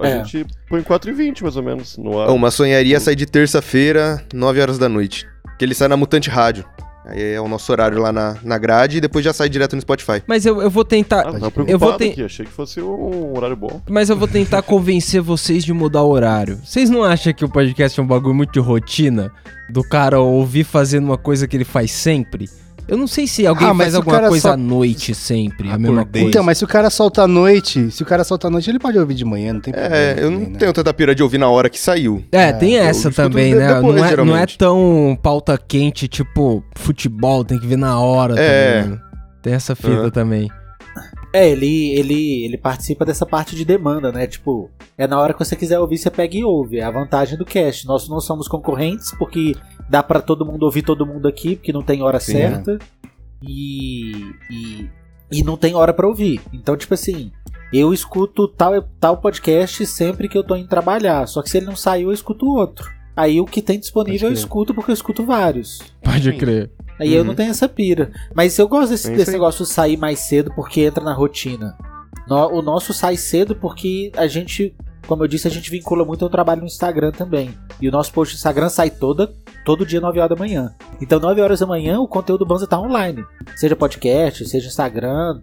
[0.00, 0.24] A É.
[0.24, 2.30] gente põe 4h20 mais ou menos no ar.
[2.30, 5.26] Uma sonharia sai de terça-feira, 9 horas da noite.
[5.58, 6.64] Que ele sai na Mutante Rádio.
[7.06, 9.82] Aí é o nosso horário lá na, na grade e depois já sai direto no
[9.82, 10.22] Spotify.
[10.26, 11.20] Mas eu, eu vou tentar.
[11.20, 13.82] Ah, tava eu vou ter- aqui, achei que fosse um horário bom.
[13.90, 16.58] Mas eu vou tentar convencer vocês de mudar o horário.
[16.64, 19.30] Vocês não acham que o podcast é um bagulho muito de rotina?
[19.68, 22.48] Do cara ouvir fazendo uma coisa que ele faz sempre?
[22.86, 25.78] Eu não sei se alguém Ah, mas faz alguma coisa só- à noite sempre, a
[25.78, 26.26] mesma coisa.
[26.28, 28.78] Então, mas se o cara solta à noite, se o cara solta à noite, ele
[28.78, 29.96] pode ouvir de manhã, não tem problema.
[29.96, 30.58] É, eu não também, né?
[30.58, 32.22] tenho tanta pira de ouvir na hora que saiu.
[32.30, 33.74] É, tem eu essa também, né?
[33.74, 38.38] depois, não, é, não é tão pauta quente, tipo futebol, tem que ver na hora
[38.38, 38.82] É.
[38.82, 38.90] também.
[38.92, 39.00] né?
[39.42, 40.50] Tem essa fita também.
[41.34, 44.24] É, ele, ele, ele participa dessa parte de demanda, né?
[44.24, 46.78] Tipo, é na hora que você quiser ouvir, você pega e ouve.
[46.78, 47.88] É a vantagem do cast.
[47.88, 49.56] Nós não somos concorrentes, porque
[49.90, 52.78] dá pra todo mundo ouvir todo mundo aqui, porque não tem hora Sim, certa.
[53.42, 54.12] E,
[54.48, 54.88] e.
[55.32, 56.40] E não tem hora pra ouvir.
[56.52, 57.32] Então, tipo assim,
[57.72, 61.26] eu escuto tal, tal podcast sempre que eu tô indo trabalhar.
[61.26, 62.88] Só que se ele não saiu, eu escuto outro.
[63.16, 65.78] Aí o que tem disponível eu escuto porque eu escuto vários.
[66.02, 66.36] Pode Sim.
[66.38, 66.70] crer.
[66.98, 67.28] Aí eu Uhum.
[67.28, 68.10] não tenho essa pira.
[68.34, 71.76] Mas eu gosto desse, É desse negócio de sair mais cedo porque entra na rotina.
[72.28, 74.74] No- o nosso sai cedo porque a gente,
[75.06, 77.54] como eu disse, a gente vincula muito ao trabalho no Instagram também.
[77.80, 79.32] E o nosso post no Instagram sai toda,
[79.64, 80.74] todo dia 9 horas da manhã.
[81.00, 83.24] Então 9 horas da manhã o conteúdo Banza tá online.
[83.56, 85.40] Seja podcast, seja Instagram.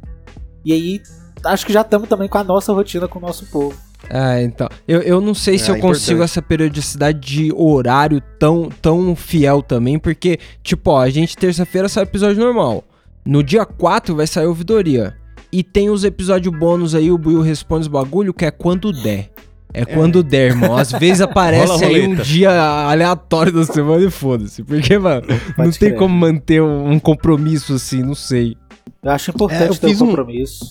[0.66, 1.02] E aí
[1.46, 3.78] acho que já estamos também com a nossa rotina com o nosso povo.
[4.10, 4.68] É, então.
[4.88, 9.62] Eu, eu não sei se É, eu consigo essa periodicidade de horário tão, tão fiel
[9.62, 12.84] também, porque, tipo, ó, a gente terça-feira sai episódio normal.
[13.26, 15.16] No dia 4 vai sair ouvidoria.
[15.52, 19.30] E tem os episódios bônus aí, o Buiu responde os bagulho, que é quando der.
[19.74, 20.76] É quando der, irmão.
[20.76, 24.64] Às vezes aparece aí um dia aleatório da semana e foda-se.
[24.64, 26.00] Porque, mano, não Pode tem crer.
[26.00, 28.56] como manter um compromisso assim, não sei.
[29.04, 30.70] Eu acho É, eu importante ter o fiz um- compromisso.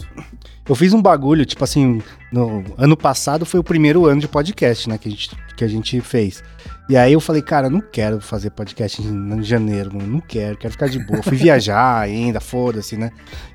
[0.69, 2.01] Eu fiz um bagulho, tipo assim,
[2.33, 5.69] no ano passado foi o primeiro ano de podcast, né, que a gente, que a
[5.69, 6.45] gente fez.
[6.89, 10.21] E aí eu falei, cara, eu não quero fazer podcast em, em janeiro, mano, não
[10.21, 11.23] quero, quero ficar de boa.
[11.25, 13.11] Fui viajar ainda, foda-se, né?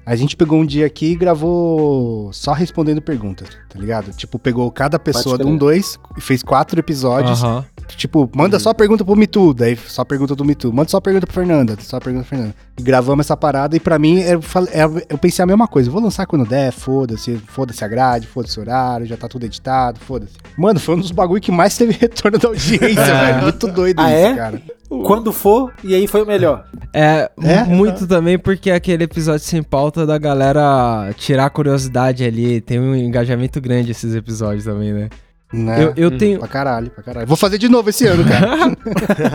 [0.05, 4.11] A gente pegou um dia aqui e gravou só respondendo perguntas, tá ligado?
[4.11, 7.41] Tipo, pegou cada pessoa de um, dois, e fez quatro episódios.
[7.43, 7.65] Aham.
[7.95, 10.71] Tipo, manda só pergunta pro Mitu, daí só pergunta do Mitu.
[10.73, 12.55] Manda só pergunta pro Fernanda, só pergunta pro Fernanda.
[12.77, 15.89] E gravamos essa parada e pra mim, eu, falei- é- eu pensei a mesma coisa.
[15.89, 19.99] Vou lançar quando der, foda-se, foda-se a grade, foda-se o horário, já tá tudo editado,
[19.99, 20.33] foda-se.
[20.57, 23.41] Mano, foi um dos bagulho que mais teve retorno da audiência, velho.
[23.43, 24.35] Muito doido Ah, isso, é?
[24.35, 24.61] cara.
[24.87, 26.65] Quando for, e aí foi o melhor.
[26.93, 27.63] É, É?
[27.63, 32.61] mu- muito também porque é aquele episódio sem pauta da galera tirar a curiosidade ali.
[32.61, 35.09] Tem um engajamento grande esses episódios também, né?
[35.55, 35.83] Né?
[35.83, 37.27] Eu, eu tenho, Pra caralho, pra caralho.
[37.27, 38.75] Vou fazer de novo esse ano, cara.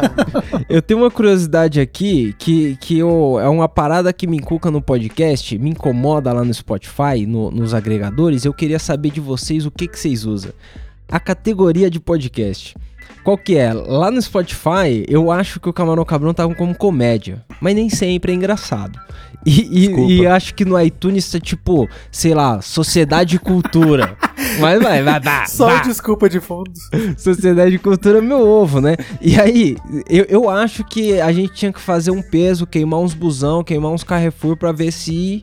[0.69, 4.83] eu tenho uma curiosidade aqui que, que eu, é uma parada que me inculca no
[4.83, 8.45] podcast, me incomoda lá no Spotify, no- nos agregadores.
[8.45, 10.53] Eu queria saber de vocês o que, que vocês usam.
[11.09, 12.77] A categoria de podcast.
[13.25, 13.73] Qual que é?
[13.73, 18.33] Lá no Spotify, eu acho que o Camarão Cabrão tava como comédia, mas nem sempre
[18.33, 18.99] é engraçado.
[19.45, 24.17] E, e- e acho que no iTunes tá tipo, sei lá, Sociedade e Cultura.
[24.61, 25.47] mas vai, vai, vai.
[25.47, 25.83] Só vai.
[25.83, 26.71] desculpa de fundo.
[27.17, 28.97] Sociedade de Cultura é meu ovo, né?
[29.21, 29.77] E aí,
[30.09, 33.91] eu, eu acho que a gente tinha que fazer um peso, queimar uns busão, queimar
[33.93, 35.41] uns Carrefour pra ver se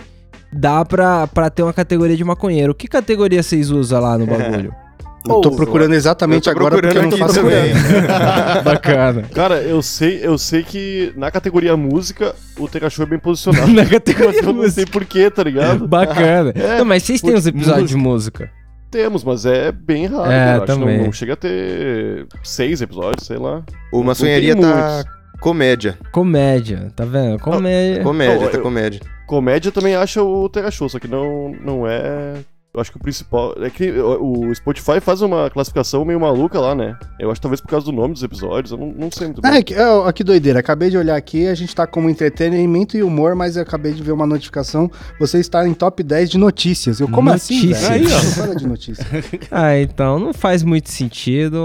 [0.53, 2.73] dá pra, pra ter uma categoria de maconheiro.
[2.75, 4.73] Que categoria vocês usam lá no bagulho?
[5.35, 7.71] Eu tô procurando exatamente Eu tô agora porque eu não procurando faço também.
[7.71, 8.61] ideia.
[8.63, 9.23] Bacana.
[9.33, 13.67] Cara, eu sei, eu sei que na categoria música o Tekashi é bem posicionado.
[13.73, 14.91] Na Mas categoria eu não sei música.
[14.91, 15.87] porquê, tá ligado?
[15.87, 16.53] Bacana.
[16.57, 18.49] É, não, mas vocês têm uns episódios de música.
[18.89, 20.31] Temos, mas é bem raro.
[20.31, 20.71] É, eu acho.
[20.71, 21.03] Não- também.
[21.03, 23.61] Não, chega a ter seis episódios, sei lá.
[23.91, 25.03] O Não Maçonharia tá
[25.41, 25.97] comédia.
[26.11, 27.37] Comédia, tá vendo?
[27.39, 28.01] Comédia.
[28.03, 29.01] Comédia, Não, tá eu- comédia.
[29.27, 32.35] Comédia também acha o Tekashi, só que não, não é.
[32.77, 33.55] Eu acho que o principal.
[33.59, 36.97] É que o o Spotify faz uma classificação meio maluca lá, né?
[37.19, 39.41] Eu acho que talvez por causa do nome dos episódios, eu não, não sei muito
[39.41, 39.51] bem.
[39.51, 40.59] É, que, é, ó, que doideira.
[40.59, 44.03] Acabei de olhar aqui, a gente tá como entretenimento e humor, mas eu acabei de
[44.03, 44.91] ver uma notificação.
[45.19, 46.99] Você está em top 10 de notícias.
[46.99, 47.89] Eu, como assim, Notícias.
[47.89, 48.07] velho?
[48.07, 48.53] Aí, ó.
[48.53, 49.07] De notícias.
[49.49, 51.57] Ah, então não faz muito sentido.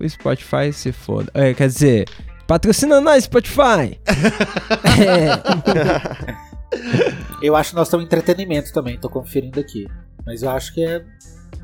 [0.00, 1.30] O Spotify se foda.
[1.34, 2.06] É, quer dizer,
[2.46, 3.98] Patrocina nós, Spotify!
[5.00, 5.32] é,
[7.42, 9.86] Eu acho que nós estamos em entretenimento também, tô conferindo aqui.
[10.26, 11.02] Mas eu acho que é,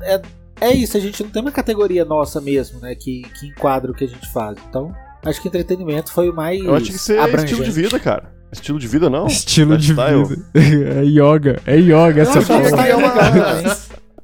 [0.01, 0.21] é.
[0.61, 2.93] É isso, a gente não tem uma categoria nossa mesmo, né?
[2.93, 4.57] Que, que enquadra o que a gente faz.
[4.69, 6.59] Então, acho que entretenimento foi o mais.
[6.61, 7.53] Eu acho que isso é abrangente.
[7.53, 8.29] estilo de vida, cara.
[8.51, 9.25] Estilo de vida não.
[9.27, 10.03] estilo de vida.
[10.99, 12.39] É yoga, é yoga Eu essa
[12.81, 13.71] aí é legal também.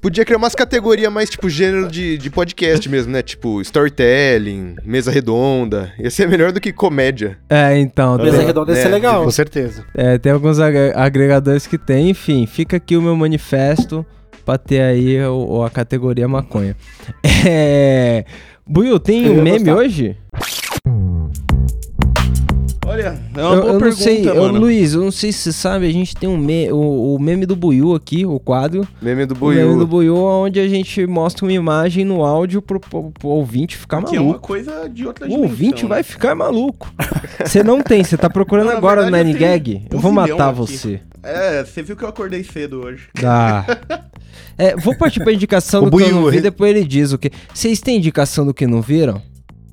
[0.02, 3.24] Podia criar umas categorias mais, tipo, gênero de, de podcast mesmo, né?
[3.24, 5.94] Tipo, storytelling, mesa redonda.
[5.98, 7.38] Ia ser melhor do que comédia.
[7.50, 9.24] É, então, Mesa tem, redonda ia É, ser legal.
[9.24, 9.86] Com certeza.
[9.96, 12.10] é, tem alguns agre- agregadores que tem.
[12.10, 14.06] Enfim, fica aqui o meu manifesto
[14.46, 16.76] pra ter aí o- a categoria maconha.
[17.48, 18.24] É.
[18.68, 19.76] Buiu, tem um meme gostar.
[19.76, 20.18] hoje?
[22.96, 24.48] Olha, é uma eu, boa eu não pergunta, sei, eu-.
[24.52, 27.46] Luiz, eu não sei se você sabe, a gente tem um me, o, o meme
[27.46, 28.88] do Buiu aqui, o quadro.
[29.02, 30.16] Meme do O meme do Buiu.
[30.16, 34.16] Buiu, onde a gente mostra uma imagem no áudio pro, pro- pro ouvinte ficar que
[34.16, 34.48] é uma maluco.
[34.48, 35.50] coisa de outra O dimensão.
[35.50, 35.90] ouvinte né?
[35.90, 36.90] vai ficar maluco.
[37.46, 39.88] Você não tem, você tá procurando Não, agora no verdade, tenho Gag?
[39.92, 40.58] Eu vou matar aqui.
[40.58, 41.00] você.
[41.22, 43.08] É, você viu que eu acordei cedo hoje.
[43.20, 43.66] Tá.
[44.58, 47.12] É, vou partir pra indicação O do que eu Buiu, não vi, depois ele diz
[47.12, 47.30] o que.
[47.54, 49.22] Vocês têm indicação do que não viram?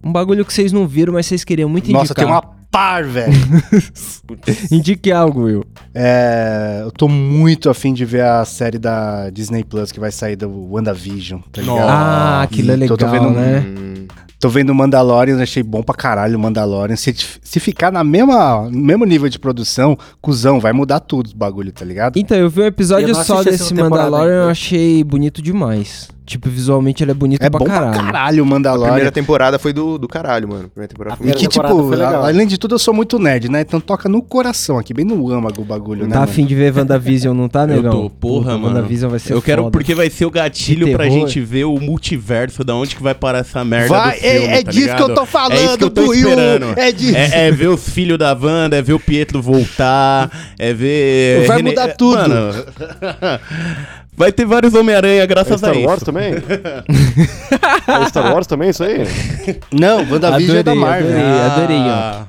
[0.02, 2.42] Um bagulho que vocês não viram, mas vocês queriam muito Nossa, tem indicar.
[2.44, 3.32] uma par, velho.
[4.72, 5.64] Indique algo, Will.
[5.94, 10.34] É, eu tô muito afim de ver a série da Disney Plus que vai sair
[10.34, 11.88] do WandaVision, tá ligado?
[11.88, 13.60] Ah, aquilo é legal, tô, tô vendo, né?
[13.60, 14.06] Hum,
[14.42, 16.96] Tô vendo Mandalorian, achei bom pra caralho o Mandalorian.
[16.96, 21.36] Se, se ficar na mesma, no mesmo nível de produção, cuzão, vai mudar tudo o
[21.36, 22.16] bagulho, tá ligado?
[22.18, 26.08] Então, eu vi um episódio só desse Mandalorian, eu achei bonito demais.
[26.24, 27.92] Tipo, visualmente ele é bonito É pra bom caralho.
[27.94, 28.86] pra caralho o a Mandalorian.
[28.92, 30.66] primeira temporada foi do, do caralho, mano.
[30.66, 32.22] A primeira temporada A foi E que, temporada tipo, foi legal.
[32.22, 33.60] a- além de tudo, eu sou muito nerd, né?
[33.62, 36.14] Então toca no coração aqui, bem no âmago o bagulho, né?
[36.14, 37.90] Tá afim de ver WandaVision, não tá, Eu negão?
[38.02, 38.66] tô, porra, Puta, mano.
[38.76, 39.72] WandaVision vai ser Eu quero, foda.
[39.72, 43.38] porque vai ser o gatilho pra gente ver o multiverso, da onde que vai parar
[43.38, 44.96] essa merda Vai, do filme, é, é tá disso ligado?
[45.04, 46.66] que eu tô falando, É isso que eu tô esperando.
[46.78, 47.16] É disso.
[47.16, 51.46] É, é ver os filhos da Wanda, é ver o Pietro voltar, é ver...
[51.48, 52.16] Vai mudar é- tudo.
[52.16, 52.52] Mano,
[54.16, 55.86] vai ter vários Homem-Aranha É graças Star a isso.
[55.88, 56.34] Wars também?
[57.88, 59.06] é Star Wars também, isso aí?
[59.72, 61.10] Não, WandaVision é da Marvel.
[61.10, 61.40] adorei.
[61.40, 62.22] adorei, ó.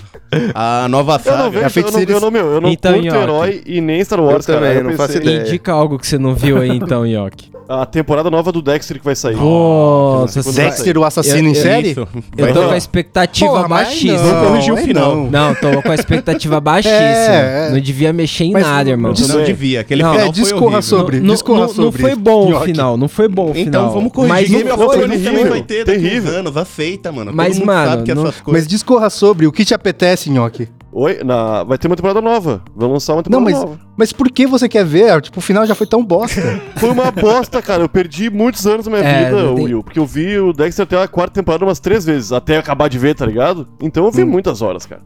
[0.56, 1.38] Ah, A nova Eu saga.
[1.44, 3.18] não vejo, a eu não, eu não, meu, eu não Então, curto Nhoque.
[3.24, 4.84] herói e nem Star Wars, Eu também, cara.
[4.84, 5.42] não pensei- faço ideia.
[5.42, 7.53] Indica algo que você não viu aí então, Yoki.
[7.68, 9.36] A temporada nova do Dexter que vai sair.
[9.38, 11.92] Nossa, você- Dexter, o assassino Eu- em eu- série?
[11.92, 12.08] Isso.
[12.38, 14.18] Eu Vai tô com a expectativa Porra, baixíssima.
[14.22, 15.16] não, corrigir o final.
[15.16, 15.30] não.
[15.32, 16.98] Não, tô com a expectativa baixíssima.
[17.00, 17.72] É, é.
[17.72, 19.14] Não devia mexer em Mas nada, irmão.
[19.18, 19.46] Não bem.
[19.46, 22.54] devia, aquele Não, final é, foi discorra sobre- não, discorra não, não sobre foi bom
[22.54, 23.68] o final, não foi bom o final.
[23.84, 24.34] Então vamos corrigir.
[24.60, 26.34] Mas não foi Thrones também vai ter daqui uns terrível.
[26.40, 26.58] anos.
[26.58, 27.32] Aceita, mano.
[27.34, 28.64] Mas, Todo mundo mano, sabe que não- essas coisas...
[28.64, 30.68] Mas discorra sobre o que te apetece, Nhoque.
[30.96, 31.24] Oi?
[31.24, 31.64] Na...
[31.64, 32.62] Vai ter uma temporada nova.
[32.76, 33.80] Vão lançar uma Não, temporada mas, nova.
[33.98, 35.20] mas por que você quer ver?
[35.22, 36.42] Tipo, o final já foi tão bosta.
[36.78, 37.82] Foi uma bosta, cara.
[37.84, 39.84] Eu perdi muitos anos da minha É, vida, não tem- Will.
[39.84, 43.00] Porque eu vi o Dexter até a quarta temporada umas três vezes, até acabar de
[43.00, 43.68] ver, tá ligado?
[43.82, 45.02] Então eu vi muitas horas, cara.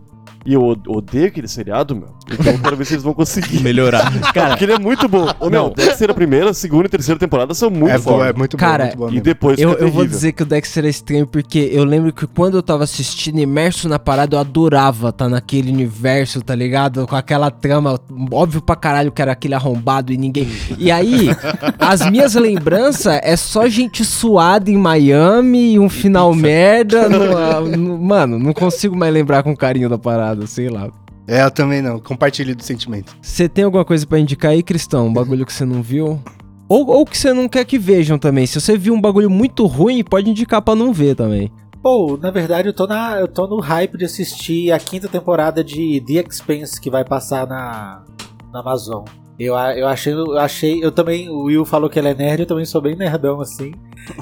[0.49, 2.07] E eu od- odeio aquele seriado, meu.
[2.31, 3.59] Então eu quero ver se eles vão conseguir.
[3.67, 4.09] melhorar.
[4.49, 5.27] Porque ele é muito bom.
[5.41, 8.31] Ô, meu, Dexter, a primeira, a segunda e terceira temporada são muito é, bom, é
[8.31, 9.17] muito Cara, bom, muito bom.
[9.17, 12.25] E depois Eu, eu vou dizer que o Dexter é estranho porque eu lembro que
[12.25, 17.05] quando eu tava assistindo imerso na parada, eu adorava estar naquele universo, tá ligado?
[17.07, 17.99] Com aquela trama,
[18.31, 20.47] óbvio pra caralho que era aquele arrombado e ninguém.
[20.77, 21.27] E aí,
[21.77, 27.09] as minhas lembranças é só gente suada em Miami e um final merda.
[27.09, 30.89] no- no- mano, não consigo mais lembrar com carinho da parada, sei lá.
[31.27, 31.99] É, eu também não.
[31.99, 33.15] Compartilhe do sentimento.
[33.21, 35.07] Você tem alguma coisa pra indicar aí, Cristão?
[35.07, 36.21] Um bagulho que você não viu?
[36.69, 38.45] Ou, ou que você não quer que vejam também.
[38.45, 41.51] Se você viu um bagulho muito ruim, pode indicar pra não ver também.
[41.81, 45.63] Pô, na verdade eu tô, na, eu tô no hype de assistir a quinta temporada
[45.63, 48.03] de The Expanse que vai passar na,
[48.51, 49.05] na Amazon.
[49.39, 52.45] Eu, eu achei, eu achei, eu também, o Will falou que ele é nerd, eu
[52.47, 53.71] também sou bem nerdão assim.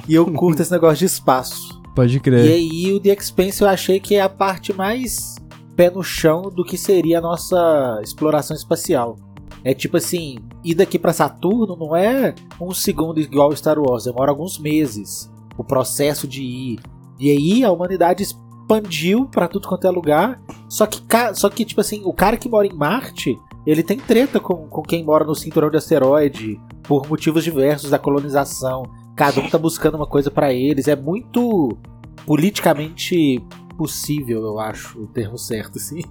[0.08, 1.82] E eu curto esse negócio de espaço.
[1.96, 2.52] Pode E crer.
[2.52, 5.36] aí o The Expanse eu achei que é a parte mais
[5.76, 9.18] pé no chão do que seria a nossa exploração espacial.
[9.64, 14.32] É tipo assim, ir daqui pra Saturno não é um segundo igual Star Wars, demora
[14.32, 16.80] alguns meses o processo de ir.
[17.20, 20.42] E aí a humanidade expandiu pra tudo quanto é lugar.
[20.68, 21.02] Só que,
[21.34, 24.82] só que tipo assim, o cara que mora em Marte, ele tem treta com, com
[24.82, 28.84] quem mora no cinturão de asteroide por motivos diversos da colonização.
[29.16, 30.88] Cada um tá buscando uma coisa pra eles.
[30.88, 31.78] É muito
[32.26, 33.42] politicamente
[33.76, 36.02] possível, eu acho, o termo certo, assim.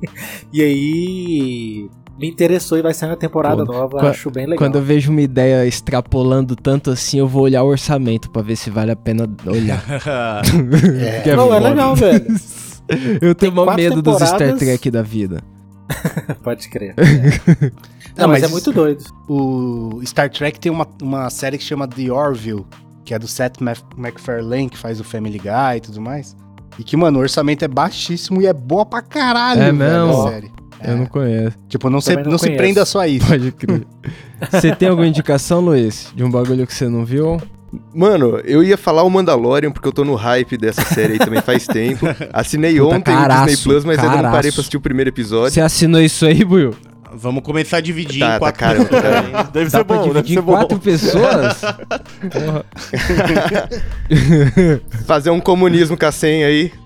[0.52, 1.88] E aí
[2.18, 4.58] me interessou e vai sair uma temporada Pô, nova, qua- acho bem legal.
[4.58, 8.56] Quando eu vejo uma ideia extrapolando tanto assim, eu vou olhar o orçamento pra ver
[8.56, 9.82] se vale a pena olhar.
[11.24, 12.26] Que Não, é legal, velho.
[13.20, 14.58] Eu tenho quatro medo dos Star temporadas.
[14.60, 15.42] Trek da vida.
[16.42, 16.94] Pode crer.
[18.16, 19.04] Não, Não, mas, mas é muito doido.
[19.28, 22.64] O Star Trek tem uma, uma série que chama The Orville,
[23.04, 26.36] que é do Seth Mac- MacFarlane, que faz o Family Guy e tudo mais.
[26.78, 30.28] E que, mano, o orçamento é baixíssimo e é boa pra caralho, É velho, mesmo?
[30.28, 30.50] série.
[30.82, 31.56] Eu não conheço.
[31.68, 33.26] Tipo, não, se, não não se prenda só a isso.
[33.26, 33.86] Pode crer.
[34.50, 36.12] Você tem alguma indicação, Luiz?
[36.14, 37.40] De um bagulho que você não viu?
[37.94, 41.40] Mano, eu ia falar o Mandalorian, porque eu tô no hype dessa série aí também
[41.40, 42.04] faz tempo.
[42.32, 44.52] Assinei Puta, ontem caraço, o Disney Plus, mas ainda não parei caraço.
[44.52, 45.50] pra assistir o primeiro episódio.
[45.52, 46.72] Você assinou isso aí, Buiu?
[47.16, 48.84] Vamos começar a dividir Tá, em tá quatro tá caro.
[48.84, 49.48] pessoas.
[49.50, 50.52] Deve Dá ser bom, deve dividir ser em bom.
[50.56, 51.60] quatro pessoas?
[52.32, 52.64] Porra.
[55.06, 56.72] Fazer um comunismo com a senha aí.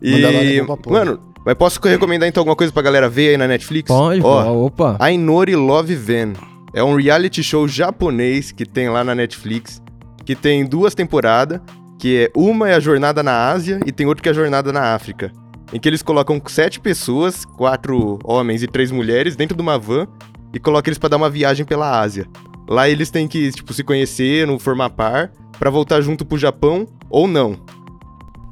[0.00, 3.88] E, mano, mas posso recomendar então alguma coisa pra galera ver aí na Netflix?
[3.88, 4.96] Pode, Ó, pô, opa.
[5.00, 6.34] Ainori Love Van.
[6.72, 9.82] É um reality show japonês que tem lá na Netflix,
[10.24, 11.60] que tem duas temporadas,
[11.98, 14.72] que é uma é a jornada na Ásia e tem outra que é a jornada
[14.72, 15.32] na África.
[15.72, 20.06] Em que eles colocam sete pessoas, quatro homens e três mulheres, dentro de uma van
[20.52, 22.26] e colocam eles pra dar uma viagem pela Ásia.
[22.68, 26.86] Lá eles têm que, tipo, se conhecer, não formar par, pra voltar junto pro Japão
[27.10, 27.56] ou não.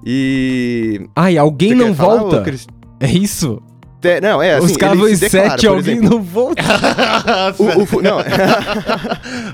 [0.04, 1.08] E.
[1.16, 2.40] Ai, alguém Você não falar, volta?
[2.40, 2.66] ô, Cris?
[3.00, 3.60] É isso?
[4.00, 4.66] Te- Não, é assim.
[4.66, 6.10] Os caras vão em sete e alguém exemplo.
[6.18, 6.62] não volta.
[7.58, 8.18] O, o não,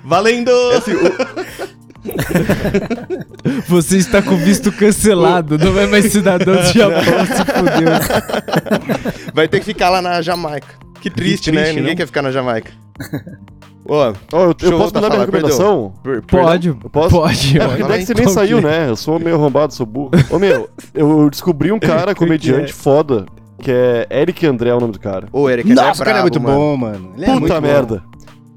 [0.05, 0.51] Valendo!
[0.51, 1.72] é assim, o-
[3.69, 5.59] Você está com visto cancelado.
[5.59, 9.33] Não é mais cidadão do Japão, se fudeu.
[9.35, 10.67] vai ter que ficar lá na Jamaica.
[11.01, 11.63] Que triste, né?
[11.63, 11.97] triste, Ninguém não?
[11.97, 12.73] quer ficar na Jamaica.
[13.85, 15.93] Ó, Ó, eu, eu posso mandar a minha recomendação?
[16.05, 16.47] per- perdão.
[16.49, 17.11] Pode, posso?
[17.11, 17.59] pode.
[17.59, 17.79] É, pode.
[17.83, 18.71] porque Dexter nem Qual saiu, que é?
[18.71, 18.89] né?
[18.91, 20.11] Eu sou meio arrombado, sou burro.
[20.31, 23.27] Ô, meu, eu descobri um cara, comediante foda,
[23.61, 25.27] que é Eric André, é o nome do cara.
[25.33, 26.57] Ô, Eric, André Nossa, o cara é brabo, muito mano.
[26.57, 27.13] bom, mano.
[27.17, 28.01] Ele é muito Puta bom.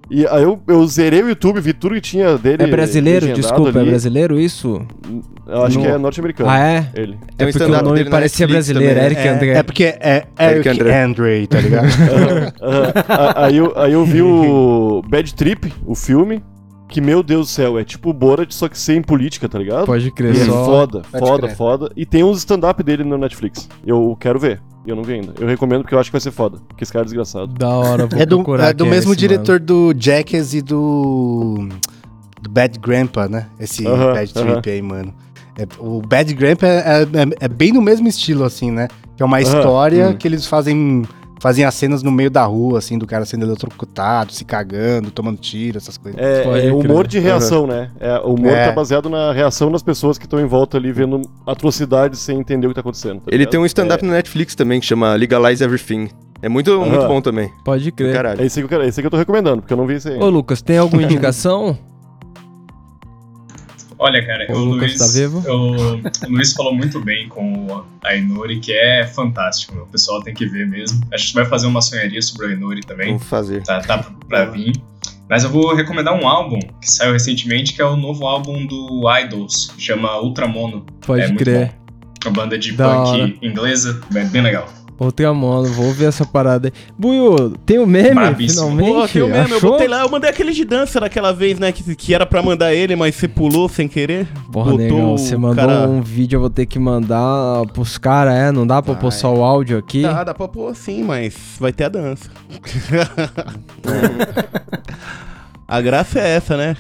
[0.10, 2.64] E aí eu, eu zerei o YouTube, vi tudo que tinha dele.
[2.64, 3.34] É brasileiro?
[3.34, 3.90] Desculpa, é ali.
[3.90, 4.86] brasileiro isso?
[5.48, 6.50] Eu acho No- que é norte-americano.
[6.50, 6.90] Ah, é?
[6.96, 7.18] Ele.
[7.38, 9.06] Tem um é porque o nome parecia Netflix brasileiro, também.
[9.06, 9.48] Eric É, André.
[9.52, 11.04] é porque é Eric Eric André.
[11.04, 11.86] Andre, tá ligado?
[12.62, 12.94] Aham.
[13.08, 16.44] A- aí, eu, aí eu vi o Bad Trip, o filme,
[16.88, 19.86] que, meu Deus do céu, é tipo o Borat, só que sem política, tá ligado?
[19.86, 20.66] Pode crer E é só.
[20.66, 21.56] foda, Pode foda, crer.
[21.56, 21.92] foda.
[21.96, 23.68] E tem uns stand-up dele no Netflix.
[23.86, 24.62] Eu quero ver.
[24.86, 25.34] E eu não vi ainda.
[25.40, 26.60] Eu recomendo porque eu acho que vai ser foda.
[26.68, 27.48] Porque esse cara é desgraçado.
[27.48, 31.68] Da hora, vou É do, procurar é do mesmo esse diretor do Jackass e do.
[32.42, 33.48] do Bad Grandpa, né?
[33.60, 34.52] Esse Aham, Bad aham.
[34.54, 35.14] Trip aí, mano.
[35.58, 38.88] É, o Bad Grandpa é, é- é bem no mesmo estilo, assim, né?
[39.16, 40.14] Que é uma Aham, história hum.
[40.16, 41.04] que eles fazem.
[41.46, 45.38] Fazem as cenas no meio da rua, assim, do cara sendo eletrocutado, se cagando, tomando
[45.38, 46.20] tiro, essas coisas.
[46.20, 47.92] É, Pode é humor de reação, né?
[48.00, 48.66] É, o humor É.
[48.66, 52.66] tá baseado na reação das pessoas que estão em volta ali vendo atrocidades sem entender
[52.66, 53.20] o que tá acontecendo.
[53.20, 56.10] tá Ele tem um stand-up na Netflix também que chama Legalize Everything.
[56.42, 57.08] É muito, muito Aham.
[57.10, 57.52] bom também.
[57.64, 58.12] Pode crer.
[58.16, 58.42] Caralho.
[58.42, 60.10] É esse que eu é esse que eu tô recomendando, porque eu não vi esse
[60.10, 60.18] aí.
[60.18, 61.78] Ô, Lucas, tem alguma indicação?
[63.98, 65.40] Olha, cara, O o, Lucas Luiz, tá vivo?
[65.50, 70.34] O, o Luiz falou muito bem com o Ainori, que é fantástico, o pessoal tem
[70.34, 71.02] que ver mesmo.
[71.14, 73.64] A gente vai fazer uma sonharia sobre o Ainori também, Vamos fazer.
[73.64, 74.74] tá, tá pra- pra vir.
[75.30, 79.02] Mas eu vou recomendar um álbum que saiu recentemente, que é o novo álbum do
[79.22, 80.86] Idols, chama Ultramono.
[81.06, 81.74] Pode é muito crer.
[82.26, 83.34] Uma banda de Da punk hora.
[83.42, 84.68] inglesa, é bem legal.
[84.98, 86.74] Outra mano, vou ver essa parada aí.
[86.98, 88.62] Buiu, tem o meme, Brabíssimo.
[88.72, 88.94] finalmente?
[88.94, 89.72] Pô, tem o meme, eu Achou?
[89.72, 91.72] botei lá, eu mandei aquele de dança daquela vez, né?
[91.74, 94.26] Que, que era pra mandar ele, mas você pulou sem querer.
[94.52, 98.36] Porra, Botou negão, você mandou cara- um vídeo, eu vou ter que mandar pros caras,
[98.36, 98.52] é?
[98.54, 100.02] Não dá pra pôr só o áudio aqui?
[100.04, 102.30] Dá, dá pra pôr sim, mas vai ter a dança.
[105.68, 106.78] a graça é essa, né?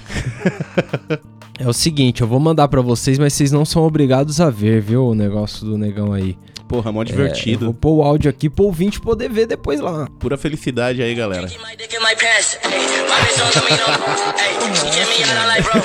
[1.58, 4.82] É o seguinte, eu vou mandar pra vocês, mas vocês não são obrigados a ver,
[4.82, 6.38] viu, o negócio do negão aí.
[6.68, 7.66] Porra, mó É, divertido.
[7.66, 10.08] vou pôr o áudio aqui pro ouvinte poder ver depois lá.
[10.20, 11.48] Pura felicidade aí, galera.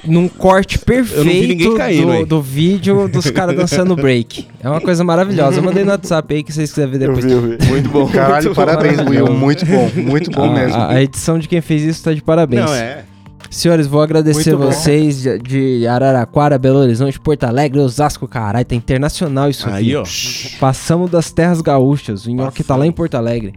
[0.06, 4.48] num corte perfeito caindo do, do vídeo dos caras dançando break.
[4.62, 5.60] É uma coisa maravilhosa.
[5.60, 7.26] Eu mandei no WhatsApp aí que vocês quiserem ver Eu depois.
[7.26, 7.66] vi, eu vi.
[7.68, 8.08] Muito bom.
[8.12, 8.66] Caralho, muito bom.
[8.66, 9.34] parabéns, Will.
[9.34, 10.76] Muito bom, muito bom A- mesmo.
[10.76, 12.66] A, a edição de quem fez isso tá de parabéns.
[12.66, 13.04] Não, é.
[13.50, 18.74] Senhores, vou agradecer Muito vocês de, de Araraquara, Belo Horizonte, Porto Alegre, Osasco, caralho, tá
[18.76, 19.96] internacional isso Aí, aqui.
[19.98, 20.58] ó.
[20.60, 23.54] Passamos das terras gaúchas, o Nhoque tá lá em Porto Alegre.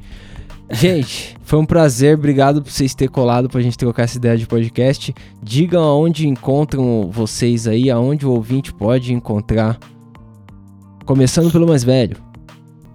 [0.75, 4.47] Gente, foi um prazer, obrigado por vocês terem colado pra gente trocar essa ideia de
[4.47, 5.15] podcast.
[5.43, 9.79] Digam aonde encontram vocês aí, aonde o ouvinte pode encontrar.
[11.07, 12.17] Começando pelo mais velho.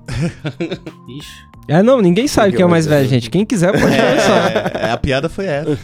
[1.08, 1.50] Ixi.
[1.70, 3.30] É, não, ninguém sabe quem é o mais velho, gente.
[3.30, 4.72] Quem quiser pode começar.
[4.76, 5.78] É, a piada foi essa.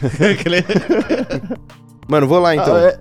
[2.10, 2.76] Mano, vou lá então.
[2.76, 3.00] Ah, é.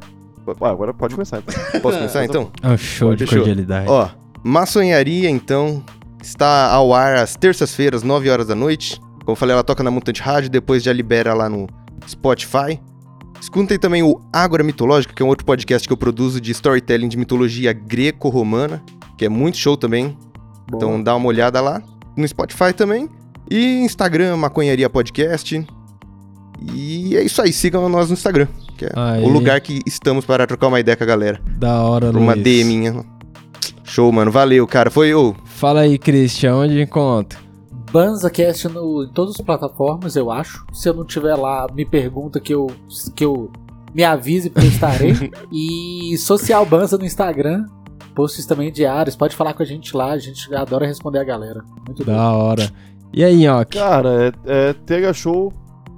[0.60, 1.38] Ah, agora pode começar.
[1.38, 1.80] Então.
[1.80, 2.50] Posso começar então?
[2.62, 3.38] É um show de Fechou.
[3.38, 3.88] cordialidade.
[3.88, 4.10] Ó,
[4.42, 5.82] Maçonharia, então,
[6.24, 8.98] está ao ar às terças-feiras, 9 horas da noite.
[9.20, 11.66] Como eu falei, ela toca na Mutante Rádio, depois já libera lá no
[12.08, 12.80] Spotify.
[13.40, 17.08] Escutem também o Ágora Mitológica, que é um outro podcast que eu produzo de storytelling
[17.08, 18.82] de mitologia greco-romana,
[19.18, 20.16] que é muito show também.
[20.74, 21.82] Então dá uma olhada lá.
[22.16, 23.08] No Spotify também.
[23.50, 25.66] E Instagram, Maconharia Podcast.
[26.72, 28.46] E é isso aí, sigam nós no Instagram,
[28.78, 29.22] que é Aí.
[29.24, 31.40] o lugar que estamos para trocar uma ideia com a galera.
[31.58, 32.44] Da hora, uma Luiz.
[32.44, 33.04] DMinha.
[33.82, 34.30] Show, mano.
[34.30, 34.90] Valeu, cara.
[34.90, 35.34] Foi o.
[35.64, 37.38] Fala aí, Christian, onde encontra?
[37.90, 40.62] BanzaCast no, em todas as plataformas, eu acho.
[40.74, 42.66] Se eu não tiver lá, me pergunta que eu,
[43.16, 43.50] que eu
[43.94, 45.32] me avise porque eu estarei.
[45.50, 47.64] e Social Banza no Instagram.
[48.14, 49.16] Posts também diários.
[49.16, 50.10] Pode falar com a gente lá.
[50.10, 51.64] A gente adora responder a galera.
[51.86, 52.14] Muito bem.
[52.14, 52.70] Da hora.
[53.10, 53.78] E aí, Nhoque?
[53.78, 55.50] Cara, é, é TH Show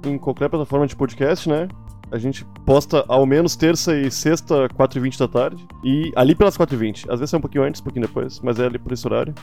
[0.05, 1.67] em qualquer plataforma de podcast, né?
[2.11, 5.67] A gente posta ao menos terça e sexta, 4h20 da tarde.
[5.83, 7.05] E ali pelas 4h20.
[7.09, 9.33] Às vezes é um pouquinho antes, um pouquinho depois, mas é ali por esse horário.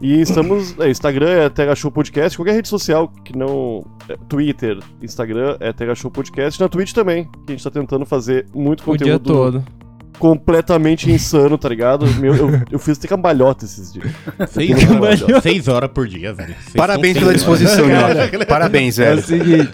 [0.00, 0.78] E estamos.
[0.78, 2.38] É, Instagram é TH Show Podcast.
[2.38, 3.84] Qualquer rede social que não.
[4.08, 6.60] é, Twitter, Instagram é TH Show Podcast.
[6.60, 9.64] Na Twitch também, que a gente tá tentando fazer muito O dia conteúdo todo.
[10.18, 12.06] Completamente insano, tá ligado?
[12.14, 14.06] Meu, eu, eu fiz até cambalhota esses dias.
[14.50, 16.54] Seis horas, seis horas por dia, velho.
[16.60, 18.44] Vocês Parabéns pela seis disposição, Nhoque.
[18.46, 19.22] Parabéns, É o velho.
[19.26, 19.70] seguinte,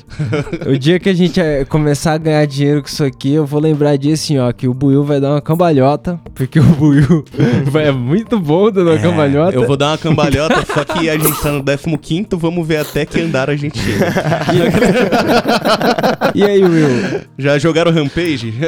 [0.66, 3.61] o dia que a gente eh, começar a ganhar dinheiro com isso aqui, eu vou
[3.61, 7.24] lembrar disso assim, ó, que o Buiu vai dar uma cambalhota, porque o Buiu
[7.66, 9.55] vai- é muito bom dando uma cambalhota.
[9.56, 13.05] Eu vou dar uma cambalhota, só que a gente tá no 15, vamos ver até
[13.06, 14.06] que andar a gente chega.
[16.35, 17.20] E aí, Will?
[17.39, 18.55] Já jogaram Rampage?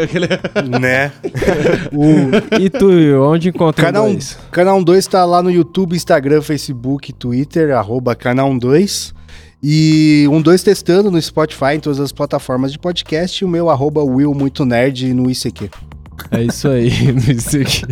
[0.81, 1.13] Né?
[1.93, 2.61] O...
[2.61, 2.91] E tu,
[3.23, 4.39] onde encontra Canal, dois?
[4.51, 9.15] canal 2 tá lá no YouTube, Instagram, Facebook, Twitter, arroba canal 2.
[9.63, 13.43] E um 2 testando no Spotify, em todas as plataformas de podcast.
[13.43, 15.96] E o meu arroba Will Muito Nerd no ICQ.
[16.31, 16.89] É isso aí,
[17.29, 17.83] isso aqui.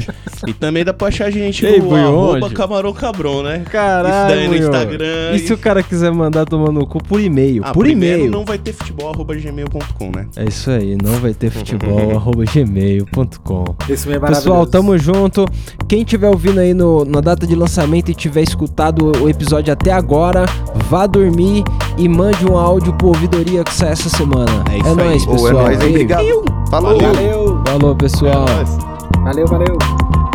[0.47, 2.55] E também dá pra achar a gente Ei, no Buiu, arroba onde?
[2.55, 3.63] Camarão Cabrão, né?
[3.71, 4.63] Caralho, Isso daí no Will.
[4.63, 5.33] Instagram.
[5.35, 7.63] E se o cara quiser mandar tomar no cu por e-mail?
[7.65, 8.31] Ah, por e-mail.
[8.31, 10.27] não vai ter futebol, arroba gmail.com, né?
[10.37, 13.65] É isso aí, não vai ter futebol, arroba gmail.com.
[14.07, 15.47] Meio é Pessoal, tamo junto.
[15.89, 19.93] Quem tiver ouvindo aí no, na data de lançamento e tiver escutado o episódio até
[19.93, 20.45] agora,
[20.89, 21.63] vá dormir
[21.97, 24.65] e mande um áudio pro ouvidoria que sai essa semana.
[24.71, 24.95] É isso aí.
[24.97, 25.51] nóis, Ô, pessoal.
[25.51, 25.87] é nóis, hein?
[25.87, 26.45] Ei, Obrigado.
[26.71, 26.99] Falou.
[27.01, 28.14] Valeu, Falou, pessoal.
[28.23, 28.78] Nóis.
[29.24, 30.34] valeu, valeu.